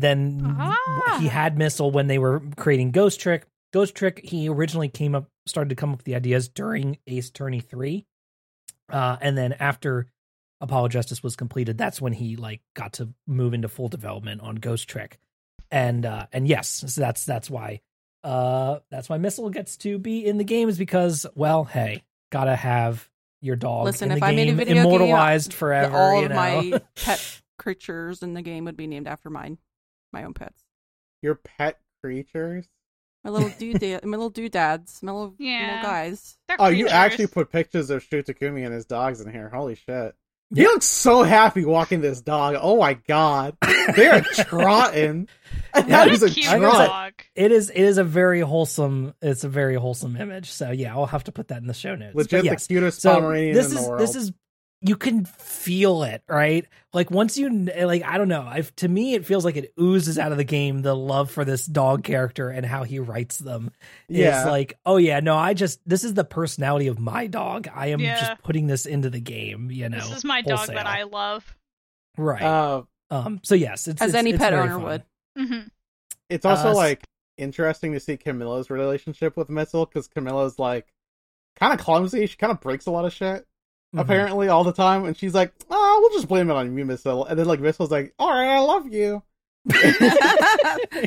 then 0.01 0.55
Ah. 0.59 1.19
he 1.21 1.29
had 1.29 1.59
missile 1.59 1.91
when 1.91 2.07
they 2.07 2.19
were 2.19 2.41
creating 2.57 2.91
ghost 2.91 3.21
trick. 3.21 3.47
Ghost 3.73 3.95
trick 3.95 4.21
he 4.25 4.49
originally 4.49 4.89
came 4.89 5.15
up 5.15 5.29
started 5.47 5.69
to 5.71 5.75
come 5.75 5.91
up 5.93 5.99
with 5.99 6.05
the 6.07 6.15
ideas 6.15 6.49
during 6.49 6.99
ace 7.07 7.29
attorney 7.29 7.61
3 7.61 8.07
uh 8.91 9.17
and 9.21 9.37
then 9.37 9.53
after 9.55 10.07
apollo 10.61 10.89
justice 10.89 11.23
was 11.23 11.37
completed 11.37 11.77
that's 11.79 12.01
when 12.01 12.13
he 12.13 12.37
like 12.37 12.61
got 12.75 12.95
to 12.95 13.09
move 13.27 13.53
into 13.55 13.69
full 13.69 13.89
development 13.89 14.41
on 14.41 14.57
ghost 14.57 14.89
trick. 14.89 15.19
And 15.71 16.07
uh 16.07 16.27
and 16.33 16.49
yes 16.49 16.83
so 16.87 17.01
that's 17.01 17.25
that's 17.27 17.51
why 17.51 17.81
uh 18.25 18.79
that's 18.91 19.09
why 19.11 19.19
missile 19.19 19.51
gets 19.51 19.77
to 19.79 19.99
be 19.99 20.25
in 20.25 20.39
the 20.39 20.45
game 20.45 20.69
is 20.71 20.79
because 20.79 21.27
well 21.35 21.65
hey 21.65 22.05
gotta 22.33 22.57
have 22.57 23.09
your 23.43 23.57
dog 23.57 23.85
Listen, 23.85 24.11
in 24.11 24.17
if 24.17 24.23
I 24.23 24.33
made 24.33 24.49
a 24.49 24.55
video 24.55 24.75
game, 24.75 24.85
immortalized 24.85 25.53
The- 25.53 25.57
forever 25.57 25.97
all 25.97 26.21
you 26.21 26.27
of 26.27 26.33
my 26.33 26.81
pet 26.97 27.41
creatures 27.59 28.23
in 28.23 28.33
the 28.35 28.43
game 28.43 28.65
would 28.65 28.77
be 28.77 28.87
named 28.87 29.07
after 29.07 29.29
mine, 29.31 29.59
my 30.13 30.25
own 30.25 30.35
pets. 30.35 30.63
Your 31.23 31.35
pet 31.37 31.79
creatures. 32.03 32.67
My 33.25 33.31
little 33.31 33.51
doodad, 33.51 34.05
my 34.05 34.17
little 34.17 34.31
doodads, 34.31 35.03
my 35.03 35.13
little, 35.13 35.35
you 35.39 35.47
know, 35.51 35.59
Yeah. 35.59 35.83
guys. 35.83 36.39
They're 36.47 36.57
Oh, 36.61 36.69
you 36.69 36.89
actually 36.89 37.27
put 37.27 37.51
pictures 37.51 37.91
of 37.91 38.03
Shu 38.03 38.23
Takumi 38.23 38.65
and 38.65 38.73
his 38.73 38.87
dogs 38.87 39.21
in 39.21 39.31
here. 39.31 39.49
Holy 39.49 39.75
shit. 39.75 40.15
Yeah. 40.51 40.63
He 40.63 40.63
looks 40.63 40.87
so 40.87 41.25
happy 41.25 41.65
walking 41.67 42.01
this 42.01 42.23
dog. 42.23 42.57
Oh 42.61 42.79
my 42.79 42.95
god. 42.95 43.57
They 43.97 44.07
are 44.07 44.21
trotting. 44.35 45.29
And 45.75 45.89
Yeah, 45.89 46.05
that 46.07 46.09
is 46.09 46.23
a 46.23 46.31
cute 46.31 46.47
trot. 46.47 46.89
dog. 46.89 47.13
it 47.35 47.53
is 47.53 47.69
it 47.71 47.83
is 47.83 47.99
a 47.99 48.05
very 48.05 48.41
wholesome 48.41 49.13
it's 49.21 49.45
a 49.45 49.49
very 49.49 49.75
wholesome 49.75 50.17
image 50.17 50.51
so 50.51 50.71
yeah 50.71 50.95
i'll 50.95 51.05
have 51.07 51.25
to 51.25 51.33
put 51.33 51.49
that 51.49 51.59
in 51.61 51.67
the 51.67 51.75
show 51.75 51.95
notes 51.95 52.15
But 52.15 52.33
Legit 52.33 52.45
yes, 52.45 52.67
the 52.67 52.75
cutest 52.75 53.03
so 53.03 53.15
Pomeranian 53.15 53.55
this 53.55 53.69
in 53.71 53.75
the 53.83 53.89
world. 53.89 54.01
this 54.01 54.15
is 54.17 54.33
you 54.81 54.97
can 54.97 55.25
feel 55.25 56.05
it 56.05 56.23
right 56.29 56.65
like 56.93 57.11
once 57.11 57.37
you 57.37 57.51
like 57.51 58.03
i 58.05 58.17
don't 58.17 58.29
know 58.29 58.49
if 58.57 58.75
to 58.77 58.87
me 58.89 59.15
it 59.15 59.27
feels 59.27 59.45
like 59.45 59.57
it 59.57 59.73
oozes 59.81 60.19
out 60.19 60.31
of 60.31 60.39
the 60.39 60.45
game 60.45 60.83
the 60.83 60.95
love 60.95 61.31
for 61.33 61.45
this 61.45 61.67
dog 61.67 62.05
character 62.05 62.49
and 62.49 62.65
how 62.65 62.85
he 62.85 63.01
writes 63.01 63.39
them 63.39 63.73
yeah. 64.09 64.43
It's 64.43 64.47
like 64.49 64.79
oh 64.87 64.97
yeah 64.97 65.19
no 65.19 65.37
i 65.37 65.53
just 65.53 65.81
this 65.85 66.05
is 66.05 66.15
the 66.15 66.23
personality 66.25 66.87
of 66.87 67.01
my 67.01 67.27
dog 67.27 67.67
i 67.75 67.89
am 67.89 67.99
Yeah. 67.99 68.21
just 68.21 68.43
putting 68.45 68.69
this 68.69 68.87
into 68.87 69.11
the 69.11 69.19
game 69.21 69.71
you 69.73 69.89
know 69.89 69.99
This 69.99 70.19
is 70.19 70.25
my 70.25 70.43
dog 70.43 70.69
that 70.69 70.87
I 70.87 71.03
love. 71.03 71.57
right 72.17 72.43
uh, 72.43 72.83
um 73.11 73.41
so 73.43 73.57
yes 73.57 73.89
it's 73.89 74.01
As 74.01 74.11
it's- 74.11 74.19
any 74.21 74.31
it's 74.31 74.39
pet 74.39 74.53
very 74.53 74.69
owner 74.69 74.75
fun. 74.75 74.85
would. 74.85 75.49
hmm 75.49 75.61
it's 76.31 76.45
also 76.45 76.71
Uh, 76.71 76.75
like 76.75 77.03
interesting 77.37 77.95
to 77.95 78.01
see 78.01 78.17
Camilla's 78.17 78.71
relationship 78.71 79.37
with 79.37 79.49
Missile 79.49 79.87
because 79.87 80.07
Camilla's 80.07 80.59
like 80.59 80.87
kind 81.57 81.73
of 81.73 81.81
clumsy. 81.85 82.27
She 82.27 82.37
kind 82.37 82.51
of 82.53 82.61
breaks 82.61 82.85
a 82.87 82.91
lot 82.91 83.05
of 83.07 83.13
shit. 83.15 83.47
Mhm. 83.95 84.01
apparently 84.01 84.49
all 84.49 84.65
the 84.65 84.73
time, 84.73 85.05
and 85.07 85.17
she's 85.17 85.35
like, 85.35 85.53
"Oh, 85.71 85.99
we'll 86.01 86.19
just 86.19 86.29
blame 86.29 86.51
it 86.51 86.55
on 86.55 86.77
you, 86.77 86.85
Missile." 86.85 87.25
And 87.25 87.39
then 87.39 87.47
like 87.47 87.61
Missile's 87.61 87.91
like, 87.91 88.13
"All 88.19 88.29
right, 88.31 88.49
I 88.55 88.59
love 88.59 88.87
you. 88.93 89.23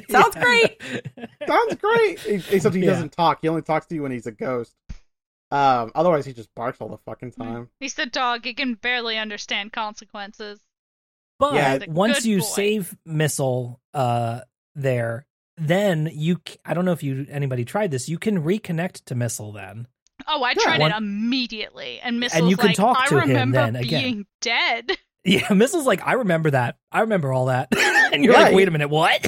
Sounds 0.10 0.36
great. 0.36 0.82
Sounds 1.48 1.76
great." 1.76 2.26
Except 2.52 2.76
he 2.76 2.82
Yeah. 2.82 2.92
doesn't 2.92 3.12
talk. 3.12 3.40
He 3.42 3.48
only 3.48 3.62
talks 3.62 3.86
to 3.88 3.96
you 3.96 4.04
when 4.04 4.12
he's 4.12 4.28
a 4.28 4.32
ghost. 4.32 4.74
Um, 5.52 5.92
otherwise 5.96 6.26
he 6.26 6.34
just 6.34 6.54
barks 6.56 6.80
all 6.80 6.88
the 6.90 6.98
fucking 7.00 7.32
time. 7.34 7.70
He's 7.80 7.96
the 7.96 8.06
dog. 8.06 8.46
He 8.46 8.54
can 8.54 8.76
barely 8.76 9.18
understand 9.18 9.74
consequences. 9.74 10.60
But 11.40 11.56
Yeah, 11.56 11.80
once 11.88 12.26
you 12.26 12.40
boy. 12.40 12.46
save 12.46 12.98
missile 13.06 13.82
uh 13.94 14.42
there, 14.76 15.26
then 15.58 16.10
you. 16.14 16.38
I 16.64 16.74
don't 16.74 16.86
know 16.86 16.94
if 16.94 17.04
you 17.04 17.26
anybody 17.30 17.66
tried 17.66 17.92
this. 17.92 18.08
You 18.08 18.18
can 18.18 18.44
reconnect 18.44 19.06
to 19.06 19.16
missile 19.16 19.52
then. 19.52 19.88
Oh, 20.28 20.44
I 20.44 20.50
Yeah. 20.50 20.64
tried 20.64 20.80
One- 20.82 20.92
it 20.92 20.98
immediately, 20.98 22.00
and 22.02 22.20
Missile's 22.20 22.50
you 22.50 22.58
can 22.58 22.68
like, 22.68 22.76
talk 22.76 22.98
I 23.00 23.08
to 23.08 23.16
him 23.22 23.28
remember 23.30 23.58
then 23.58 23.76
again." 23.78 24.02
being 24.04 24.26
dead. 24.42 24.92
Yeah, 25.24 25.48
missile's 25.54 25.86
like 25.86 26.02
I 26.04 26.14
remember 26.14 26.50
that. 26.50 26.78
I 26.92 27.02
remember 27.02 27.32
all 27.32 27.46
that. 27.46 27.68
and 28.12 28.24
you're 28.26 28.34
Yeah, 28.34 28.40
like, 28.40 28.50
he- 28.50 28.56
wait 28.56 28.68
a 28.68 28.72
minute, 28.72 28.90
what? 28.90 29.22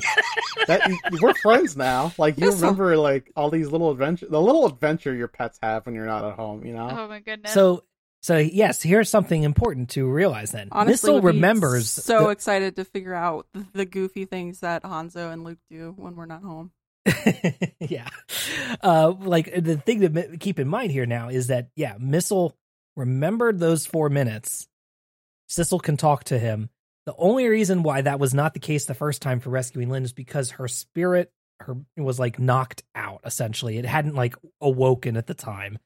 That 0.66 0.90
we're 1.22 1.36
friends 1.36 1.78
now. 1.78 2.12
Like 2.18 2.36
you 2.40 2.48
Missile. 2.48 2.62
remember 2.62 2.98
like 2.98 3.32
all 3.36 3.52
these 3.52 3.68
little 3.68 3.92
adventure, 3.92 4.26
the 4.28 4.42
little 4.42 4.66
adventure 4.66 5.14
your 5.14 5.28
pets 5.28 5.60
have 5.62 5.86
when 5.86 5.94
you're 5.94 6.08
not 6.08 6.26
at 6.26 6.34
home. 6.34 6.66
You 6.66 6.74
know. 6.74 6.90
Oh 6.92 7.08
my 7.08 7.20
goodness. 7.20 7.54
so 7.54 7.84
So 8.22 8.38
yes, 8.38 8.82
here's 8.82 9.08
something 9.08 9.44
important 9.44 9.90
to 9.92 10.08
realize. 10.10 10.50
Then 10.52 10.70
Honestly, 10.72 11.12
Missile 11.12 11.22
be 11.22 11.28
remembers. 11.28 11.92
So 11.92 12.24
the- 12.24 12.30
excited 12.30 12.76
to 12.78 12.86
figure 12.86 13.14
out 13.14 13.46
the, 13.54 13.64
the 13.74 13.86
goofy 13.86 14.26
things 14.26 14.62
that 14.62 14.82
Hanzo 14.82 15.32
and 15.32 15.44
Luke 15.44 15.60
do 15.70 15.94
when 15.96 16.16
we're 16.16 16.26
not 16.26 16.42
home. 16.42 16.72
yeah. 17.80 18.08
Uh, 18.82 19.14
like 19.20 19.54
the 19.54 19.78
thing 19.78 20.02
to 20.02 20.38
keep 20.38 20.60
in 20.60 20.68
mind 20.68 20.92
here 20.92 21.06
now 21.06 21.30
is 21.30 21.48
that 21.48 21.70
yeah, 21.76 21.96
Missile 22.00 22.56
remembered 22.96 23.60
those 23.60 23.86
four 23.86 24.10
minutes. 24.10 24.68
Sissel 25.48 25.80
can 25.80 25.98
talk 25.98 26.24
to 26.26 26.40
him. 26.40 26.70
The 27.06 27.16
only 27.18 27.48
reason 27.48 27.84
why 27.84 28.02
that 28.02 28.20
was 28.20 28.34
not 28.34 28.54
the 28.54 28.60
case 28.60 28.86
the 28.86 28.94
first 28.94 29.22
time 29.22 29.40
for 29.42 29.50
rescuing 29.50 29.90
Lynn 29.90 30.06
is 30.06 30.14
because 30.14 30.52
her 30.52 30.68
spirit 30.68 31.32
her 31.60 31.76
was 31.98 32.20
like 32.20 32.40
knocked 32.40 32.84
out. 32.96 33.22
Essentially, 33.26 33.78
it 33.78 33.86
hadn't 33.86 34.16
like 34.16 34.36
awoken 34.62 35.18
at 35.18 35.28
the 35.28 35.34
time. 35.34 35.78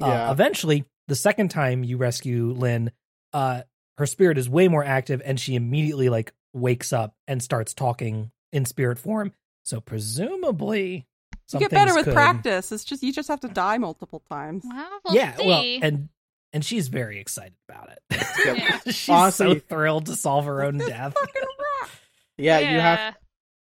Uh, 0.00 0.06
Yeah. 0.06 0.30
eventually, 0.32 0.84
the 1.08 1.14
second 1.14 1.50
time 1.50 1.84
you 1.84 1.98
rescue 1.98 2.52
Lynn, 2.52 2.90
uh, 3.32 3.62
her 3.98 4.06
spirit 4.06 4.38
is 4.38 4.48
way 4.48 4.68
more 4.68 4.84
active, 4.84 5.22
and 5.24 5.38
she 5.38 5.54
immediately 5.54 6.08
like 6.08 6.32
wakes 6.52 6.92
up 6.92 7.14
and 7.28 7.42
starts 7.42 7.74
talking 7.74 8.30
in 8.52 8.64
spirit 8.64 8.98
form. 8.98 9.32
So 9.64 9.80
presumably, 9.80 11.06
You 11.52 11.58
get 11.58 11.70
better 11.70 11.94
with 11.94 12.04
could- 12.04 12.14
practice. 12.14 12.70
It's 12.70 12.84
just 12.84 13.02
you 13.02 13.12
just 13.12 13.28
have 13.28 13.40
to 13.40 13.48
die 13.48 13.78
multiple 13.78 14.20
times. 14.30 14.64
Well, 14.66 15.00
we'll 15.04 15.14
yeah, 15.14 15.34
see. 15.36 15.46
well, 15.46 15.78
and 15.82 16.08
and 16.52 16.64
she's 16.64 16.88
very 16.88 17.18
excited 17.18 17.54
about 17.68 17.90
it. 17.90 17.98
Yeah. 18.44 18.78
she's 18.90 19.34
so 19.34 19.54
thrilled 19.58 20.06
to 20.06 20.16
solve 20.16 20.44
her 20.44 20.62
own 20.62 20.78
death. 20.78 21.14
Fucking 21.14 21.42
rock. 21.42 21.90
yeah, 22.38 22.58
you 22.60 22.78
have 22.80 23.16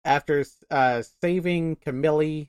after 0.05 0.45
uh 0.71 1.03
saving 1.21 1.77
Camille, 1.77 2.47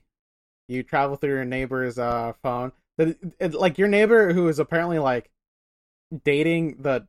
you 0.68 0.82
travel 0.84 1.16
through 1.16 1.30
your 1.34 1.44
neighbor's 1.44 1.98
uh 1.98 2.32
phone. 2.42 2.72
The, 2.98 3.16
it, 3.40 3.54
like 3.54 3.78
your 3.78 3.88
neighbor 3.88 4.32
who 4.32 4.48
is 4.48 4.58
apparently 4.58 4.98
like 4.98 5.30
dating 6.24 6.76
the 6.80 7.06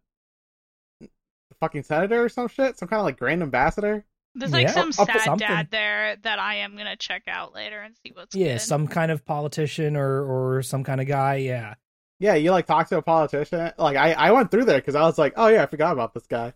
fucking 1.60 1.84
senator 1.84 2.24
or 2.24 2.30
some 2.30 2.48
shit, 2.48 2.78
some 2.78 2.88
kind 2.88 3.00
of 3.00 3.06
like 3.06 3.18
grand 3.20 3.44
ambassador. 3.44 4.04
There's 4.36 4.52
like 4.54 4.68
Yeah. 4.68 4.74
some 4.74 4.92
Up 4.98 5.08
sad 5.12 5.38
dad 5.38 5.68
there 5.72 6.16
that 6.24 6.40
I 6.40 6.56
am 6.56 6.76
gonna 6.76 6.96
check 6.96 7.24
out 7.28 7.54
later 7.54 7.82
and 7.82 7.96
see 7.98 8.12
what's 8.14 8.36
Yeah, 8.36 8.54
good. 8.54 8.60
some 8.62 8.88
kind 8.88 9.12
of 9.12 9.26
politician 9.26 9.96
or 9.96 10.56
or 10.58 10.64
some 10.64 10.84
kind 10.84 11.00
of 11.02 11.08
guy. 11.08 11.36
Yeah, 11.36 11.76
Yeah, 12.20 12.36
you 12.36 12.52
like 12.52 12.66
talk 12.66 12.88
to 12.90 12.98
a 12.98 13.02
politician. 13.02 13.72
Like 13.78 13.98
I, 13.98 14.14
I 14.14 14.32
went 14.32 14.50
through 14.52 14.66
there 14.66 14.80
because 14.80 14.96
I 14.96 15.04
was 15.04 15.18
like, 15.18 15.34
oh 15.36 15.48
yeah, 15.48 15.64
I 15.64 15.66
forgot 15.68 15.94
about 15.94 16.14
this 16.14 16.26
guy, 16.28 16.54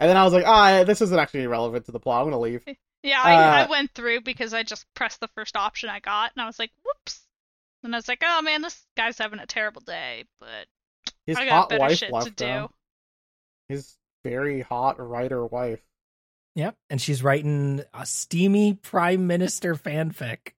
and 0.00 0.08
then 0.10 0.16
I 0.16 0.24
was 0.24 0.32
like, 0.32 0.46
ah, 0.46 0.84
this 0.84 1.00
isn't 1.02 1.18
actually 1.18 1.46
relevant 1.46 1.86
to 1.86 1.92
the 1.92 2.00
plot. 2.00 2.22
I'm 2.22 2.26
gonna 2.30 2.40
leave. 2.40 2.64
Yeah, 3.02 3.22
I, 3.22 3.62
I 3.62 3.62
Uh, 3.62 3.66
went 3.66 3.94
through 3.94 4.20
because 4.20 4.52
I 4.52 4.62
just 4.62 4.84
pressed 4.92 5.20
the 5.20 5.28
first 5.28 5.56
option 5.56 5.88
I 5.88 6.00
got, 6.00 6.32
and 6.36 6.42
I 6.42 6.46
was 6.46 6.58
like, 6.58 6.70
whoops. 6.84 7.22
And 7.82 7.94
I 7.94 7.98
was 7.98 8.08
like, 8.08 8.22
oh 8.22 8.42
man, 8.42 8.60
this 8.60 8.86
guy's 8.94 9.16
having 9.16 9.38
a 9.38 9.46
terrible 9.46 9.80
day, 9.80 10.24
but 10.38 10.66
His 11.26 11.38
I 11.38 11.46
got 11.46 11.52
hot 11.54 11.68
better 11.70 11.80
wife 11.80 11.96
shit 11.96 12.12
left 12.12 12.36
to 12.36 12.44
do. 12.44 12.44
him. 12.44 12.68
His 13.70 13.96
very 14.22 14.60
hot 14.60 14.98
writer 15.00 15.46
wife. 15.46 15.80
Yep. 16.60 16.76
And 16.88 17.00
she's 17.00 17.22
writing 17.22 17.82
a 17.92 18.06
steamy 18.06 18.74
prime 18.74 19.26
minister 19.26 19.74
fanfic. 19.74 20.52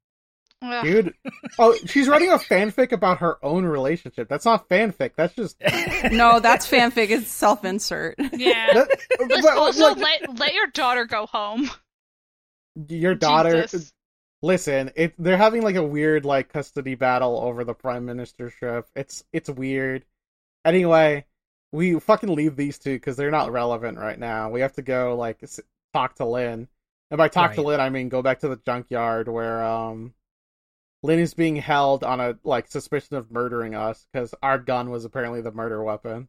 Ugh. 0.62 0.84
Dude, 0.84 1.14
oh, 1.58 1.76
she's 1.86 2.06
writing 2.08 2.30
a 2.30 2.38
fanfic 2.38 2.92
about 2.92 3.18
her 3.18 3.44
own 3.44 3.64
relationship. 3.64 4.28
That's 4.28 4.44
not 4.44 4.68
fanfic. 4.68 5.12
That's 5.16 5.34
just 5.34 5.56
No, 6.12 6.38
that's 6.38 6.70
fanfic. 6.70 7.10
It's 7.10 7.28
self-insert. 7.28 8.14
Yeah. 8.32 8.72
that, 8.74 8.88
but, 9.28 9.56
also, 9.56 9.94
like, 9.94 9.98
let 9.98 10.38
let 10.38 10.54
your 10.54 10.68
daughter 10.68 11.04
go 11.04 11.26
home. 11.26 11.68
your 12.88 13.14
daughter. 13.14 13.62
Jesus. 13.62 13.92
Listen, 14.44 14.90
it 14.96 15.14
they're 15.18 15.36
having 15.36 15.62
like 15.62 15.76
a 15.76 15.82
weird 15.82 16.24
like 16.24 16.52
custody 16.52 16.94
battle 16.94 17.38
over 17.38 17.64
the 17.64 17.74
prime 17.74 18.06
ministership. 18.06 18.84
It's 18.94 19.24
it's 19.32 19.48
weird. 19.50 20.04
Anyway, 20.64 21.24
we 21.72 21.98
fucking 21.98 22.32
leave 22.34 22.54
these 22.56 22.78
two 22.78 22.94
because 22.94 23.16
they're 23.16 23.30
not 23.30 23.50
relevant 23.50 23.98
right 23.98 24.18
now. 24.18 24.50
We 24.50 24.60
have 24.60 24.74
to 24.74 24.82
go 24.82 25.16
like 25.16 25.38
s- 25.42 25.60
talk 25.92 26.16
to 26.16 26.24
Lynn, 26.24 26.68
and 27.10 27.18
by 27.18 27.28
talk 27.28 27.54
to 27.54 27.60
Right. 27.60 27.66
Lynn, 27.68 27.80
I 27.80 27.90
mean 27.90 28.08
go 28.08 28.22
back 28.22 28.40
to 28.40 28.48
the 28.48 28.56
junkyard 28.56 29.28
where 29.28 29.62
um 29.64 30.14
Lynn 31.02 31.18
is 31.18 31.34
being 31.34 31.56
held 31.56 32.04
on 32.04 32.20
a 32.20 32.38
like 32.44 32.68
suspicion 32.68 33.16
of 33.16 33.30
murdering 33.30 33.74
us 33.74 34.06
because 34.12 34.34
our 34.42 34.58
gun 34.58 34.90
was 34.90 35.04
apparently 35.04 35.40
the 35.40 35.50
murder 35.52 35.82
weapon. 35.82 36.28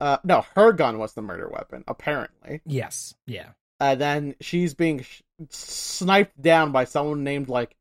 Uh, 0.00 0.18
no, 0.24 0.44
her 0.54 0.72
gun 0.72 0.98
was 0.98 1.12
the 1.14 1.22
murder 1.22 1.48
weapon 1.48 1.84
apparently. 1.88 2.60
yes, 2.64 3.14
yeah. 3.26 3.50
And 3.80 4.00
then 4.00 4.34
she's 4.40 4.74
being 4.74 5.02
sh- 5.02 5.22
sniped 5.50 6.40
down 6.40 6.72
by 6.72 6.84
someone 6.84 7.22
named 7.22 7.48
like 7.48 7.76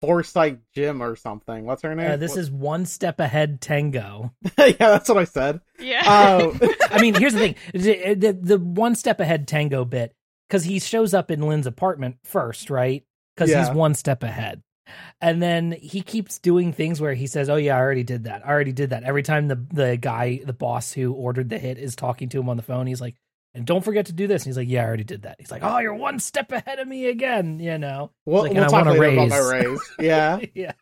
Foresight 0.00 0.60
Jim 0.74 1.02
or 1.02 1.14
something. 1.16 1.64
What's 1.66 1.82
her 1.82 1.94
name? 1.94 2.12
Uh, 2.12 2.16
this 2.16 2.36
is 2.36 2.50
one 2.50 2.86
step 2.86 3.20
ahead 3.20 3.60
Tengo. 3.60 4.32
yeah, 4.58 4.72
that's 4.78 5.08
what 5.08 5.18
I 5.18 5.24
said. 5.24 5.60
Yeah. 5.78 6.02
Oh, 6.06 6.58
I 6.90 7.00
mean, 7.00 7.14
here's 7.14 7.34
the 7.34 7.40
thing: 7.40 7.56
the, 7.74 8.14
the, 8.14 8.32
the 8.32 8.58
one 8.58 8.94
step 8.94 9.20
ahead 9.20 9.46
Tengo 9.46 9.84
bit 9.84 10.14
because 10.50 10.64
he 10.64 10.80
shows 10.80 11.14
up 11.14 11.30
in 11.30 11.40
Lynn's 11.42 11.66
apartment 11.68 12.16
first, 12.24 12.70
right? 12.70 13.04
Because 13.36 13.50
Yeah. 13.50 13.64
he's 13.66 13.74
one 13.74 13.94
step 13.94 14.22
ahead, 14.24 14.62
and 15.20 15.40
then 15.40 15.70
he 15.72 16.02
keeps 16.02 16.38
doing 16.40 16.72
things 16.72 17.00
where 17.00 17.14
he 17.14 17.26
says, 17.28 17.48
"Oh 17.48 17.54
yeah, 17.56 17.76
I 17.76 17.80
already 17.80 18.02
did 18.02 18.24
that. 18.24 18.44
I 18.44 18.50
already 18.50 18.72
did 18.72 18.90
that." 18.90 19.04
Every 19.04 19.22
time 19.22 19.46
the 19.48 19.64
the 19.72 19.96
guy, 19.96 20.40
the 20.44 20.52
boss 20.52 20.92
who 20.92 21.12
ordered 21.12 21.48
the 21.48 21.58
hit, 21.58 21.78
is 21.78 21.94
talking 21.94 22.28
to 22.30 22.40
him 22.40 22.48
on 22.48 22.56
the 22.56 22.62
phone, 22.64 22.86
he's 22.88 23.00
like, 23.00 23.14
"And 23.54 23.64
don't 23.64 23.84
forget 23.84 24.06
to 24.06 24.12
do 24.12 24.26
this." 24.26 24.42
And 24.42 24.46
he's 24.50 24.56
like, 24.56 24.68
"Yeah, 24.68 24.82
I 24.82 24.86
already 24.86 25.04
did 25.04 25.22
that." 25.22 25.36
He's 25.38 25.50
like, 25.52 25.62
"Oh, 25.62 25.78
you're 25.78 25.94
one 25.94 26.18
step 26.18 26.50
ahead 26.50 26.80
of 26.80 26.88
me 26.88 27.06
again," 27.06 27.60
you 27.60 27.78
know? 27.78 28.10
we'll, 28.26 28.42
like, 28.42 28.52
we'll 28.52 28.66
talk 28.68 28.86
later 28.86 29.04
about 29.04 29.28
my 29.28 29.38
raise. 29.38 29.64
raise. 29.66 29.80
Yeah, 30.00 30.40
yeah. 30.54 30.72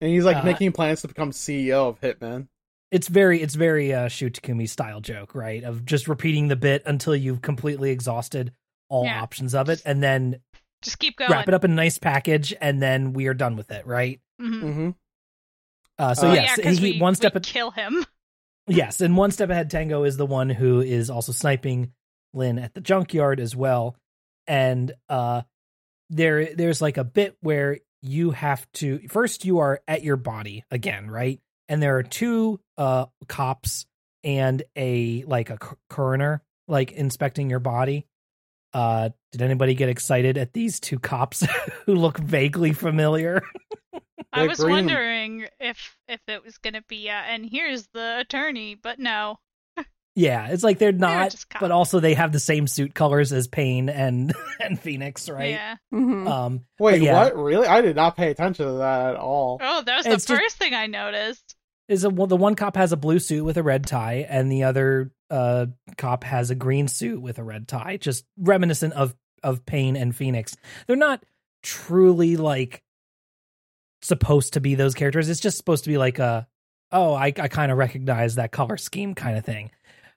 and 0.00 0.10
he's 0.10 0.24
like 0.24 0.38
Uh, 0.38 0.42
making 0.44 0.72
plans 0.72 1.02
to 1.02 1.08
become 1.08 1.30
CEO 1.30 1.88
of 1.88 2.00
Hitman. 2.00 2.48
it's 2.90 3.06
very 3.06 3.40
it's 3.40 3.54
very 3.54 3.94
uh 3.94 4.08
Shu 4.08 4.28
Takumi 4.30 4.68
style 4.68 5.00
joke, 5.00 5.34
right? 5.36 5.62
Of 5.62 5.84
just 5.84 6.08
repeating 6.08 6.48
the 6.48 6.56
bit 6.56 6.82
until 6.86 7.14
you've 7.14 7.42
completely 7.42 7.90
exhausted 7.90 8.52
all 8.90 9.04
Yeah. 9.04 9.22
options 9.22 9.54
of 9.54 9.70
it, 9.70 9.80
and 9.86 10.02
then 10.02 10.40
Just 10.82 10.98
keep 10.98 11.16
going. 11.16 11.30
wrap 11.30 11.48
it 11.48 11.54
up 11.54 11.64
in 11.64 11.70
a 11.70 11.74
nice 11.74 11.98
package, 11.98 12.52
and 12.60 12.82
then 12.82 13.14
we 13.14 13.26
are 13.28 13.34
done 13.34 13.56
with 13.56 13.70
it, 13.70 13.86
right? 13.86 14.20
Mhm. 14.40 14.62
Mm-hmm. 14.62 14.90
Uh, 15.98 16.14
so 16.14 16.30
Uh, 16.30 16.34
yes, 16.34 16.58
yeah, 16.58 16.64
'cause 16.64 16.78
he, 16.78 16.92
we, 16.92 17.00
one 17.00 17.14
step 17.14 17.34
we 17.34 17.38
at, 17.38 17.42
kill 17.44 17.70
him. 17.70 18.04
yes, 18.66 19.00
and 19.00 19.16
one 19.16 19.30
step 19.30 19.50
ahead. 19.50 19.70
Tengo 19.70 20.04
is 20.04 20.16
the 20.16 20.26
one 20.26 20.50
who 20.50 20.80
is 20.80 21.08
also 21.10 21.32
sniping 21.32 21.92
Lynn 22.32 22.58
at 22.58 22.74
the 22.74 22.80
junkyard 22.80 23.40
as 23.40 23.54
well, 23.56 23.96
and 24.46 24.92
uh, 25.08 25.42
there 26.08 26.54
there's 26.54 26.80
like 26.80 26.96
a 26.96 27.04
bit 27.04 27.36
where 27.40 27.78
you 28.02 28.30
have 28.30 28.70
to 28.72 29.06
first 29.08 29.44
you 29.44 29.58
are 29.58 29.82
at 29.86 30.02
your 30.02 30.16
body 30.16 30.64
again, 30.70 31.10
right? 31.10 31.40
And 31.68 31.82
there 31.82 31.98
are 31.98 32.02
two 32.02 32.60
uh 32.78 33.06
cops 33.28 33.86
and 34.24 34.62
a 34.76 35.22
like 35.24 35.50
a 35.50 35.58
coroner 35.90 36.42
like 36.66 36.92
inspecting 36.92 37.50
your 37.50 37.58
body. 37.60 38.06
Uh, 38.72 39.10
did 39.32 39.42
anybody 39.42 39.74
get 39.74 39.88
excited 39.88 40.38
at 40.38 40.52
these 40.52 40.78
two 40.80 40.98
cops 40.98 41.46
who 41.86 41.94
look 41.94 42.18
vaguely 42.18 42.72
familiar? 42.72 43.42
I 44.32 44.46
was 44.46 44.58
green. 44.60 44.70
wondering 44.86 45.46
if 45.58 45.96
if 46.08 46.20
it 46.28 46.44
was 46.44 46.58
gonna 46.58 46.82
be 46.88 47.08
uh, 47.10 47.14
and 47.14 47.44
here's 47.44 47.88
the 47.94 48.18
attorney, 48.20 48.76
but 48.76 48.98
no. 48.98 49.38
Yeah, 50.16 50.48
it's 50.48 50.64
like 50.64 50.78
they're 50.78 50.90
not, 50.92 51.30
just 51.30 51.46
but 51.60 51.70
also 51.70 52.00
they 52.00 52.14
have 52.14 52.32
the 52.32 52.40
same 52.40 52.66
suit 52.66 52.94
colors 52.94 53.32
as 53.32 53.46
Payne 53.46 53.88
and 53.88 54.32
and 54.60 54.78
Phoenix, 54.78 55.28
right? 55.28 55.50
Yeah. 55.50 55.76
Mhm. 55.94 56.28
Um, 56.28 56.60
Wait, 56.80 57.00
yeah. 57.00 57.14
what? 57.14 57.36
Really? 57.36 57.66
I 57.66 57.80
did 57.80 57.94
not 57.96 58.16
pay 58.16 58.30
attention 58.30 58.66
to 58.66 58.72
that 58.74 59.10
at 59.10 59.16
all. 59.16 59.58
Oh, 59.62 59.82
that 59.86 59.96
was 59.96 60.04
the 60.06 60.12
It's 60.12 60.26
just- 60.26 60.40
first 60.40 60.56
thing 60.56 60.74
I 60.74 60.86
noticed. 60.86 61.54
Is 61.90 62.04
a, 62.04 62.10
well, 62.10 62.28
the 62.28 62.36
one 62.36 62.54
cop 62.54 62.76
has 62.76 62.92
a 62.92 62.96
blue 62.96 63.18
suit 63.18 63.44
with 63.44 63.56
a 63.56 63.62
red 63.62 63.84
tie, 63.84 64.26
and 64.28 64.50
the 64.50 64.62
other 64.62 65.10
uh 65.28 65.66
cop 65.98 66.24
has 66.24 66.50
a 66.50 66.54
green 66.54 66.88
suit 66.88 67.20
with 67.20 67.38
a 67.38 67.44
red 67.44 67.66
tie, 67.66 67.96
just 67.96 68.24
reminiscent 68.38 68.94
of 68.94 69.14
of 69.42 69.66
Payne 69.66 69.96
and 69.96 70.14
Phoenix. 70.14 70.56
They're 70.86 70.96
not 70.96 71.24
truly 71.62 72.36
like 72.36 72.82
supposed 74.02 74.52
to 74.52 74.60
be 74.60 74.76
those 74.76 74.94
characters. 74.94 75.28
It's 75.28 75.40
just 75.40 75.56
supposed 75.56 75.84
to 75.84 75.90
be 75.90 75.98
like 75.98 76.18
a 76.20 76.46
oh, 76.92 77.12
I 77.12 77.26
I 77.26 77.48
kind 77.48 77.72
of 77.72 77.78
recognize 77.78 78.36
that 78.36 78.52
color 78.52 78.76
scheme 78.76 79.14
kind 79.14 79.36
of 79.36 79.44
thing. 79.44 79.70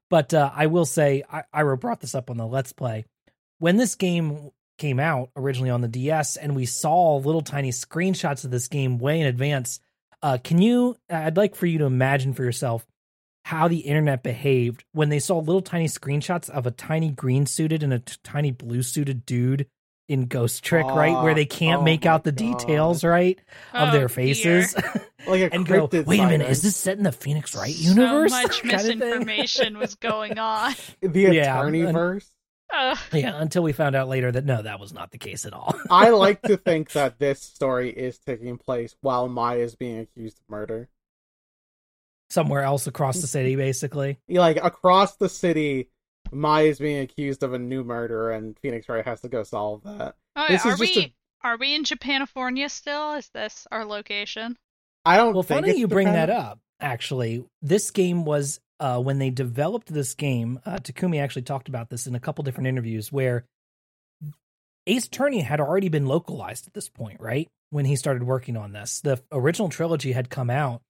But 0.09 0.31
uh, 0.31 0.51
I 0.53 0.67
will 0.67 0.85
say, 0.85 1.23
I, 1.31 1.63
brought 1.63 1.99
this 1.99 2.13
up 2.13 2.29
on 2.29 2.37
the 2.37 2.45
Let's 2.45 2.71
Play. 2.71 3.05
When 3.57 3.77
this 3.77 3.95
game 3.95 4.51
came 4.77 4.99
out 4.99 5.31
originally 5.35 5.71
on 5.71 5.81
the 5.81 5.87
DS, 5.87 6.37
and 6.37 6.55
we 6.55 6.67
saw 6.67 7.15
little 7.15 7.41
tiny 7.41 7.71
screenshots 7.71 8.45
of 8.45 8.51
this 8.51 8.67
game 8.67 8.99
way 8.99 9.19
in 9.21 9.25
advance, 9.25 9.79
uh, 10.23 10.37
can 10.43 10.59
you? 10.59 10.95
I'd 11.09 11.37
like 11.37 11.53
for 11.55 11.67
you 11.67 11.77
to 11.79 11.85
imagine 11.85 12.33
for 12.33 12.43
yourself 12.43 12.85
how 13.45 13.67
the 13.67 13.79
internet 13.79 14.23
behaved 14.23 14.85
when 14.93 15.09
they 15.09 15.19
saw 15.19 15.37
little 15.37 15.61
tiny 15.61 15.87
screenshots 15.87 16.49
of 16.49 16.65
a 16.65 16.71
tiny 16.71 17.11
green 17.11 17.45
suited 17.45 17.83
and 17.83 17.93
a 17.93 17.99
t- 17.99 18.15
tiny 18.23 18.49
blue 18.51 18.81
suited 18.81 19.25
dude 19.25 19.67
in 20.09 20.25
Ghost 20.27 20.63
Trick, 20.63 20.85
right? 20.85 21.21
Where 21.23 21.33
they 21.35 21.45
can't 21.45 21.81
Oh 21.81 21.83
make 21.83 22.05
out 22.05 22.23
the 22.23 22.31
God. 22.31 22.57
details, 22.59 23.03
right, 23.03 23.37
of 23.73 23.89
Oh, 23.89 23.91
their 23.91 24.07
faces, 24.09 24.73
Like 25.27 25.41
a 25.41 25.49
and 25.53 25.65
go, 25.65 25.87
cryptid 25.87 26.05
"Wait 26.05 26.19
a 26.19 26.27
minute, 26.27 26.49
is 26.49 26.61
this 26.61 26.75
set 26.75 26.97
in 26.97 27.03
the 27.03 27.11
Phoenix 27.11 27.55
Wright 27.55 27.75
universe?" 27.75 28.31
So 28.31 28.41
much 28.43 28.61
kind 28.63 28.73
of 28.75 28.81
thing. 28.81 28.99
misinformation 28.99 29.77
was 29.77 29.95
going 29.95 30.37
on. 30.39 30.73
the 31.01 31.25
attorney 31.37 31.81
and- 31.81 31.93
verse? 31.93 32.29
Ugh. 32.75 32.97
Yeah, 33.13 33.39
until 33.39 33.61
we 33.63 33.71
found 33.73 33.95
out 33.95 34.07
later 34.07 34.31
that 34.31 34.45
no, 34.45 34.61
that 34.61 34.79
was 34.79 34.91
not 34.93 35.11
the 35.11 35.17
case 35.17 35.45
at 35.45 35.53
all. 35.53 35.75
I 35.91 36.09
like 36.09 36.41
to 36.43 36.57
think 36.57 36.91
that 36.93 37.19
this 37.19 37.41
story 37.41 37.89
is 37.91 38.17
taking 38.17 38.57
place 38.57 38.95
while 39.01 39.27
Maya 39.29 39.59
is 39.59 39.75
being 39.75 39.99
accused 39.99 40.39
of 40.39 40.49
murder. 40.49 40.89
somewhere 42.29 42.63
else 42.63 42.87
across 42.87 43.21
the 43.21 43.27
city, 43.27 43.55
basically. 43.55 44.17
like 44.27 44.57
across 44.63 45.15
the 45.17 45.29
city, 45.29 45.89
Maya's 46.31 46.79
being 46.79 46.99
accused 47.01 47.43
of 47.43 47.53
a 47.53 47.59
new 47.59 47.83
murder, 47.83 48.31
and 48.31 48.57
Phoenix 48.59 48.89
Wright 48.89 49.05
has 49.05 49.21
to 49.21 49.29
go 49.29 49.43
solve 49.43 49.83
that. 49.83 50.15
Oh, 50.35 50.45
This 50.49 50.65
are 50.65 50.73
is 50.73 50.79
just 50.79 50.95
we 50.95 51.01
a- 51.03 51.13
are 51.47 51.57
we 51.57 51.75
in 51.75 51.83
Japanifornia 51.83 52.71
still? 52.71 53.13
Is 53.13 53.29
this 53.33 53.67
our 53.71 53.85
location? 53.85 54.57
I 55.05 55.17
don't. 55.17 55.33
Well, 55.33 55.43
think 55.43 55.59
funny 55.61 55.71
it's 55.71 55.79
you 55.79 55.87
bring 55.87 56.07
Japan. 56.07 56.27
that 56.27 56.29
up. 56.35 56.59
Actually, 56.79 57.43
this 57.61 57.91
game 57.91 58.25
was 58.25 58.59
uh, 58.79 58.99
when 59.01 59.19
they 59.19 59.29
developed 59.29 59.93
this 59.93 60.13
game. 60.13 60.59
Uh, 60.65 60.77
Takumi 60.77 61.21
actually 61.21 61.43
talked 61.43 61.69
about 61.69 61.89
this 61.89 62.07
in 62.07 62.15
a 62.15 62.19
couple 62.19 62.43
different 62.43 62.67
interviews, 62.67 63.11
where 63.11 63.45
Ace 64.87 65.05
Attorney 65.05 65.41
had 65.41 65.59
already 65.61 65.89
been 65.89 66.05
localized 66.05 66.67
at 66.67 66.73
this 66.73 66.89
point, 66.89 67.19
right? 67.21 67.49
When 67.69 67.85
he 67.85 67.95
started 67.95 68.23
working 68.23 68.57
on 68.57 68.73
this, 68.73 69.01
the 69.01 69.21
original 69.31 69.69
trilogy 69.69 70.11
had 70.11 70.29
come 70.29 70.49
out, 70.49 70.81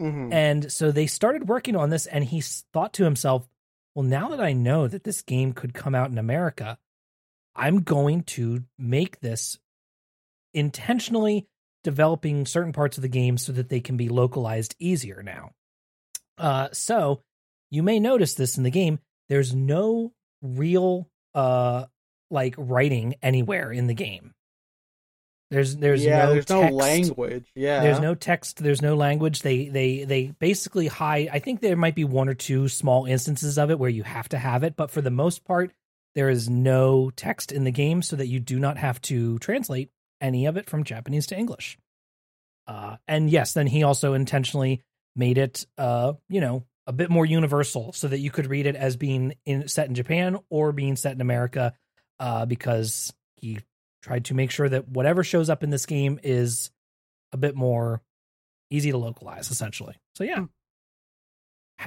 Mhm. 0.00 0.32
and 0.32 0.72
so 0.72 0.90
they 0.90 1.06
started 1.06 1.48
working 1.48 1.76
on 1.76 1.90
this, 1.90 2.06
and 2.06 2.24
he 2.24 2.40
thought 2.40 2.92
to 2.94 3.04
himself, 3.04 3.48
"Well, 3.94 4.04
now 4.04 4.28
that 4.30 4.40
I 4.40 4.52
know 4.52 4.88
that 4.88 5.04
this 5.04 5.22
game 5.22 5.52
could 5.52 5.74
come 5.74 5.94
out 5.94 6.10
in 6.10 6.18
America, 6.18 6.78
I'm 7.54 7.82
going 7.82 8.22
to 8.24 8.64
make 8.78 9.20
this 9.20 9.58
intentionally 10.54 11.46
developing 11.84 12.46
certain 12.46 12.72
parts 12.72 12.96
of 12.96 13.02
the 13.02 13.08
game 13.08 13.36
so 13.36 13.52
that 13.52 13.68
they 13.68 13.80
can 13.80 13.96
be 13.96 14.08
localized 14.08 14.74
easier 14.78 15.22
now. 15.22 15.52
Uh, 16.38 16.68
so 16.72 17.22
you 17.72 17.82
may 17.82 17.98
notice 17.98 18.34
this 18.34 18.56
in 18.56 18.62
the 18.62 18.70
game. 18.70 19.00
There's 19.28 19.52
no 19.52 20.12
real 20.42 21.08
uh 21.34 21.86
like 22.30 22.54
writing 22.56 23.14
anywhere 23.22 23.72
in 23.72 23.88
the 23.88 23.94
game. 23.94 24.34
There's 25.50 25.76
there's 25.76 26.02
yeah, 26.02 26.24
no 26.24 26.32
there's 26.32 26.46
text. 26.46 26.70
no 26.70 26.76
language. 26.76 27.52
Yeah, 27.54 27.82
There's 27.82 28.00
no 28.00 28.14
text. 28.14 28.62
There's 28.62 28.80
no 28.80 28.94
language. 28.94 29.42
They 29.42 29.68
they 29.68 30.04
they 30.04 30.32
basically 30.38 30.86
hide. 30.86 31.28
I 31.30 31.40
think 31.40 31.60
there 31.60 31.76
might 31.76 31.94
be 31.94 32.04
one 32.04 32.30
or 32.30 32.34
two 32.34 32.68
small 32.68 33.04
instances 33.04 33.58
of 33.58 33.70
it 33.70 33.78
where 33.78 33.90
you 33.90 34.02
have 34.02 34.30
to 34.30 34.38
have 34.38 34.62
it, 34.62 34.76
but 34.76 34.90
for 34.90 35.02
the 35.02 35.10
most 35.10 35.44
part, 35.44 35.70
there 36.14 36.30
is 36.30 36.48
no 36.48 37.10
text 37.10 37.52
in 37.52 37.64
the 37.64 37.70
game, 37.70 38.00
so 38.00 38.16
that 38.16 38.28
you 38.28 38.40
do 38.40 38.58
not 38.58 38.78
have 38.78 38.98
to 39.02 39.38
translate 39.40 39.90
any 40.22 40.46
of 40.46 40.56
it 40.56 40.70
from 40.70 40.84
Japanese 40.84 41.26
to 41.26 41.36
English. 41.36 41.76
Uh, 42.66 42.96
and 43.06 43.28
yes, 43.28 43.52
then 43.52 43.66
he 43.66 43.82
also 43.82 44.14
intentionally 44.14 44.80
made 45.14 45.36
it, 45.36 45.66
uh, 45.76 46.14
you 46.30 46.40
know, 46.40 46.64
a 46.86 46.92
bit 46.92 47.10
more 47.10 47.24
universal, 47.24 47.92
so 47.92 48.08
that 48.08 48.18
you 48.18 48.30
could 48.30 48.46
read 48.46 48.66
it 48.66 48.76
as 48.76 48.96
being 48.96 49.34
in 49.46 49.68
set 49.68 49.88
in 49.88 49.94
Japan 49.94 50.38
or 50.50 50.72
being 50.72 50.96
set 50.96 51.12
in 51.14 51.20
America, 51.20 51.72
uh, 52.20 52.44
because 52.46 53.12
he 53.36 53.60
tried 54.02 54.24
to 54.26 54.34
make 54.34 54.50
sure 54.50 54.68
that 54.68 54.88
whatever 54.88 55.22
shows 55.22 55.48
up 55.48 55.62
in 55.62 55.70
this 55.70 55.86
game 55.86 56.18
is 56.22 56.70
a 57.32 57.36
bit 57.36 57.54
more 57.54 58.02
easy 58.70 58.90
to 58.90 58.98
localize, 58.98 59.50
essentially. 59.50 59.94
So 60.16 60.24
yeah, 60.24 60.46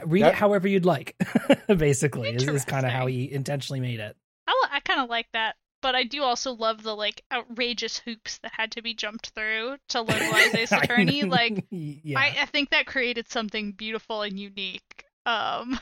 read 0.05 0.23
That- 0.23 0.29
it 0.29 0.35
however 0.35 0.67
you'd 0.67 0.85
like. 0.85 1.15
basically, 1.67 2.29
is, 2.29 2.47
is 2.47 2.65
kind 2.65 2.85
of 2.85 2.91
how 2.91 3.07
he 3.07 3.31
intentionally 3.31 3.79
made 3.79 3.99
it. 3.99 4.15
I, 4.47 4.51
li- 4.51 4.69
I 4.73 4.79
kind 4.81 5.01
of 5.01 5.09
like 5.09 5.27
that, 5.33 5.55
but 5.86 5.93
I 5.93 6.01
do 6.03 6.23
also 6.23 6.51
love 6.51 6.81
the 6.81 6.95
like 6.95 7.23
outrageous 7.31 7.99
hoops 7.99 8.39
that 8.39 8.51
had 8.55 8.71
to 8.71 8.81
be 8.81 8.95
jumped 8.95 9.29
through 9.29 9.77
to 9.89 10.01
localize 10.01 10.55
Ace 10.55 10.71
Attorney. 10.71 11.21
like, 11.21 11.63
yeah, 11.69 12.17
I, 12.17 12.36
I 12.41 12.45
think 12.47 12.71
that 12.71 12.88
created 12.88 13.29
something 13.29 13.71
beautiful 13.71 14.23
and 14.23 14.39
unique. 14.39 15.05
Um, 15.27 15.79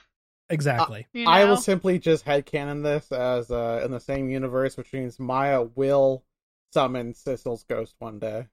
exactly. 0.49 1.07
you 1.13 1.23
know? 1.23 1.31
I 1.31 1.45
will 1.45 1.55
simply 1.55 1.99
just 1.99 2.25
headcanon 2.25 2.83
this 2.83 3.13
as 3.13 3.49
uh, 3.49 3.81
in 3.85 3.91
the 3.91 4.01
same 4.01 4.29
universe, 4.29 4.75
which 4.75 4.91
means 4.91 5.17
Maya 5.21 5.61
will 5.61 6.25
summon 6.73 7.13
Sissel's 7.13 7.63
ghost 7.63 7.95
one 7.99 8.19
day. 8.19 8.47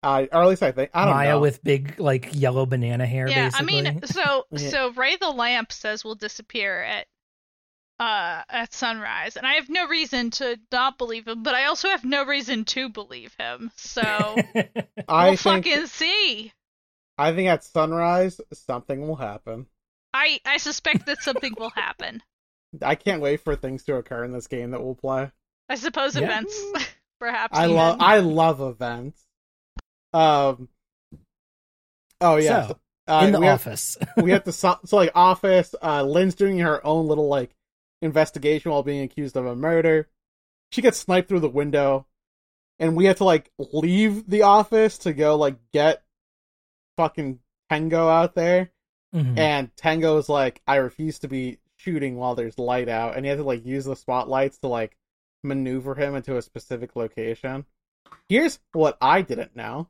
Uh, 0.00 0.26
or 0.30 0.42
at 0.42 0.48
least 0.48 0.62
I 0.62 0.70
think. 0.70 0.90
I 0.94 1.00
don't 1.00 1.08
know. 1.08 1.16
Maya 1.16 1.30
know. 1.30 1.40
with 1.40 1.64
big 1.64 1.98
like 1.98 2.28
yellow 2.32 2.66
banana 2.66 3.04
hair. 3.04 3.28
yeah, 3.28 3.46
basically. 3.46 3.78
I 3.78 3.82
mean, 3.82 4.02
so 4.04 4.46
Yeah. 4.52 4.70
so 4.70 4.92
Ray 4.92 5.16
the 5.16 5.30
Lamp 5.30 5.72
says 5.72 6.04
will 6.04 6.14
disappear 6.14 6.84
at 6.84 7.08
uh 8.00 8.42
at 8.48 8.72
sunrise, 8.72 9.36
and 9.36 9.46
I 9.46 9.54
have 9.54 9.68
no 9.68 9.86
reason 9.88 10.30
to 10.32 10.58
not 10.70 10.98
believe 10.98 11.26
him, 11.26 11.42
but 11.42 11.54
I 11.54 11.64
also 11.66 11.88
have 11.88 12.04
no 12.04 12.24
reason 12.24 12.64
to 12.66 12.88
believe 12.88 13.34
him. 13.38 13.70
So 13.76 14.02
I 15.08 15.28
we'll 15.30 15.36
think. 15.36 15.64
fucking 15.66 15.86
see. 15.86 16.52
I 17.16 17.32
think 17.34 17.48
at 17.48 17.64
sunrise 17.64 18.40
something 18.52 19.06
will 19.06 19.16
happen. 19.16 19.66
I 20.14 20.40
I 20.46 20.58
suspect 20.58 21.06
that 21.06 21.22
something 21.22 21.54
will 21.58 21.70
happen. 21.70 22.22
I 22.82 22.94
can't 22.94 23.20
wait 23.22 23.40
for 23.40 23.56
things 23.56 23.82
to 23.84 23.96
occur 23.96 24.24
in 24.24 24.32
this 24.32 24.46
game 24.46 24.70
that 24.72 24.82
we'll 24.82 24.94
play. 24.94 25.30
I 25.68 25.74
suppose 25.74 26.14
Yeah. 26.16 26.22
events, 26.24 26.62
perhaps. 27.20 27.58
I 27.58 27.66
love. 27.66 27.96
I 28.00 28.18
love 28.20 28.60
events. 28.60 29.20
Um. 30.12 30.68
Oh 32.20 32.36
yeah. 32.36 32.68
So, 32.68 32.78
uh, 33.08 33.22
in 33.26 33.32
the 33.32 33.40
we 33.40 33.46
have- 33.46 33.60
office. 33.60 33.96
we 34.16 34.30
have 34.32 34.44
to 34.44 34.52
so, 34.52 34.78
so 34.84 34.96
like 34.96 35.12
office 35.14 35.74
uh 35.82 36.02
lynn's 36.02 36.34
doing 36.34 36.58
her 36.58 36.84
own 36.86 37.06
little 37.08 37.28
like 37.28 37.50
investigation 38.02 38.70
while 38.70 38.82
being 38.82 39.02
accused 39.02 39.36
of 39.36 39.46
a 39.46 39.56
murder. 39.56 40.08
She 40.70 40.82
gets 40.82 40.98
sniped 40.98 41.28
through 41.28 41.40
the 41.40 41.48
window. 41.48 42.06
And 42.80 42.96
we 42.96 43.06
have 43.06 43.16
to 43.16 43.24
like 43.24 43.50
leave 43.58 44.28
the 44.30 44.42
office 44.42 44.98
to 44.98 45.12
go 45.12 45.36
like 45.36 45.56
get 45.72 46.04
fucking 46.96 47.40
Tengo 47.70 48.08
out 48.08 48.34
there. 48.34 48.70
Mhm. 49.14 49.38
and 49.38 49.70
is 50.18 50.28
like 50.28 50.60
i 50.66 50.76
refuse 50.76 51.18
to 51.20 51.28
be 51.28 51.58
shooting 51.76 52.16
while 52.16 52.34
there's 52.34 52.58
light 52.58 52.88
out. 52.88 53.16
And 53.16 53.24
you 53.24 53.30
have 53.30 53.38
to 53.38 53.44
like 53.44 53.64
use 53.64 53.86
the 53.86 53.96
spotlights 53.96 54.58
to 54.58 54.68
like 54.68 54.96
maneuver 55.42 55.94
him 55.94 56.14
into 56.14 56.36
a 56.36 56.42
specific 56.42 56.94
location. 56.94 57.64
Here's 58.28 58.60
what 58.72 58.98
i 59.00 59.22
didn't 59.22 59.56
know. 59.56 59.88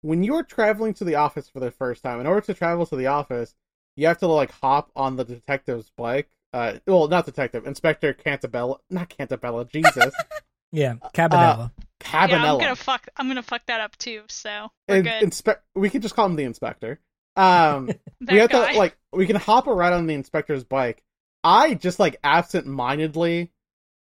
When 0.00 0.24
you're 0.24 0.42
traveling 0.42 0.94
to 0.94 1.04
the 1.04 1.14
office 1.16 1.48
for 1.48 1.60
the 1.60 1.70
first 1.70 2.02
time 2.02 2.20
in 2.20 2.26
order 2.26 2.40
to 2.46 2.54
travel 2.54 2.86
to 2.86 2.96
the 2.96 3.06
office 3.06 3.54
you 3.96 4.06
have 4.06 4.18
to 4.18 4.26
like 4.26 4.50
hop 4.50 4.90
on 4.96 5.16
the 5.16 5.24
detective's 5.24 5.90
bike 5.96 6.30
uh 6.54 6.78
well 6.86 7.08
not 7.08 7.26
detective 7.26 7.66
inspector 7.66 8.14
cantabella 8.14 8.78
not 8.88 9.10
cantabella 9.10 9.68
jesus 9.70 10.14
yeah, 10.72 10.94
Cabanela. 11.12 11.70
cabanela 12.00 12.28
Yeah, 12.30 12.52
I'm 12.52 12.58
gonna 12.60 12.76
fuck. 12.76 13.08
I'm 13.16 13.28
gonna 13.28 13.42
fuck 13.42 13.64
that 13.66 13.80
up 13.80 13.96
too. 13.96 14.22
So 14.28 14.68
we're 14.88 14.96
In- 14.96 15.02
good. 15.04 15.22
inspe- 15.22 15.58
we 15.74 15.90
can 15.90 16.00
just 16.00 16.14
call 16.16 16.26
him 16.26 16.36
the 16.36 16.44
inspector 16.44 17.00
um 17.36 17.90
we 18.30 18.38
have 18.38 18.50
guy. 18.50 18.72
to 18.72 18.78
like 18.78 18.96
we 19.12 19.26
can 19.26 19.36
hop 19.36 19.66
around 19.66 19.92
on 19.94 20.06
the 20.06 20.14
inspector's 20.14 20.64
bike. 20.64 21.02
I 21.42 21.74
just 21.74 21.98
like 22.00 22.16
absent-mindedly 22.24 23.50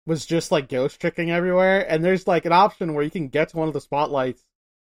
was 0.06 0.26
just 0.26 0.50
like 0.52 0.68
ghost 0.68 1.00
tricking 1.00 1.30
everywhere, 1.30 1.80
and 1.88 2.04
there's 2.04 2.26
like 2.26 2.44
an 2.44 2.52
option 2.52 2.94
where 2.94 3.04
you 3.04 3.10
can 3.10 3.28
get 3.28 3.48
to 3.50 3.56
one 3.56 3.68
of 3.68 3.74
the 3.74 3.80
spotlights 3.80 4.42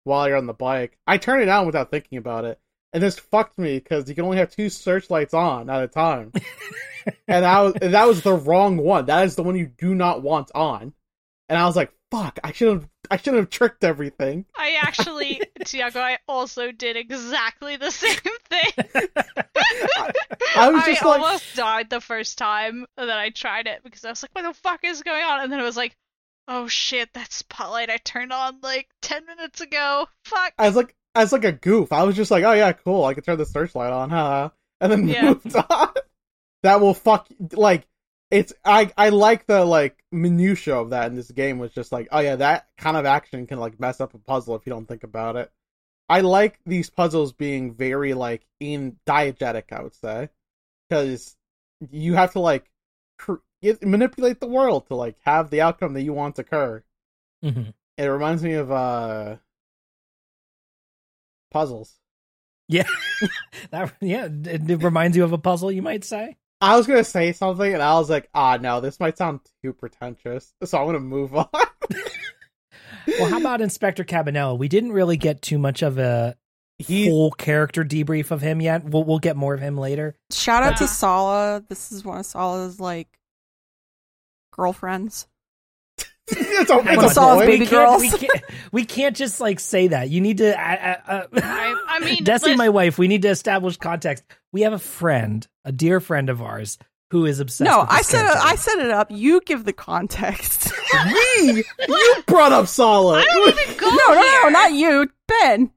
while 0.04 0.28
you're 0.28 0.38
on 0.38 0.46
the 0.48 0.54
bike. 0.54 0.98
I 1.08 1.18
turned 1.18 1.44
it 1.44 1.50
on 1.50 1.66
without 1.66 1.92
thinking 1.92 2.18
about 2.18 2.46
it, 2.46 2.60
and 2.98 3.04
this 3.04 3.20
fucked 3.20 3.60
me 3.60 3.78
because 3.78 4.10
you 4.10 4.16
can 4.16 4.24
only 4.26 4.38
have 4.40 4.50
two 4.50 4.70
searchlights 4.70 5.36
on 5.36 5.70
at 5.70 5.84
a 5.84 5.88
time, 5.88 6.32
and 7.28 7.46
I 7.46 7.62
was 7.62 7.76
and 7.80 7.94
that 7.94 8.08
was 8.08 8.24
the 8.24 8.34
wrong 8.34 8.78
one. 8.78 9.06
That 9.06 9.24
is 9.24 9.36
the 9.36 9.44
one 9.44 9.56
you 9.56 9.68
do 9.68 9.94
not 9.94 10.24
want 10.24 10.50
on, 10.56 10.94
and 11.48 11.60
I 11.60 11.68
was 11.68 11.76
like, 11.76 11.92
"Fuck! 12.10 12.40
I 12.44 12.52
should 12.54 12.70
have 12.70 12.90
I 13.12 13.18
should 13.18 13.36
have 13.36 13.52
tricked 13.52 13.84
everything." 13.84 14.46
I 14.56 14.80
actually, 14.82 15.40
Tiago, 15.64 16.00
I 16.00 16.18
also 16.28 16.72
did 16.72 16.98
exactly 16.98 17.76
the 17.76 17.92
same 17.92 18.18
thing. 18.50 19.08
I 20.56 20.72
was 20.72 20.84
just 20.86 21.06
like- 21.06 21.22
almost 21.22 21.56
died 21.56 21.92
the 21.92 22.02
first 22.02 22.40
time 22.40 22.88
that 22.98 23.10
I 23.12 23.30
tried 23.30 23.68
it 23.68 23.84
because 23.84 24.04
I 24.06 24.10
was 24.10 24.24
like, 24.24 24.32
"What 24.34 24.42
the 24.42 24.56
fuck 24.60 24.80
is 24.84 25.04
going 25.04 25.24
on?" 25.24 25.42
And 25.44 25.52
then 25.54 25.60
it 25.60 25.64
was 25.64 25.78
like, 25.78 25.96
"Oh 26.48 26.68
shit, 26.68 27.14
that 27.14 27.32
spotlight 27.32 27.92
I 27.92 27.98
turned 27.98 28.34
on 28.34 28.58
like 28.64 28.88
ten 29.04 29.24
minutes 29.28 29.62
ago. 29.62 30.08
Fuck." 30.24 30.54
I 30.58 30.66
was 30.66 30.76
like 30.76 30.96
as 31.18 31.32
like 31.32 31.44
a 31.46 31.52
goof. 31.52 31.92
I 31.92 32.04
was 32.04 32.16
just 32.16 32.32
like, 32.32 32.44
oh 32.44 32.54
yeah, 32.54 32.72
cool. 32.74 33.06
I 33.06 33.14
can 33.14 33.24
turn 33.24 33.38
the 33.38 33.46
searchlight 33.46 33.92
on, 33.94 34.10
huh? 34.10 34.50
And 34.82 34.92
then 34.92 35.08
Yeah. 35.08 35.22
moved 35.30 35.56
on. 35.70 35.90
that 36.64 36.82
will 36.82 36.94
fuck 36.94 37.28
like 37.54 37.88
it's 38.30 38.54
I 38.66 38.92
I 38.98 39.10
like 39.10 39.46
the 39.48 39.64
like 39.66 39.98
minutia 40.12 40.76
of 40.76 40.90
that 40.92 41.08
in 41.08 41.16
this 41.16 41.32
game 41.32 41.60
was 41.60 41.72
just 41.74 41.92
like, 41.92 42.08
oh 42.12 42.20
yeah, 42.20 42.36
that 42.38 42.68
kind 42.78 42.98
of 42.98 43.06
action 43.06 43.48
can 43.48 43.60
like 43.60 43.80
mess 43.80 44.02
up 44.02 44.14
a 44.14 44.18
puzzle 44.20 44.56
if 44.56 44.66
you 44.66 44.72
don't 44.72 44.86
think 44.88 45.04
about 45.04 45.36
it. 45.36 45.52
I 46.10 46.22
like 46.22 46.60
these 46.66 46.90
puzzles 46.90 47.34
being 47.34 47.74
very 47.74 48.14
like 48.14 48.46
in 48.60 48.98
diegetic, 49.06 49.72
I 49.72 49.82
would 49.84 49.96
say, 49.96 50.30
because 50.90 51.36
you 51.92 52.16
have 52.16 52.34
to 52.34 52.40
like 52.40 52.70
cr- 53.18 53.36
it- 53.62 53.84
manipulate 53.86 54.40
the 54.40 54.48
world 54.48 54.88
to 54.88 54.96
like 54.96 55.16
have 55.26 55.50
the 55.50 55.62
outcome 55.62 55.94
that 55.94 56.04
you 56.04 56.14
want 56.14 56.36
to 56.36 56.42
occur. 56.42 56.84
Mhm. 57.44 57.74
It 57.98 58.06
reminds 58.06 58.44
me 58.44 58.54
of 58.54 58.72
uh 58.72 59.38
puzzles. 61.52 61.94
Yeah, 62.68 62.88
that 63.72 63.94
yeah, 64.02 64.26
it, 64.26 64.70
it 64.70 64.84
reminds 64.84 65.16
you 65.16 65.24
of 65.24 65.32
a 65.34 65.38
puzzle, 65.38 65.72
you 65.72 65.82
might 65.82 66.04
say. 66.04 66.36
I 66.60 66.76
was 66.76 66.88
gonna 66.88 67.04
say 67.04 67.32
something 67.34 67.72
and 67.74 67.82
I 67.84 67.94
was 68.00 68.10
like, 68.10 68.30
ah 68.34 68.58
no, 68.60 68.82
this 68.82 69.00
might 69.00 69.18
sound 69.18 69.40
too 69.64 69.74
pretentious. 69.74 70.54
So 70.64 70.78
I'm 70.78 70.86
gonna 70.88 71.00
move 71.00 71.36
on. 71.36 71.48
Well, 73.20 73.30
how 73.30 73.40
about 73.40 73.62
Inspector 73.62 74.04
Cabanela? 74.04 74.58
We 74.58 74.68
didn't 74.68 74.92
really 74.92 75.16
get 75.16 75.42
too 75.42 75.58
much 75.58 75.82
of 75.82 75.98
a 75.98 76.36
he 76.78 77.08
full 77.08 77.32
character 77.32 77.86
debrief 77.86 78.32
of 78.32 78.42
him 78.42 78.60
yet. 78.60 78.84
We'll 78.84 79.06
we'll 79.06 79.20
get 79.20 79.38
more 79.38 79.54
of 79.54 79.62
him 79.62 79.78
later. 79.78 80.16
Shout 80.30 80.62
out 80.62 80.74
Yeah. 80.74 80.78
to 80.80 80.88
Sala. 80.90 81.64
This 81.70 81.94
is 81.94 82.04
one 82.04 82.20
of 82.20 82.26
Sala's 82.26 82.82
like 82.82 83.08
girlfriends. 84.52 85.28
It's 86.30 86.70
a, 86.70 86.82
Hang 86.82 86.94
it's 86.96 87.04
on. 87.04 87.06
a 87.06 87.10
Solve 87.10 87.40
boy. 87.40 87.46
baby 87.46 87.60
we 87.62 87.68
can't. 87.68 88.02
We 88.02 88.10
can't, 88.10 88.44
we 88.72 88.86
can't 88.86 89.16
just 89.16 89.40
like 89.40 89.60
say 89.60 89.88
that. 89.88 90.10
You 90.10 90.20
need 90.22 90.40
to. 90.40 90.50
Uh, 90.60 90.98
uh, 91.08 91.28
I, 91.36 91.84
I 91.88 92.00
mean, 92.06 92.24
Dessy, 92.26 92.56
my 92.58 92.70
wife, 92.70 92.98
we 92.98 93.08
need 93.08 93.22
to 93.22 93.30
establish 93.30 93.78
context. 93.78 94.24
We 94.52 94.62
have 94.62 94.74
a 94.74 94.80
friend, 94.80 95.48
a 95.64 95.72
dear 95.72 96.00
friend 96.00 96.30
of 96.30 96.42
ours, 96.42 96.78
who 97.12 97.26
is 97.26 97.40
obsessed. 97.40 97.70
No, 97.70 97.82
with 97.82 97.90
this 97.90 97.98
I 97.98 98.02
set 98.02 98.26
it. 98.26 98.28
character. 98.28 98.48
I 98.48 98.56
set 98.56 98.80
it 98.80 98.92
up. 98.92 99.08
You 99.12 99.42
give 99.42 99.64
the 99.64 99.74
context. 99.74 100.72
Me? 101.06 101.64
You 101.88 102.14
brought 102.26 102.52
up 102.52 102.68
Solid. 102.68 103.20
I 103.22 103.26
don't 103.26 103.60
even 103.60 103.78
go 103.78 103.90
no, 103.90 103.96
no, 104.14 104.40
no, 104.44 104.50
not 104.50 104.74
you, 104.74 105.10
Ben. 105.28 105.72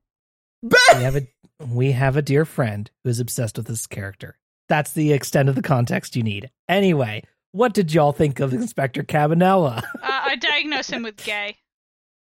Ben. 0.62 0.80
we 0.96 1.02
have 1.04 1.16
a 1.16 1.26
we 1.68 1.92
have 1.92 2.16
a 2.16 2.22
dear 2.22 2.44
friend 2.44 2.90
who 3.04 3.10
is 3.10 3.20
obsessed 3.20 3.56
with 3.56 3.66
this 3.66 3.86
character. 3.86 4.36
That's 4.68 4.92
the 4.92 5.12
extent 5.12 5.48
of 5.48 5.54
the 5.54 5.62
context 5.62 6.16
you 6.16 6.22
need. 6.22 6.50
Anyway, 6.68 7.22
what 7.52 7.72
did 7.74 7.92
y'all 7.92 8.12
think 8.12 8.40
of 8.40 8.52
Inspector 8.52 9.02
Cabanela? 9.04 9.82
Uh, 10.02 10.20
I 10.24 10.36
diagnosed 10.36 10.90
him 10.90 11.02
with 11.02 11.16
gay. 11.16 11.56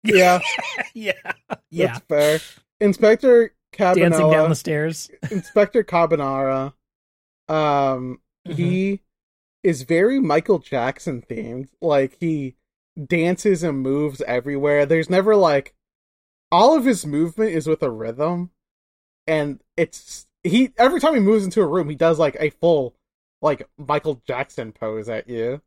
yeah, 0.04 0.40
yeah, 0.94 1.14
yeah, 1.72 1.88
that's 2.00 2.06
fair. 2.08 2.40
Inspector 2.80 3.54
Cabanela. 3.74 3.96
dancing 3.96 4.32
down 4.32 4.50
the 4.50 4.56
stairs. 4.56 5.10
Inspector 5.32 5.84
Cabanara, 5.86 6.74
um, 7.48 8.20
Mhm. 8.48 8.56
he 8.56 9.02
is 9.64 9.82
very 9.84 10.20
Michael 10.20 10.60
Jackson 10.60 11.24
themed. 11.28 11.70
Like 11.82 12.18
he 12.20 12.56
dances 13.04 13.64
and 13.64 13.80
moves 13.82 14.22
everywhere. 14.28 14.86
There's 14.86 15.10
never 15.10 15.36
like 15.36 15.74
all 16.52 16.76
of 16.78 16.86
his 16.86 17.06
movement 17.06 17.52
is 17.52 17.66
with 17.68 17.82
a 17.82 17.90
rhythm, 17.90 18.52
and 19.28 19.62
it's 19.76 20.28
he 20.44 20.72
every 20.78 21.00
time 21.00 21.16
he 21.16 21.20
moves 21.20 21.44
into 21.46 21.62
a 21.62 21.68
room, 21.68 21.90
he 21.90 21.96
does 21.96 22.20
like 22.20 22.38
a 22.40 22.52
full 22.52 22.96
like 23.42 23.68
Michael 23.78 24.22
Jackson 24.28 24.72
pose 24.72 25.10
at 25.10 25.28
you. 25.30 25.62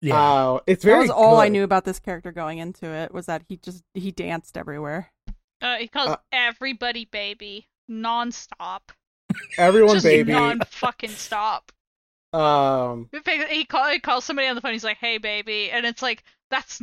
Yeah, 0.00 0.16
Uh, 0.20 0.58
it's 0.66 0.82
That 0.82 0.90
very 0.90 1.02
was 1.02 1.10
all 1.10 1.38
I 1.38 1.48
knew 1.48 1.62
about 1.64 1.84
this 1.84 2.00
character 2.00 2.32
going 2.32 2.58
into 2.58 2.86
it. 2.86 3.12
Was 3.14 3.26
that 3.26 3.42
he 3.48 3.56
just 3.56 3.84
he 3.94 4.10
danced 4.10 4.56
everywhere. 4.56 5.12
Uh, 5.60 5.76
he 5.76 5.86
calls 5.88 6.10
Uh, 6.10 6.16
everybody 6.32 7.04
baby 7.04 7.68
nonstop. 7.90 8.80
Everyone, 9.56 9.94
Just 9.94 10.04
baby. 10.04 10.32
non 10.32 10.60
fucking 10.66 11.10
stop. 11.10 11.70
Um, 12.32 13.08
He, 13.50 13.64
call, 13.64 13.88
he 13.90 14.00
calls 14.00 14.24
somebody 14.24 14.48
on 14.48 14.54
the 14.56 14.60
phone. 14.60 14.72
He's 14.72 14.84
like, 14.84 14.98
"Hey, 14.98 15.18
baby," 15.18 15.70
and 15.70 15.86
it's 15.86 16.02
like 16.02 16.24
that's 16.50 16.80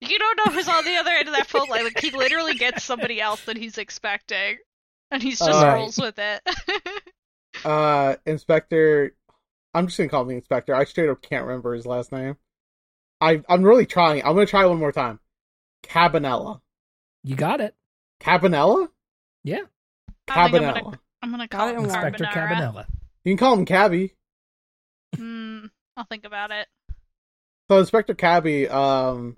you 0.00 0.18
don't 0.18 0.36
know 0.44 0.52
who's 0.52 0.68
on 0.68 0.84
the 0.84 0.96
other 0.96 1.10
end 1.10 1.28
of 1.28 1.34
that 1.34 1.46
phone 1.48 1.68
line. 1.68 1.84
Like 1.84 1.98
he 2.00 2.10
literally 2.10 2.54
gets 2.54 2.84
somebody 2.84 3.20
else 3.20 3.44
that 3.46 3.56
he's 3.56 3.78
expecting, 3.78 4.58
and 5.10 5.22
he 5.22 5.30
just 5.30 5.42
Alright. 5.42 5.74
rolls 5.74 5.98
with 5.98 6.18
it. 6.18 6.42
uh, 7.64 8.16
Inspector. 8.26 9.14
I'm 9.74 9.86
just 9.86 9.96
gonna 9.98 10.08
call 10.08 10.22
him 10.22 10.28
the 10.28 10.34
Inspector. 10.34 10.74
I 10.74 10.84
straight 10.84 11.08
up 11.08 11.22
can't 11.22 11.46
remember 11.46 11.74
his 11.74 11.86
last 11.86 12.12
name. 12.12 12.36
I 13.20 13.42
I'm 13.48 13.62
really 13.62 13.86
trying. 13.86 14.22
I'm 14.24 14.34
gonna 14.34 14.46
try 14.46 14.66
one 14.66 14.78
more 14.78 14.92
time. 14.92 15.20
Cabanela. 15.84 16.60
you 17.24 17.36
got 17.36 17.60
it. 17.60 17.74
Cabanela. 18.20 18.88
Yeah, 19.44 19.62
I 20.28 20.48
think 20.48 20.64
I'm 20.64 20.72
gonna, 20.72 20.72
Cabanela. 20.80 20.98
I'm 21.22 21.30
gonna 21.30 21.48
call 21.48 21.68
it 21.68 21.76
him. 21.76 21.84
Inspector 21.84 22.24
Cabanela. 22.24 22.86
You 23.24 23.32
can 23.32 23.38
call 23.38 23.54
him 23.54 23.64
Cabby. 23.64 24.14
Hmm, 25.16 25.66
I'll 25.96 26.04
think 26.04 26.24
about 26.24 26.50
it. 26.50 26.68
So 27.70 27.78
Inspector 27.78 28.14
Cabby, 28.14 28.68
um, 28.68 29.36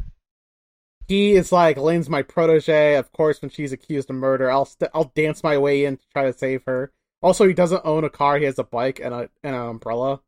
he 1.07 1.35
is 1.35 1.53
like 1.53 1.77
Lynn's 1.77 2.09
my 2.09 2.23
protege. 2.23 2.97
Of 2.97 3.13
course, 3.13 3.43
when 3.43 3.51
she's 3.51 3.73
accused 3.73 4.11
of 4.11 4.17
murder, 4.17 4.51
I'll 4.51 4.65
st- 4.65 4.91
I'll 4.95 5.13
dance 5.15 5.43
my 5.43 5.59
way 5.59 5.85
in 5.85 5.99
to 5.99 6.03
try 6.13 6.25
to 6.25 6.33
save 6.33 6.65
her. 6.65 6.93
Also, 7.25 7.49
he 7.49 7.55
doesn't 7.55 7.81
own 7.87 8.05
a 8.05 8.11
car; 8.11 8.37
he 8.37 8.45
has 8.45 8.59
a 8.59 8.65
bike 8.65 9.01
and 9.03 9.15
a 9.15 9.31
and 9.43 9.57
an 9.57 9.69
umbrella. 9.69 10.21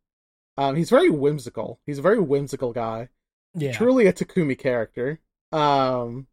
Um, 0.57 0.77
he's 0.77 0.89
very 0.89 1.11
whimsical. 1.11 1.79
He's 1.85 1.99
a 1.99 2.03
very 2.03 2.19
whimsical 2.19 2.73
guy. 2.73 3.11
Yeah, 3.55 3.73
Truly 3.73 4.07
a 4.07 4.15
Takumi 4.15 4.59
character. 4.59 5.21
Um, 5.53 6.27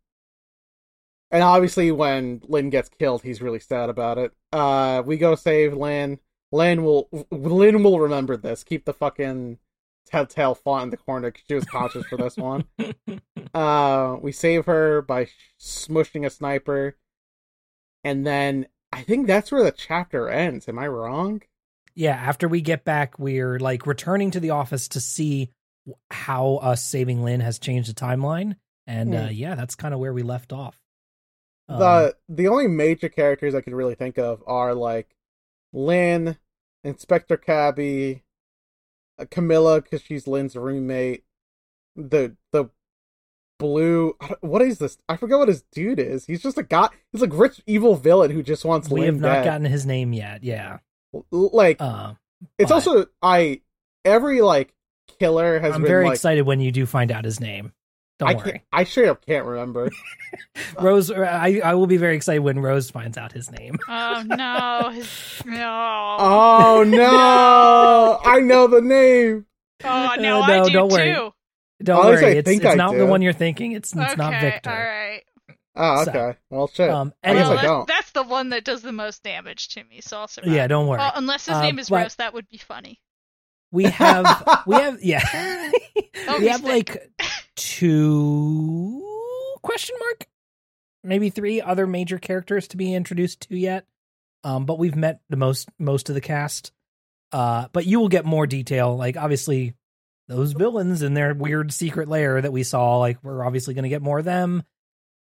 and 1.31 1.43
obviously, 1.43 1.91
when 1.91 2.41
Lynn 2.47 2.69
gets 2.69 2.87
killed, 2.87 3.23
he's 3.23 3.41
really 3.41 3.59
sad 3.59 3.89
about 3.89 4.17
it. 4.17 4.31
Uh, 4.53 5.03
we 5.05 5.17
go 5.17 5.35
save 5.35 5.73
Lynn. 5.73 6.19
Lynn 6.53 6.85
will 6.85 7.09
Lynn 7.29 7.83
will 7.83 7.99
remember 7.99 8.37
this. 8.37 8.63
Keep 8.63 8.85
the 8.85 8.93
fucking 8.93 9.57
telltale 10.05 10.55
font 10.55 10.83
in 10.85 10.89
the 10.91 10.97
corner 10.97 11.29
because 11.29 11.43
she 11.45 11.55
was 11.55 11.65
conscious 11.65 12.05
for 12.05 12.15
this 12.17 12.37
one. 12.37 12.65
Uh, 13.53 14.17
we 14.19 14.31
save 14.31 14.65
her 14.65 15.03
by 15.03 15.27
smushing 15.59 16.25
a 16.25 16.29
sniper, 16.31 16.97
and 18.03 18.25
then 18.25 18.65
I 18.93 19.03
think 19.03 19.27
that's 19.27 19.51
where 19.51 19.63
the 19.63 19.71
chapter 19.71 20.29
ends. 20.29 20.67
Am 20.69 20.79
I 20.79 20.87
wrong? 20.87 21.41
yeah. 21.95 22.15
After 22.15 22.47
we 22.47 22.61
get 22.61 22.83
back, 22.83 23.19
we're 23.19 23.59
like 23.59 23.85
returning 23.85 24.31
to 24.31 24.39
the 24.39 24.49
office 24.51 24.87
to 24.89 24.99
see 24.99 25.51
how 26.09 26.55
us 26.57 26.83
saving 26.83 27.23
Lynn 27.23 27.41
has 27.41 27.59
changed 27.59 27.89
the 27.89 27.93
timeline, 27.93 28.55
and 28.87 29.13
uh, 29.13 29.27
Hmm. 29.27 29.33
yeah, 29.33 29.55
that's 29.55 29.75
kind 29.75 29.93
of 29.93 29.99
where 29.99 30.13
we 30.13 30.23
left 30.23 30.53
off. 30.53 30.79
Um, 31.69 31.79
the 31.79 32.15
the 32.29 32.47
only 32.47 32.67
major 32.67 33.09
characters 33.09 33.53
I 33.55 33.61
can 33.61 33.75
really 33.75 33.95
think 33.95 34.17
of 34.17 34.43
are 34.47 34.73
like 34.73 35.15
Lynn, 35.71 36.37
Inspector 36.83 37.35
Cabby, 37.37 38.23
uh, 39.19 39.25
Kamila 39.25 39.83
because 39.83 40.01
she's 40.01 40.27
Lynn's 40.27 40.55
roommate. 40.55 41.23
The 41.95 42.35
the 42.51 42.69
blue 43.59 44.15
what 44.41 44.61
is 44.61 44.79
this? 44.79 44.97
I 45.07 45.15
forget 45.17 45.37
what 45.37 45.47
his 45.47 45.63
dude 45.71 45.99
is. 45.99 46.25
He's 46.25 46.41
just 46.41 46.57
a 46.57 46.63
guy. 46.63 46.89
He's 47.11 47.21
like 47.21 47.31
rich 47.33 47.61
evil 47.65 47.95
villain 47.95 48.31
who 48.31 48.43
just 48.43 48.65
wants 48.65 48.89
we 48.89 49.01
Lynn 49.01 49.13
have 49.15 49.21
not 49.21 49.33
dead. 49.35 49.45
gotten 49.45 49.65
his 49.65 49.85
name 49.85 50.11
yet. 50.13 50.43
Yeah, 50.43 50.79
like 51.31 51.77
uh, 51.79 52.13
it's 52.57 52.69
but- 52.69 52.75
also 52.75 53.05
I 53.21 53.61
every 54.05 54.41
like 54.41 54.73
killer 55.19 55.59
has 55.59 55.75
I'm 55.75 55.81
been 55.81 55.87
very 55.87 56.05
like 56.05 56.15
excited 56.15 56.41
when 56.43 56.59
you 56.59 56.71
do 56.71 56.85
find 56.85 57.11
out 57.11 57.23
his 57.25 57.39
name. 57.39 57.71
Don't 58.19 58.29
I 58.29 58.33
worry. 58.35 58.63
I 58.71 58.83
straight 58.83 59.07
up 59.09 59.25
can't 59.25 59.45
remember. 59.45 59.89
Rose, 60.79 61.09
I, 61.11 61.61
I 61.63 61.73
will 61.73 61.87
be 61.87 61.97
very 61.97 62.15
excited 62.15 62.39
when 62.41 62.59
Rose 62.59 62.91
finds 62.91 63.17
out 63.17 63.31
his 63.31 63.51
name. 63.51 63.77
Oh 63.89 64.23
no, 64.25 64.89
his, 64.91 65.41
no. 65.45 66.17
oh 66.19 66.83
no! 66.87 68.19
I 68.23 68.39
know 68.39 68.67
the 68.67 68.81
name. 68.81 69.45
Oh 69.83 70.15
no, 70.19 70.41
Uh, 70.41 70.43
I 70.43 70.63
do 70.65 70.69
don't 70.73 70.91
worry. 70.91 71.31
Too. 71.85 71.91
Don't 71.93 72.05
Honestly, 72.05 72.25
I 72.25 72.29
worry, 72.29 72.37
it's, 72.39 72.47
think 72.49 72.63
it's 72.63 72.71
I 72.71 72.75
not 72.75 72.95
the 72.95 73.05
one 73.05 73.21
you're 73.21 73.33
thinking. 73.33 73.71
It's 73.73 73.91
it's 73.93 74.01
okay, 74.01 74.15
not 74.15 74.41
Victor. 74.41 74.69
all 74.69 74.75
right. 74.77 75.21
Oh, 75.75 76.03
So, 76.03 76.11
okay. 76.11 76.37
well, 76.51 76.67
shit. 76.67 76.89
Um, 76.89 77.13
I 77.23 77.33
guess 77.33 77.43
well, 77.47 77.51
I 77.51 77.55
that- 77.55 77.61
don't. 77.63 77.87
that's 77.87 78.11
the 78.11 78.23
one 78.23 78.49
that 78.49 78.63
does 78.63 78.81
the 78.83 78.91
most 78.91 79.23
damage 79.23 79.69
to 79.69 79.83
me, 79.83 80.01
so 80.01 80.17
I'll 80.19 80.27
survive. 80.27 80.51
Yeah, 80.53 80.67
don't 80.67 80.87
worry. 80.87 80.99
Well, 80.99 81.11
unless 81.15 81.47
his 81.47 81.55
Uh, 81.55 81.61
name 81.63 81.79
is 81.79 81.89
but- 81.89 82.03
Rose, 82.03 82.15
that 82.15 82.33
would 82.33 82.47
be 82.49 82.57
funny. 82.57 82.99
we 83.71 83.85
have 83.85 84.63
we 84.67 84.75
have 84.75 85.01
yeah 85.03 85.23
we 85.95 86.39
we 86.41 86.47
have 86.47 86.59
stink. 86.61 86.89
like 86.95 87.09
two 87.93 89.01
question 89.63 89.95
mark 89.99 90.27
maybe 91.03 91.29
three 91.29 91.59
other 91.61 91.87
major 91.87 92.17
characters 92.17 92.67
to 92.67 92.77
be 92.77 92.93
introduced 92.93 93.41
to 93.49 93.57
yet 93.57 93.85
um 94.43 94.65
but 94.65 94.77
we've 94.77 94.95
met 94.95 95.21
the 95.29 95.37
most 95.37 95.69
most 95.79 96.09
of 96.09 96.15
the 96.15 96.21
cast 96.21 96.71
uh 97.31 97.67
but 97.73 97.85
you 97.85 97.99
will 97.99 98.09
get 98.09 98.25
more 98.25 98.45
detail 98.45 98.95
like 98.95 99.17
obviously 99.17 99.73
those 100.27 100.53
villains 100.53 101.01
in 101.01 101.13
their 101.13 101.33
weird 101.33 101.71
secret 101.73 102.07
lair 102.07 102.41
that 102.41 102.51
we 102.53 102.63
saw 102.63 102.97
like 102.99 103.17
we're 103.23 103.43
obviously 103.45 103.73
going 103.73 103.83
to 103.83 103.89
get 103.89 104.01
more 104.01 104.19
of 104.19 104.25
them 104.25 104.63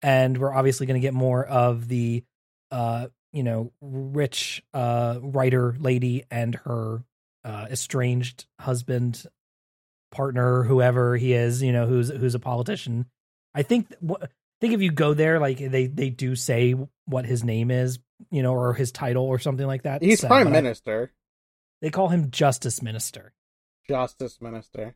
and 0.02 0.38
we're 0.38 0.52
obviously 0.54 0.86
going 0.86 1.00
to 1.00 1.04
get 1.06 1.14
more 1.14 1.44
of 1.44 1.88
the 1.88 2.22
uh 2.70 3.08
you 3.32 3.42
know 3.42 3.72
rich 3.80 4.62
uh 4.74 5.18
writer 5.22 5.74
lady 5.78 6.24
and 6.30 6.54
her 6.54 7.02
uh 7.44 7.66
estranged 7.70 8.46
husband 8.60 9.24
partner 10.10 10.62
whoever 10.62 11.16
he 11.16 11.32
is 11.32 11.62
you 11.62 11.72
know 11.72 11.86
who's 11.86 12.10
who's 12.10 12.34
a 12.34 12.38
politician. 12.38 13.06
I 13.54 13.62
think 13.62 13.88
wh- 14.06 14.22
I 14.22 14.28
think 14.60 14.74
if 14.74 14.82
you 14.82 14.92
go 14.92 15.14
there 15.14 15.40
like 15.40 15.58
they 15.58 15.86
they 15.86 16.10
do 16.10 16.36
say 16.36 16.74
what 17.06 17.24
his 17.26 17.42
name 17.42 17.70
is 17.70 17.98
you 18.30 18.42
know 18.42 18.52
or 18.54 18.74
his 18.74 18.92
title 18.92 19.24
or 19.24 19.38
something 19.38 19.66
like 19.66 19.82
that. 19.82 20.02
He's 20.02 20.20
So, 20.20 20.28
prime 20.28 20.44
but 20.44 20.50
I- 20.50 20.60
minister, 20.60 21.12
they 21.80 21.90
call 21.90 22.08
him 22.08 22.30
justice 22.30 22.82
minister 22.82 23.32
justice 23.88 24.40
minister. 24.40 24.94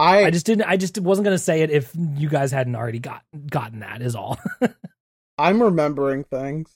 I, 0.00 0.24
i 0.26 0.30
just 0.30 0.46
didn't 0.46 0.62
i 0.68 0.76
just 0.76 0.96
wasn't 0.98 1.24
going 1.24 1.34
to 1.36 1.42
say 1.42 1.62
it 1.62 1.72
if 1.72 1.90
you 2.14 2.28
guys 2.28 2.52
hadn't 2.52 2.76
already 2.76 3.00
got 3.00 3.24
gotten 3.50 3.80
that 3.80 4.00
is 4.00 4.14
all 4.14 4.38
I'm 5.38 5.60
remembering 5.60 6.22
things. 6.22 6.70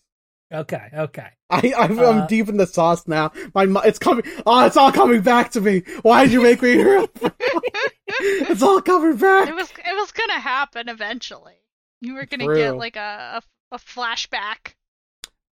okay 0.53 0.89
okay 0.93 1.29
I, 1.49 1.73
I'm, 1.77 1.99
Uh, 1.99 2.05
I'm 2.05 2.27
deep 2.27 2.49
in 2.49 2.57
the 2.57 2.67
sauce 2.67 3.07
now. 3.07 3.31
My, 3.55 3.67
it's 3.85 3.99
coming. 3.99 4.25
Oh, 4.47 4.65
it's 4.65 4.77
all 4.79 4.91
coming 4.91 5.21
back 5.21 5.51
to 5.51 5.61
me. 5.61 5.83
Why 6.01 6.25
did 6.25 6.33
you 6.33 6.43
make 6.43 6.63
me? 6.63 6.73
it's 8.09 8.63
all 8.63 8.81
coming 8.81 9.17
back. 9.19 9.49
It 9.49 9.55
was 9.55 9.71
it 9.71 9.95
was 9.95 10.13
gonna 10.13 10.41
happen 10.41 10.89
eventually. 10.89 11.59
You 12.01 12.15
were 12.15 12.25
gonna 12.25 12.47
True. 12.47 12.57
get 12.57 12.77
like 12.77 12.97
a, 12.97 13.43
a 13.71 13.75
a 13.75 13.79
flashback. 13.79 14.75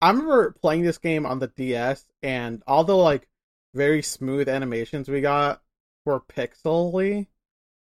I 0.01 0.11
remember 0.11 0.53
playing 0.53 0.83
this 0.83 0.99
game 0.99 1.27
on 1.27 1.41
the 1.41 1.49
DS, 1.49 2.05
and 2.23 2.63
all 2.67 2.85
the 2.85 2.97
like 2.97 3.29
very 3.75 4.03
smooth 4.03 4.49
animations 4.49 5.09
we 5.09 5.21
got 5.21 5.61
were 6.09 6.21
pixely, 6.21 7.29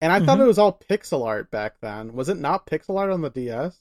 and 0.00 0.12
I 0.12 0.20
thought 0.24 0.38
Mhm. 0.38 0.42
it 0.42 0.46
was 0.46 0.58
all 0.58 0.78
pixel 0.88 1.26
art 1.26 1.50
back 1.50 1.80
then. 1.80 2.12
Was 2.14 2.28
it 2.28 2.38
not 2.38 2.66
pixel 2.66 2.98
art 2.98 3.10
on 3.10 3.22
the 3.22 3.30
DS? 3.30 3.78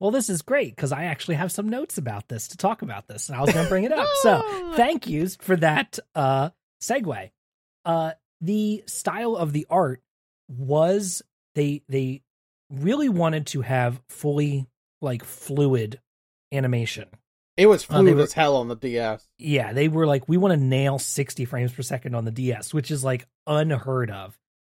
well 0.00 0.12
this 0.12 0.30
is 0.30 0.42
great 0.42 0.76
because 0.76 0.92
i 0.92 1.02
actually 1.06 1.34
have 1.34 1.50
some 1.50 1.68
notes 1.68 1.98
about 1.98 2.28
this 2.28 2.46
to 2.46 2.56
talk 2.56 2.82
about 2.82 3.08
this 3.08 3.28
and 3.28 3.36
i 3.36 3.40
was 3.40 3.52
going 3.52 3.64
to 3.64 3.68
bring 3.68 3.82
it 3.82 3.90
up 4.00 4.06
so 4.22 4.40
Oh. 4.44 4.74
thank 4.76 5.08
yous 5.08 5.34
for 5.34 5.56
that 5.56 5.98
uh 6.14 6.50
segue 6.80 7.30
uh 7.84 8.12
the 8.40 8.84
style 8.86 9.34
of 9.34 9.52
the 9.52 9.66
art 9.68 10.00
was 10.46 11.20
they 11.56 11.82
they 11.88 12.22
really 12.70 13.08
wanted 13.08 13.48
to 13.48 13.62
have 13.62 14.00
fully 14.08 14.68
like 15.02 15.24
fluid 15.24 16.00
animation. 16.52 17.08
It 17.58 17.66
was 17.66 17.84
they 17.84 17.92
fluid 17.94 18.16
were- 18.16 18.22
as 18.22 18.32
hell 18.32 18.56
on 18.56 18.68
the 18.68 18.76
DS. 18.76 19.26
Yeah, 19.36 19.72
they 19.72 19.88
were 19.88 20.06
like, 20.06 20.28
we 20.28 20.36
want 20.36 20.52
to 20.58 20.64
nail 20.64 20.98
60 20.98 21.44
frames 21.44 21.72
per 21.72 21.82
second 21.82 22.14
on 22.14 22.24
the 22.24 22.30
DS, 22.30 22.72
which 22.72 22.90
is 22.90 23.02
like 23.02 23.26
unheard 23.48 24.10
of. 24.12 24.38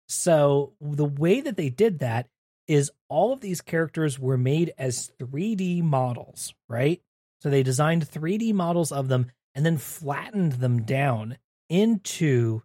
So 0.08 0.74
the 0.80 1.04
way 1.04 1.40
that 1.40 1.56
they 1.56 1.70
did 1.70 1.98
that 1.98 2.28
is 2.68 2.90
all 3.08 3.32
of 3.32 3.40
these 3.40 3.60
characters 3.60 4.18
were 4.18 4.38
made 4.38 4.72
as 4.78 5.10
3D 5.18 5.82
models, 5.82 6.54
right? 6.68 7.02
So 7.42 7.50
they 7.50 7.62
designed 7.64 8.08
3D 8.08 8.52
models 8.54 8.92
of 8.92 9.08
them 9.08 9.32
and 9.56 9.66
then 9.66 9.76
flattened 9.78 10.52
them 10.52 10.82
down 10.82 11.38
into 11.68 12.62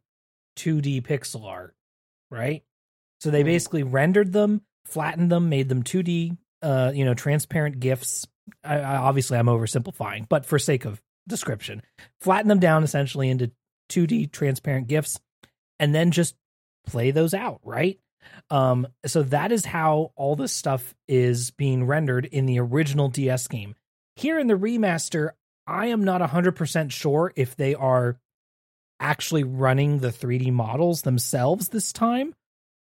2D 0.57 1.01
pixel 1.01 1.45
art, 1.45 1.75
right? 2.29 2.63
So 3.19 3.31
they 3.31 3.41
Mhm. 3.41 3.45
basically 3.45 3.83
rendered 3.83 4.31
them, 4.31 4.61
flattened 4.85 5.31
them, 5.31 5.49
made 5.49 5.69
them 5.69 5.81
2D, 5.83 6.37
uh, 6.63 6.91
you 6.95 7.05
know, 7.05 7.13
transparent 7.13 7.79
GIFs. 7.79 8.25
I, 8.63 8.79
I, 8.79 8.95
obviously, 8.97 9.37
I'm 9.37 9.45
oversimplifying, 9.45 10.27
but 10.27 10.45
for 10.45 10.57
sake 10.57 10.85
of 10.85 11.01
description, 11.27 11.81
flatten 12.21 12.47
them 12.47 12.59
down 12.59 12.83
essentially 12.83 13.29
into 13.29 13.51
2D 13.89 14.31
transparent 14.31 14.87
GIFs, 14.87 15.19
and 15.79 15.93
then 15.93 16.11
just 16.11 16.35
play 16.87 17.11
those 17.11 17.33
out, 17.33 17.59
right? 17.63 17.99
Um, 18.49 18.87
so 19.05 19.23
that 19.23 19.51
is 19.51 19.65
how 19.65 20.11
all 20.15 20.35
this 20.35 20.53
stuff 20.53 20.95
is 21.07 21.51
being 21.51 21.85
rendered 21.85 22.25
in 22.25 22.45
the 22.45 22.59
original 22.59 23.09
DS 23.09 23.47
game. 23.47 23.75
Here 24.15 24.39
in 24.39 24.47
the 24.47 24.53
remaster, 24.53 25.31
I 25.67 25.87
am 25.87 26.03
not 26.03 26.21
100% 26.21 26.91
sure 26.91 27.33
if 27.35 27.55
they 27.55 27.75
are 27.75 28.17
actually 28.99 29.43
running 29.43 29.99
the 29.99 30.09
3D 30.09 30.51
models 30.51 31.01
themselves 31.01 31.69
this 31.69 31.91
time 31.91 32.33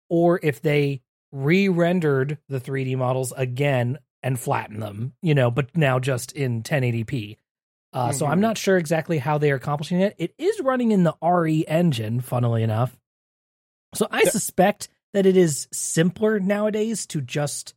or 0.09 0.39
if 0.41 0.61
they 0.61 1.01
re-rendered 1.31 2.37
the 2.47 2.59
3D 2.59 2.95
models 2.97 3.31
again 3.35 3.99
and 4.23 4.39
flattened 4.39 4.81
them, 4.81 5.13
you 5.21 5.33
know, 5.33 5.49
but 5.51 5.75
now 5.77 5.99
just 5.99 6.31
in 6.33 6.63
1080p. 6.63 7.37
Uh, 7.93 8.11
So 8.11 8.25
I'm 8.27 8.39
Mhm. 8.39 8.41
not 8.41 8.57
sure 8.57 8.77
exactly 8.77 9.17
how 9.17 9.37
they 9.37 9.51
are 9.51 9.55
accomplishing 9.55 10.01
it. 10.01 10.15
It 10.17 10.33
is 10.37 10.59
running 10.61 10.91
in 10.91 11.03
the 11.03 11.15
RE 11.21 11.65
engine, 11.67 12.19
funnily 12.19 12.63
enough. 12.63 12.97
So 13.95 14.07
I 14.11 14.23
Yeah. 14.23 14.29
suspect 14.29 14.89
that 15.13 15.25
it 15.25 15.35
is 15.35 15.67
simpler 15.71 16.39
nowadays 16.39 17.07
to 17.07 17.21
just 17.21 17.73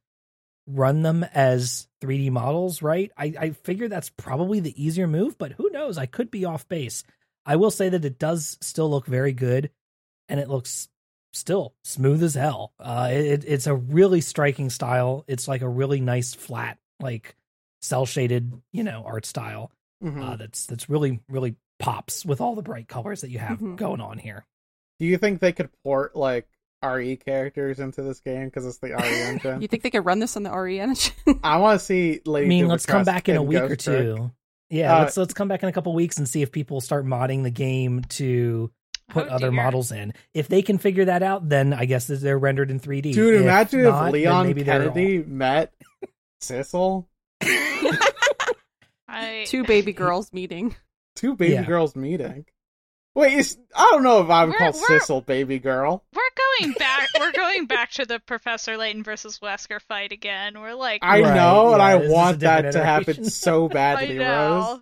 run 0.67 1.03
them 1.03 1.25
as 1.25 1.89
3D 2.01 2.31
models, 2.31 2.83
right? 2.83 3.11
I, 3.17 3.35
I 3.39 3.51
figure 3.51 3.89
that's 3.89 4.11
probably 4.11 4.61
the 4.61 4.81
easier 4.83 5.07
move, 5.07 5.39
but 5.39 5.53
who 5.53 5.71
knows? 5.71 5.97
I 5.99 6.07
could 6.07 6.31
be 6.31 6.45
off 6.45 6.69
base. 6.69 7.05
I 7.47 7.57
will 7.57 7.71
say 7.71 7.89
that 7.89 8.05
it 8.05 8.19
does 8.19 8.59
still 8.61 8.91
look 8.91 9.07
very 9.07 9.33
good 9.33 9.71
and 10.29 10.39
it 10.39 10.49
looks 10.49 10.89
still 11.33 11.75
smooth 11.85 12.23
as 12.23 12.35
hell. 12.35 12.73
Uh, 12.79 13.09
it, 13.13 13.45
it's 13.47 13.67
a 13.67 13.75
really 13.75 14.21
striking 14.21 14.71
style. 14.71 15.25
It's 15.29 15.49
like 15.49 15.63
a 15.63 15.69
really 15.69 16.01
nice 16.01 16.35
flat, 16.35 16.79
like 17.01 17.35
cell 17.81 18.07
shaded, 18.07 18.53
you 18.73 18.83
know, 18.85 19.03
art 19.07 19.27
style. 19.27 19.71
Mhm. 20.03 20.23
Uh, 20.33 20.37
that's 20.37 20.67
that's 20.67 20.89
really 20.91 21.21
really 21.29 21.57
pops 21.79 22.25
with 22.25 22.41
all 22.41 22.55
the 22.55 22.63
bright 22.63 22.89
colors 22.89 23.21
that 23.23 23.31
you 23.31 23.39
have 23.39 23.59
Mhm. 23.59 23.77
going 23.77 24.01
on 24.01 24.19
here. 24.19 24.45
Do 25.01 25.07
you 25.07 25.19
think 25.19 25.41
they 25.41 25.53
could 25.53 25.71
port 25.83 26.15
like 26.15 26.47
RE 26.83 27.17
characters 27.17 27.79
into 27.79 28.03
this 28.03 28.21
game 28.21 28.47
because 28.47 28.67
it's 28.67 28.79
the 28.79 28.93
RE 28.93 29.23
engine? 29.23 29.63
You 29.63 29.69
think 29.69 29.83
they 29.83 29.91
could 29.91 30.05
run 30.05 30.19
this 30.19 30.37
on 30.37 30.43
the 30.43 30.51
RE 30.51 30.81
engine? 30.81 31.13
I 31.45 31.57
want 31.59 31.79
to 31.81 31.85
see 31.85 32.21
Lady 32.27 32.47
I 32.47 32.49
mean, 32.49 32.69
let's 32.69 32.87
come 32.87 33.05
back 33.05 33.29
in 33.29 33.37
a 33.37 33.41
and 33.41 33.49
week 33.49 33.59
or 33.63 33.69
Ghost 33.69 33.85
Trick. 33.85 34.17
two. 34.17 34.31
Yeah, 34.71 34.97
Uh, 34.97 35.03
let's 35.05 35.17
let's 35.17 35.35
come 35.35 35.49
back 35.49 35.63
in 35.63 35.69
a 35.69 35.73
couple 35.73 35.93
weeks 35.95 36.19
and 36.19 36.29
see 36.29 36.43
if 36.43 36.51
people 36.51 36.81
start 36.81 37.05
modding 37.07 37.43
the 37.43 37.51
game 37.51 38.03
to 38.11 38.71
put 39.13 39.29
Oh, 39.29 39.33
other 39.35 39.51
dear. 39.51 39.63
models 39.63 39.93
in. 39.93 40.13
If 40.35 40.49
they 40.49 40.63
can 40.63 40.79
figure 40.79 41.05
that 41.07 41.23
out, 41.23 41.49
then 41.49 41.73
I 41.73 41.85
guess 41.85 42.07
they're 42.07 42.39
rendered 42.39 42.71
in 42.71 42.81
3D. 42.81 43.13
Dude, 43.13 43.35
If 43.37 43.41
imagine 43.43 43.83
not, 43.85 44.09
if 44.09 44.13
Leon 44.13 44.47
maybe 44.47 44.65
Kennedy 44.65 45.19
met 45.19 45.73
Sissel. 46.41 47.07
I 49.09 49.45
Two 49.47 49.65
baby 49.65 49.93
girls 49.93 50.33
meeting. 50.33 50.75
Two 51.17 51.35
baby 51.37 51.55
Yeah. 51.55 51.65
girls 51.65 51.95
meeting. 51.95 52.47
Wait, 53.15 53.35
it's, 53.39 53.59
I 53.77 53.91
don't 53.93 54.03
know 54.03 54.23
if 54.23 54.31
I 54.31 54.45
would 54.45 54.55
We're- 54.59 54.73
call 54.73 54.81
we're- 54.89 54.99
Sissel 55.01 55.21
baby 55.21 55.59
girl. 55.59 56.03
we're 56.15 56.23
going 56.63 56.73
back. 56.75 57.09
we're 57.21 57.33
going 57.33 57.67
back 57.67 57.91
to 57.93 58.07
the 58.07 58.19
Professor 58.21 58.79
Layton 58.79 59.03
versus 59.03 59.39
Wesker 59.41 59.83
fight 59.83 60.13
again. 60.13 60.59
We're 60.59 60.73
like, 60.75 61.01
I 61.05 61.21
Right, 61.21 61.35
know, 61.35 61.75
and 61.75 61.83
I 61.83 61.97
this 61.99 62.07
is 62.07 62.11
a 62.11 62.15
want 62.15 62.41
that 62.41 62.57
different 62.63 62.73
to 62.77 62.85
happen 62.85 63.11
iteration. 63.11 63.31
so 63.31 63.65
I 63.71 63.73
badly, 63.73 64.19
Rose. 64.19 64.81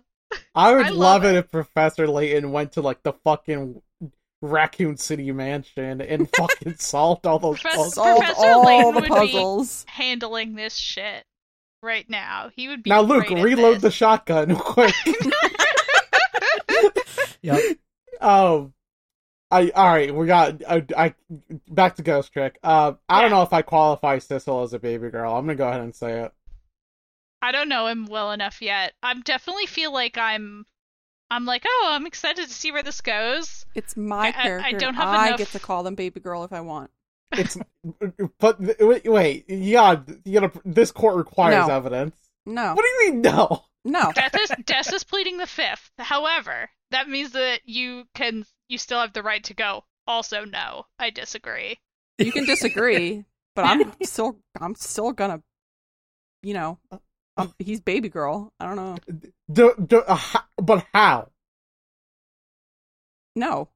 I 0.55 0.73
would 0.73 0.85
I 0.85 0.89
love, 0.89 0.97
love 0.97 1.25
it 1.25 1.35
it. 1.35 1.39
if 1.39 1.51
Professor 1.51 2.07
Layton 2.07 2.53
went 2.53 2.71
to 2.73 2.81
like 2.81 3.03
the 3.03 3.11
fucking 3.11 3.81
Raccoon 4.41 4.97
City 4.97 5.31
mansion 5.31 6.01
and 6.01 6.29
fucking 6.37 6.75
solved 6.77 7.25
all 7.27 7.39
those 7.39 7.59
Professor- 7.61 7.77
puzzles. 7.77 7.93
Solved 7.95 8.19
Professor 8.25 8.47
all 8.47 8.65
Layton 8.65 8.93
the 8.95 9.01
would 9.01 9.03
be- 9.03 9.09
puzzles. 9.33 9.85
handling 9.87 10.55
this 10.55 10.75
shit 10.75 11.23
right 11.83 12.09
now. 12.09 12.49
He 12.55 12.67
would 12.67 12.83
be 12.83 12.89
Now, 12.89 13.01
Luke, 13.01 13.27
great 13.27 13.39
at 13.39 13.43
reload 13.43 13.81
the 13.81 13.91
shotgun 13.91 14.55
quick. 14.59 14.93
Yep. 17.43 17.59
um, 18.21 18.73
I 19.49 19.71
all 19.71 19.85
right. 19.91 20.13
We 20.13 20.27
got 20.27 20.61
I, 20.69 20.85
I 20.95 21.15
back 21.67 21.95
to 21.95 22.03
Ghost 22.03 22.31
Trick. 22.31 22.59
Uh, 22.63 22.93
I 23.09 23.21
don't 23.21 23.31
know 23.31 23.41
if 23.41 23.51
I 23.51 23.63
qualify 23.63 24.17
Sissel 24.19 24.63
as 24.63 24.73
a 24.73 24.79
baby 24.79 25.09
girl. 25.09 25.35
I'm 25.35 25.45
gonna 25.45 25.55
go 25.55 25.67
ahead 25.67 25.81
and 25.81 25.95
say 25.95 26.21
it. 26.21 26.31
I 27.41 27.51
don't 27.51 27.67
know 27.67 27.87
him 27.87 28.05
well 28.05 28.31
enough 28.31 28.61
yet. 28.61 28.93
I 29.01 29.15
definitely 29.15 29.65
feel 29.65 29.91
like 29.91 30.19
I'm 30.19 30.65
I'm 31.31 31.45
like, 31.45 31.63
oh, 31.67 31.89
I'm 31.91 32.05
excited 32.05 32.47
to 32.47 32.53
see 32.53 32.71
where 32.71 32.83
this 32.83 33.01
goes. 33.01 33.60
It's 33.75 33.95
my 33.97 34.25
I- 34.25 34.29
I 34.29 34.31
character. 34.31 34.77
don't 34.79 34.93
have 34.95 35.07
I 35.07 35.27
enough- 35.27 35.37
get 35.39 35.47
to 35.49 35.59
call 35.59 35.83
them 35.83 35.95
baby 35.95 36.19
girl 36.19 36.43
if 36.43 36.51
I 36.53 36.61
want. 36.61 36.91
It's 37.33 37.57
but 38.39 38.59
wait, 38.79 39.05
wait, 39.05 39.45
yeah, 39.47 40.01
you 40.25 40.39
gotta. 40.41 40.51
This 40.65 40.91
court 40.91 41.15
requires 41.15 41.67
No. 41.67 41.73
evidence. 41.73 42.15
No, 42.45 42.73
What 42.73 42.81
do 42.83 42.87
you 43.05 43.11
mean 43.13 43.21
no? 43.21 43.63
no. 43.85 44.11
Death 44.13 44.35
is 44.37 44.51
Death 44.65 44.91
is 44.93 45.03
pleading 45.05 45.37
the 45.37 45.47
fifth. 45.47 45.91
However, 45.97 46.69
that 46.89 47.07
means 47.07 47.31
that 47.31 47.61
you 47.63 48.05
can 48.13 48.45
you 48.67 48.77
still 48.77 48.99
have 48.99 49.13
the 49.13 49.23
right 49.23 49.43
to 49.45 49.53
go. 49.53 49.85
Also, 50.07 50.43
no, 50.43 50.87
I 50.99 51.09
disagree. 51.11 51.79
You 52.17 52.31
can 52.33 52.43
disagree, 52.45 53.23
but 53.55 53.63
I'm 53.65 53.93
still, 54.03 54.37
I'm 54.59 54.75
still 54.75 55.11
gonna, 55.13 55.41
you 56.43 56.53
know, 56.53 56.79
um, 57.37 57.53
he's 57.59 57.79
baby 57.79 58.09
girl. 58.09 58.51
I 58.59 58.65
don't 58.65 58.75
know. 58.75 58.97
Do, 59.51 59.73
do, 59.87 59.99
uh, 60.01 60.15
ho- 60.15 60.39
but 60.57 60.85
how? 60.93 61.29
No, 63.35 63.69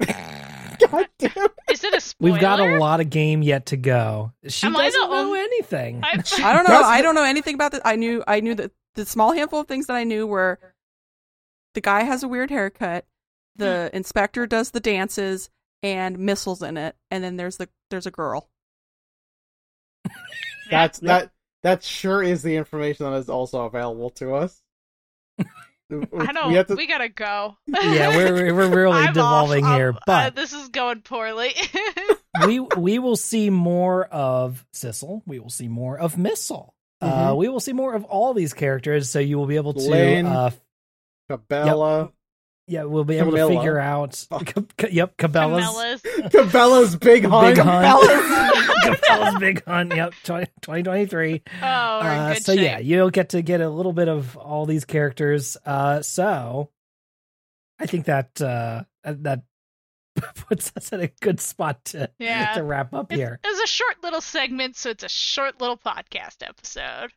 God 0.06 1.08
damn. 1.18 1.48
Is 1.70 1.84
it 1.84 1.94
a 1.94 2.00
spoiler? 2.00 2.32
We've 2.32 2.40
got 2.40 2.60
a 2.60 2.78
lot 2.78 3.00
of 3.00 3.10
game 3.10 3.42
yet 3.42 3.66
to 3.66 3.76
go. 3.76 4.32
She 4.48 4.66
Am 4.66 4.76
I 4.76 4.86
doesn't 4.86 5.00
the 5.00 5.06
know 5.06 5.26
only- 5.26 5.40
anything. 5.40 6.00
I, 6.02 6.22
I 6.42 6.52
don't 6.52 6.68
know. 6.68 6.80
I 6.80 7.02
don't 7.02 7.14
know 7.14 7.24
anything 7.24 7.54
about 7.54 7.72
this. 7.72 7.80
I 7.84 7.96
knew, 7.96 8.24
I 8.26 8.40
knew 8.40 8.54
that 8.54 8.72
the 8.94 9.06
small 9.06 9.32
handful 9.32 9.60
of 9.60 9.68
things 9.68 9.86
that 9.86 9.96
I 9.96 10.04
knew 10.04 10.26
were 10.26 10.58
the 11.74 11.80
guy 11.80 12.02
has 12.02 12.22
a 12.22 12.28
weird 12.28 12.50
haircut, 12.50 13.04
the 13.56 13.88
hmm. 13.90 13.96
inspector 13.96 14.46
does 14.46 14.70
the 14.70 14.80
dances, 14.80 15.50
and 15.82 16.18
missiles 16.18 16.62
in 16.62 16.76
it, 16.76 16.96
and 17.10 17.22
then 17.22 17.36
there's 17.36 17.56
the 17.56 17.68
there's 17.90 18.06
a 18.06 18.10
girl. 18.10 18.48
That's 20.70 20.98
that. 21.00 21.30
That 21.62 21.82
sure 21.82 22.22
is 22.22 22.42
the 22.42 22.56
information 22.56 23.04
that 23.04 23.16
is 23.18 23.28
also 23.28 23.66
available 23.66 24.10
to 24.10 24.34
us. 24.34 24.62
I 25.90 26.32
don't. 26.32 26.46
We 26.46 26.50
We, 26.50 26.56
have 26.56 26.66
to. 26.68 26.86
gotta 26.86 27.08
go. 27.08 27.56
yeah, 27.66 28.16
we're 28.16 28.54
we're 28.54 28.74
really 28.74 29.06
devolving 29.12 29.64
off. 29.64 29.76
here, 29.76 29.90
uh, 29.96 30.00
but 30.06 30.36
this 30.36 30.52
is 30.52 30.68
going 30.68 31.00
poorly. 31.02 31.54
we 32.46 32.60
we 32.60 32.98
will 32.98 33.16
see 33.16 33.50
more 33.50 34.04
of 34.06 34.64
Sissel. 34.72 35.22
We 35.26 35.38
will 35.40 35.50
see 35.50 35.68
more 35.68 35.98
of 35.98 36.16
Missile. 36.18 36.74
Uh, 37.00 37.30
Mhm. 37.32 37.36
we 37.38 37.48
will 37.48 37.60
see 37.60 37.72
more 37.72 37.94
of 37.94 38.04
all 38.04 38.34
these 38.34 38.52
characters, 38.52 39.10
so 39.10 39.18
you 39.20 39.38
will 39.38 39.46
be 39.46 39.56
able 39.56 39.72
to. 39.74 39.80
Lynn. 39.80 40.26
Uh, 40.26 40.50
Cabela. 41.30 42.12
Yeah, 42.70 42.84
we'll 42.84 43.04
be 43.04 43.16
able 43.18 43.32
Kamila. 43.32 43.48
to 43.48 43.56
figure 43.56 43.78
out. 43.78 44.26
Oh. 44.30 44.38
Ca- 44.78 44.88
yep, 44.90 45.16
Cabela's. 45.16 46.00
Cabela's. 46.02 46.02
Cabela's 46.32 46.96
big 46.96 47.24
hunt. 47.24 47.56
Big 47.56 47.64
hunt. 47.64 47.84
Cabela's- 47.86 49.00
Cabela's 49.00 49.38
big 49.40 49.64
hunt. 49.64 49.94
Yep, 49.94 50.14
20, 50.24 50.46
2023. 50.62 51.42
Oh, 51.46 51.50
we're 51.60 51.66
Uh, 52.08 52.34
good 52.34 52.44
so 52.44 52.54
shape. 52.54 52.62
yeah, 52.64 52.78
you'll 52.78 53.10
get 53.10 53.30
to 53.30 53.42
get 53.42 53.60
a 53.60 53.68
little 53.68 53.92
bit 53.92 54.08
of 54.08 54.36
all 54.36 54.66
these 54.66 54.84
characters. 54.84 55.56
Uh, 55.66 56.00
so 56.02 56.70
I 57.78 57.86
think 57.86 58.06
that 58.06 58.40
uh, 58.40 58.84
that 59.04 59.42
puts 60.48 60.72
us 60.76 60.92
in 60.92 61.00
a 61.00 61.08
good 61.20 61.40
spot 61.40 61.84
to 61.86 62.10
Yeah. 62.18 62.54
to 62.54 62.62
wrap 62.62 62.92
up 62.94 63.10
It's, 63.12 63.18
here. 63.18 63.40
it's 63.42 63.60
a 63.62 63.66
short 63.66 64.02
little 64.02 64.20
segment, 64.20 64.76
so 64.76 64.90
it's 64.90 65.02
a 65.04 65.08
short 65.08 65.60
little 65.60 65.76
podcast 65.76 66.46
episode. 66.46 67.10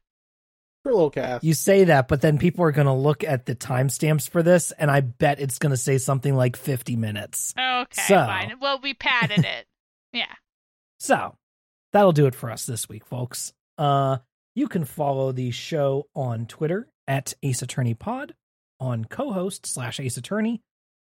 For 0.83 0.89
a 0.91 0.93
little 0.93 1.09
cast. 1.09 1.43
You 1.45 1.53
say 1.53 1.85
that, 1.85 2.09
but 2.09 2.19
then 2.21 2.37
people 2.37 2.65
are 2.65 2.71
going 2.73 2.87
to 2.87 2.93
look 2.93 3.23
at 3.23 3.45
the 3.45 3.55
timestamps 3.55 4.29
for 4.29 4.43
this, 4.43 4.71
and 4.73 4.91
I 4.91 4.99
bet 4.99 5.39
it's 5.39 5.57
going 5.57 5.69
to 5.71 5.77
say 5.77 5.97
something 5.97 6.35
like 6.35 6.57
50 6.57 6.95
minutes. 6.97 7.53
Okay, 7.57 8.01
So- 8.01 8.15
fine. 8.15 8.55
Well, 8.59 8.79
we 8.81 8.93
padded 8.93 9.39
it. 9.45 9.65
Yeah. 10.15 10.25
So 10.99 11.35
that'll 11.91 12.11
do 12.11 12.27
it 12.27 12.35
for 12.35 12.51
us 12.51 12.67
this 12.67 12.87
week, 12.87 13.03
folks. 13.05 13.51
Uh, 13.79 14.17
you 14.53 14.67
can 14.67 14.85
follow 14.85 15.31
the 15.31 15.49
show 15.49 16.07
on 16.15 16.45
Twitter 16.45 16.87
at 17.07 17.33
Ace 17.41 17.63
Attorney 17.63 17.95
Pod, 17.95 18.35
on 18.79 19.05
co-host 19.05 19.65
slash 19.65 19.99
Ace 19.99 20.17
Attorney, 20.17 20.61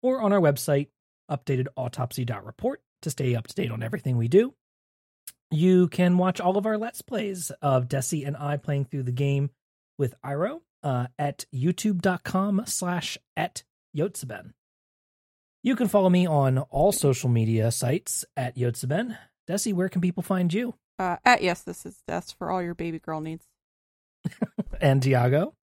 or 0.03 0.21
on 0.21 0.33
our 0.33 0.41
website, 0.41 0.89
updatedautopsy.report, 1.31 2.81
to 3.03 3.11
stay 3.11 3.35
up 3.37 3.47
to 3.47 3.55
date 3.55 3.71
on 3.71 3.83
everything 3.85 4.16
we 4.16 4.27
do. 4.29 4.53
You 5.51 5.89
can 5.89 6.19
watch 6.19 6.41
all 6.41 6.59
of 6.59 6.66
our 6.66 6.77
Let's 6.77 7.03
Plays 7.03 7.51
of 7.62 7.87
Dessy 7.89 8.27
and 8.27 8.37
I 8.37 8.57
playing 8.57 8.87
through 8.87 9.05
the 9.05 9.12
game 9.12 9.51
with 9.99 10.14
Iro 10.24 10.62
uh, 10.82 11.09
at 11.18 11.44
youtube.com 11.55 12.62
slash 12.66 13.18
at 13.36 13.62
Yotsuben. 13.96 14.53
You 15.62 15.76
can 15.76 15.88
follow 15.88 16.09
me 16.09 16.26
on 16.26 16.59
all 16.59 16.92
social 16.92 17.28
media 17.28 17.70
sites 17.70 18.24
at 18.36 18.57
Yotsuben. 18.57 19.18
Dessy, 19.49 19.74
where 19.74 19.88
can 19.88 20.01
people 20.01 20.22
find 20.22 20.53
you? 20.53 20.74
Uh, 20.99 21.16
at 21.24 21.42
yes, 21.42 21.62
this 21.62 21.84
is 21.84 22.03
that's 22.07 22.32
for 22.32 22.51
all 22.51 22.62
your 22.62 22.74
baby 22.74 22.99
girl 22.99 23.20
needs. 23.20 23.44
And 24.80 25.03
Tiago? 25.03 25.55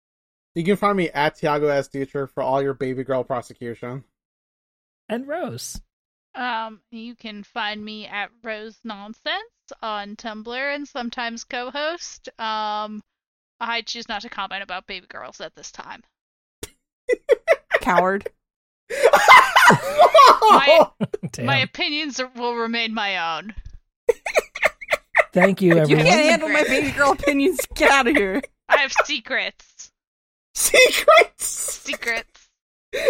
You 0.55 0.63
can 0.63 0.75
find 0.75 0.97
me 0.97 1.09
at 1.09 1.35
Tiago 1.35 1.67
S. 1.67 1.87
Teacher 1.87 2.27
for 2.27 2.43
all 2.43 2.61
your 2.61 2.73
baby 2.73 3.03
girl 3.03 3.23
prosecution. 3.23 4.03
And 5.09 5.27
Rose. 5.27 5.81
Um, 6.33 6.81
you 6.91 7.15
can 7.15 7.43
find 7.43 7.83
me 7.83 8.07
at 8.07 8.29
Rose 8.43 8.77
Nonsense 8.83 9.43
on 9.81 10.15
Tumblr 10.15 10.75
and 10.75 10.87
sometimes 10.87 11.43
co-host. 11.43 12.29
Um, 12.39 13.01
I 13.59 13.81
choose 13.81 14.07
not 14.09 14.21
to 14.21 14.29
comment 14.29 14.63
about 14.63 14.87
baby 14.87 15.07
girls 15.07 15.39
at 15.41 15.55
this 15.55 15.71
time. 15.71 16.03
Coward. 17.81 18.29
My- 20.41 20.89
My 21.43 21.57
opinions 21.59 22.21
will 22.35 22.55
remain 22.55 22.93
my 22.93 23.37
own. 23.37 23.53
Thank 25.33 25.61
you, 25.61 25.75
You 25.85 25.97
can't 25.97 26.07
handle 26.07 26.49
my 26.49 26.63
baby 26.63 26.91
girl 26.91 27.11
opinions. 27.11 27.59
Get 27.75 27.91
out 27.91 28.07
of 28.07 28.15
here. 28.15 28.41
I 28.69 28.77
have 28.77 28.93
secrets. 29.03 29.91
Secrets! 30.55 31.45
Secrets. 31.45 32.34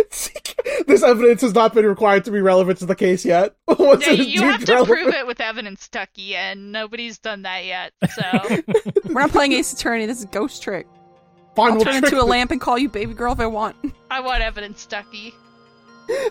Secret- 0.09 0.87
This 0.87 1.03
evidence 1.03 1.41
has 1.41 1.53
not 1.53 1.73
been 1.73 1.85
required 1.85 2.25
to 2.25 2.31
be 2.31 2.41
relevant 2.41 2.79
to 2.79 2.85
the 2.85 2.95
case 2.95 3.23
yet. 3.25 3.55
Once 3.67 4.05
Yeah, 4.05 4.13
you 4.13 4.39
deemed 4.39 4.51
have 4.51 4.65
to 4.65 4.73
relevant- 4.73 4.99
prove 5.01 5.13
it 5.13 5.27
with 5.27 5.39
evidence, 5.41 5.87
Ducky, 5.87 6.35
and 6.35 6.71
nobody's 6.71 7.17
done 7.19 7.43
that 7.43 7.65
yet. 7.65 7.93
So 8.13 8.23
We're 9.05 9.21
not 9.21 9.31
playing 9.31 9.53
Ace 9.53 9.73
Attorney. 9.73 10.05
This 10.05 10.19
is 10.19 10.25
Ghost 10.25 10.61
Trick. 10.63 10.87
Fine, 11.55 11.71
I'll 11.71 11.75
we'll 11.77 11.85
turn 11.85 12.01
trick 12.01 12.11
into 12.13 12.21
a 12.21 12.25
lamp 12.25 12.51
and 12.51 12.59
call 12.59 12.77
you 12.77 12.89
baby 12.89 13.13
girl 13.13 13.31
if 13.33 13.39
I 13.39 13.45
want. 13.47 13.75
I 14.11 14.19
want 14.19 14.41
evidence, 14.43 14.85
Ducky. 14.85 15.33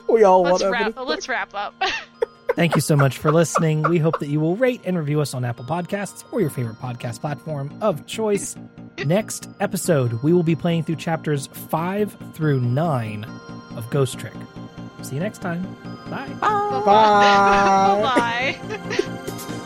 We 0.09 0.23
all 0.23 0.43
Let's 0.43 0.61
want 0.63 0.73
wrap. 0.73 0.81
evidence. 0.89 1.09
Let's 1.09 1.29
wrap 1.29 1.55
up. 1.55 1.75
Thank 2.55 2.77
you 2.77 2.81
so 2.81 2.95
much 2.97 3.19
for 3.19 3.33
listening. 3.33 3.83
We 3.83 3.99
hope 3.99 4.21
that 4.21 4.29
you 4.29 4.39
will 4.39 4.55
rate 4.57 4.81
and 4.85 4.97
review 4.97 5.21
us 5.21 5.35
on 5.35 5.45
Apple 5.45 5.65
Podcasts 5.65 6.25
or 6.33 6.41
your 6.41 6.51
favorite 6.51 6.77
podcast 6.81 7.21
platform 7.21 7.77
of 7.81 8.07
choice. 8.07 8.55
Next 9.05 9.49
episode, 9.59 10.13
we 10.23 10.33
will 10.33 10.45
be 10.45 10.55
playing 10.55 10.85
through 10.85 10.97
chapters 10.97 11.49
5 11.49 12.17
through 12.35 12.61
9 12.61 13.25
of 13.77 13.91
Ghost 13.91 14.21
Trick. 14.21 14.35
See 15.03 15.17
you 15.17 15.21
next 15.21 15.43
time. 15.43 15.63
Bye. 16.09 16.29
Bye. 16.41 16.83
Bye. 16.85 18.59
Bye. 18.69 19.61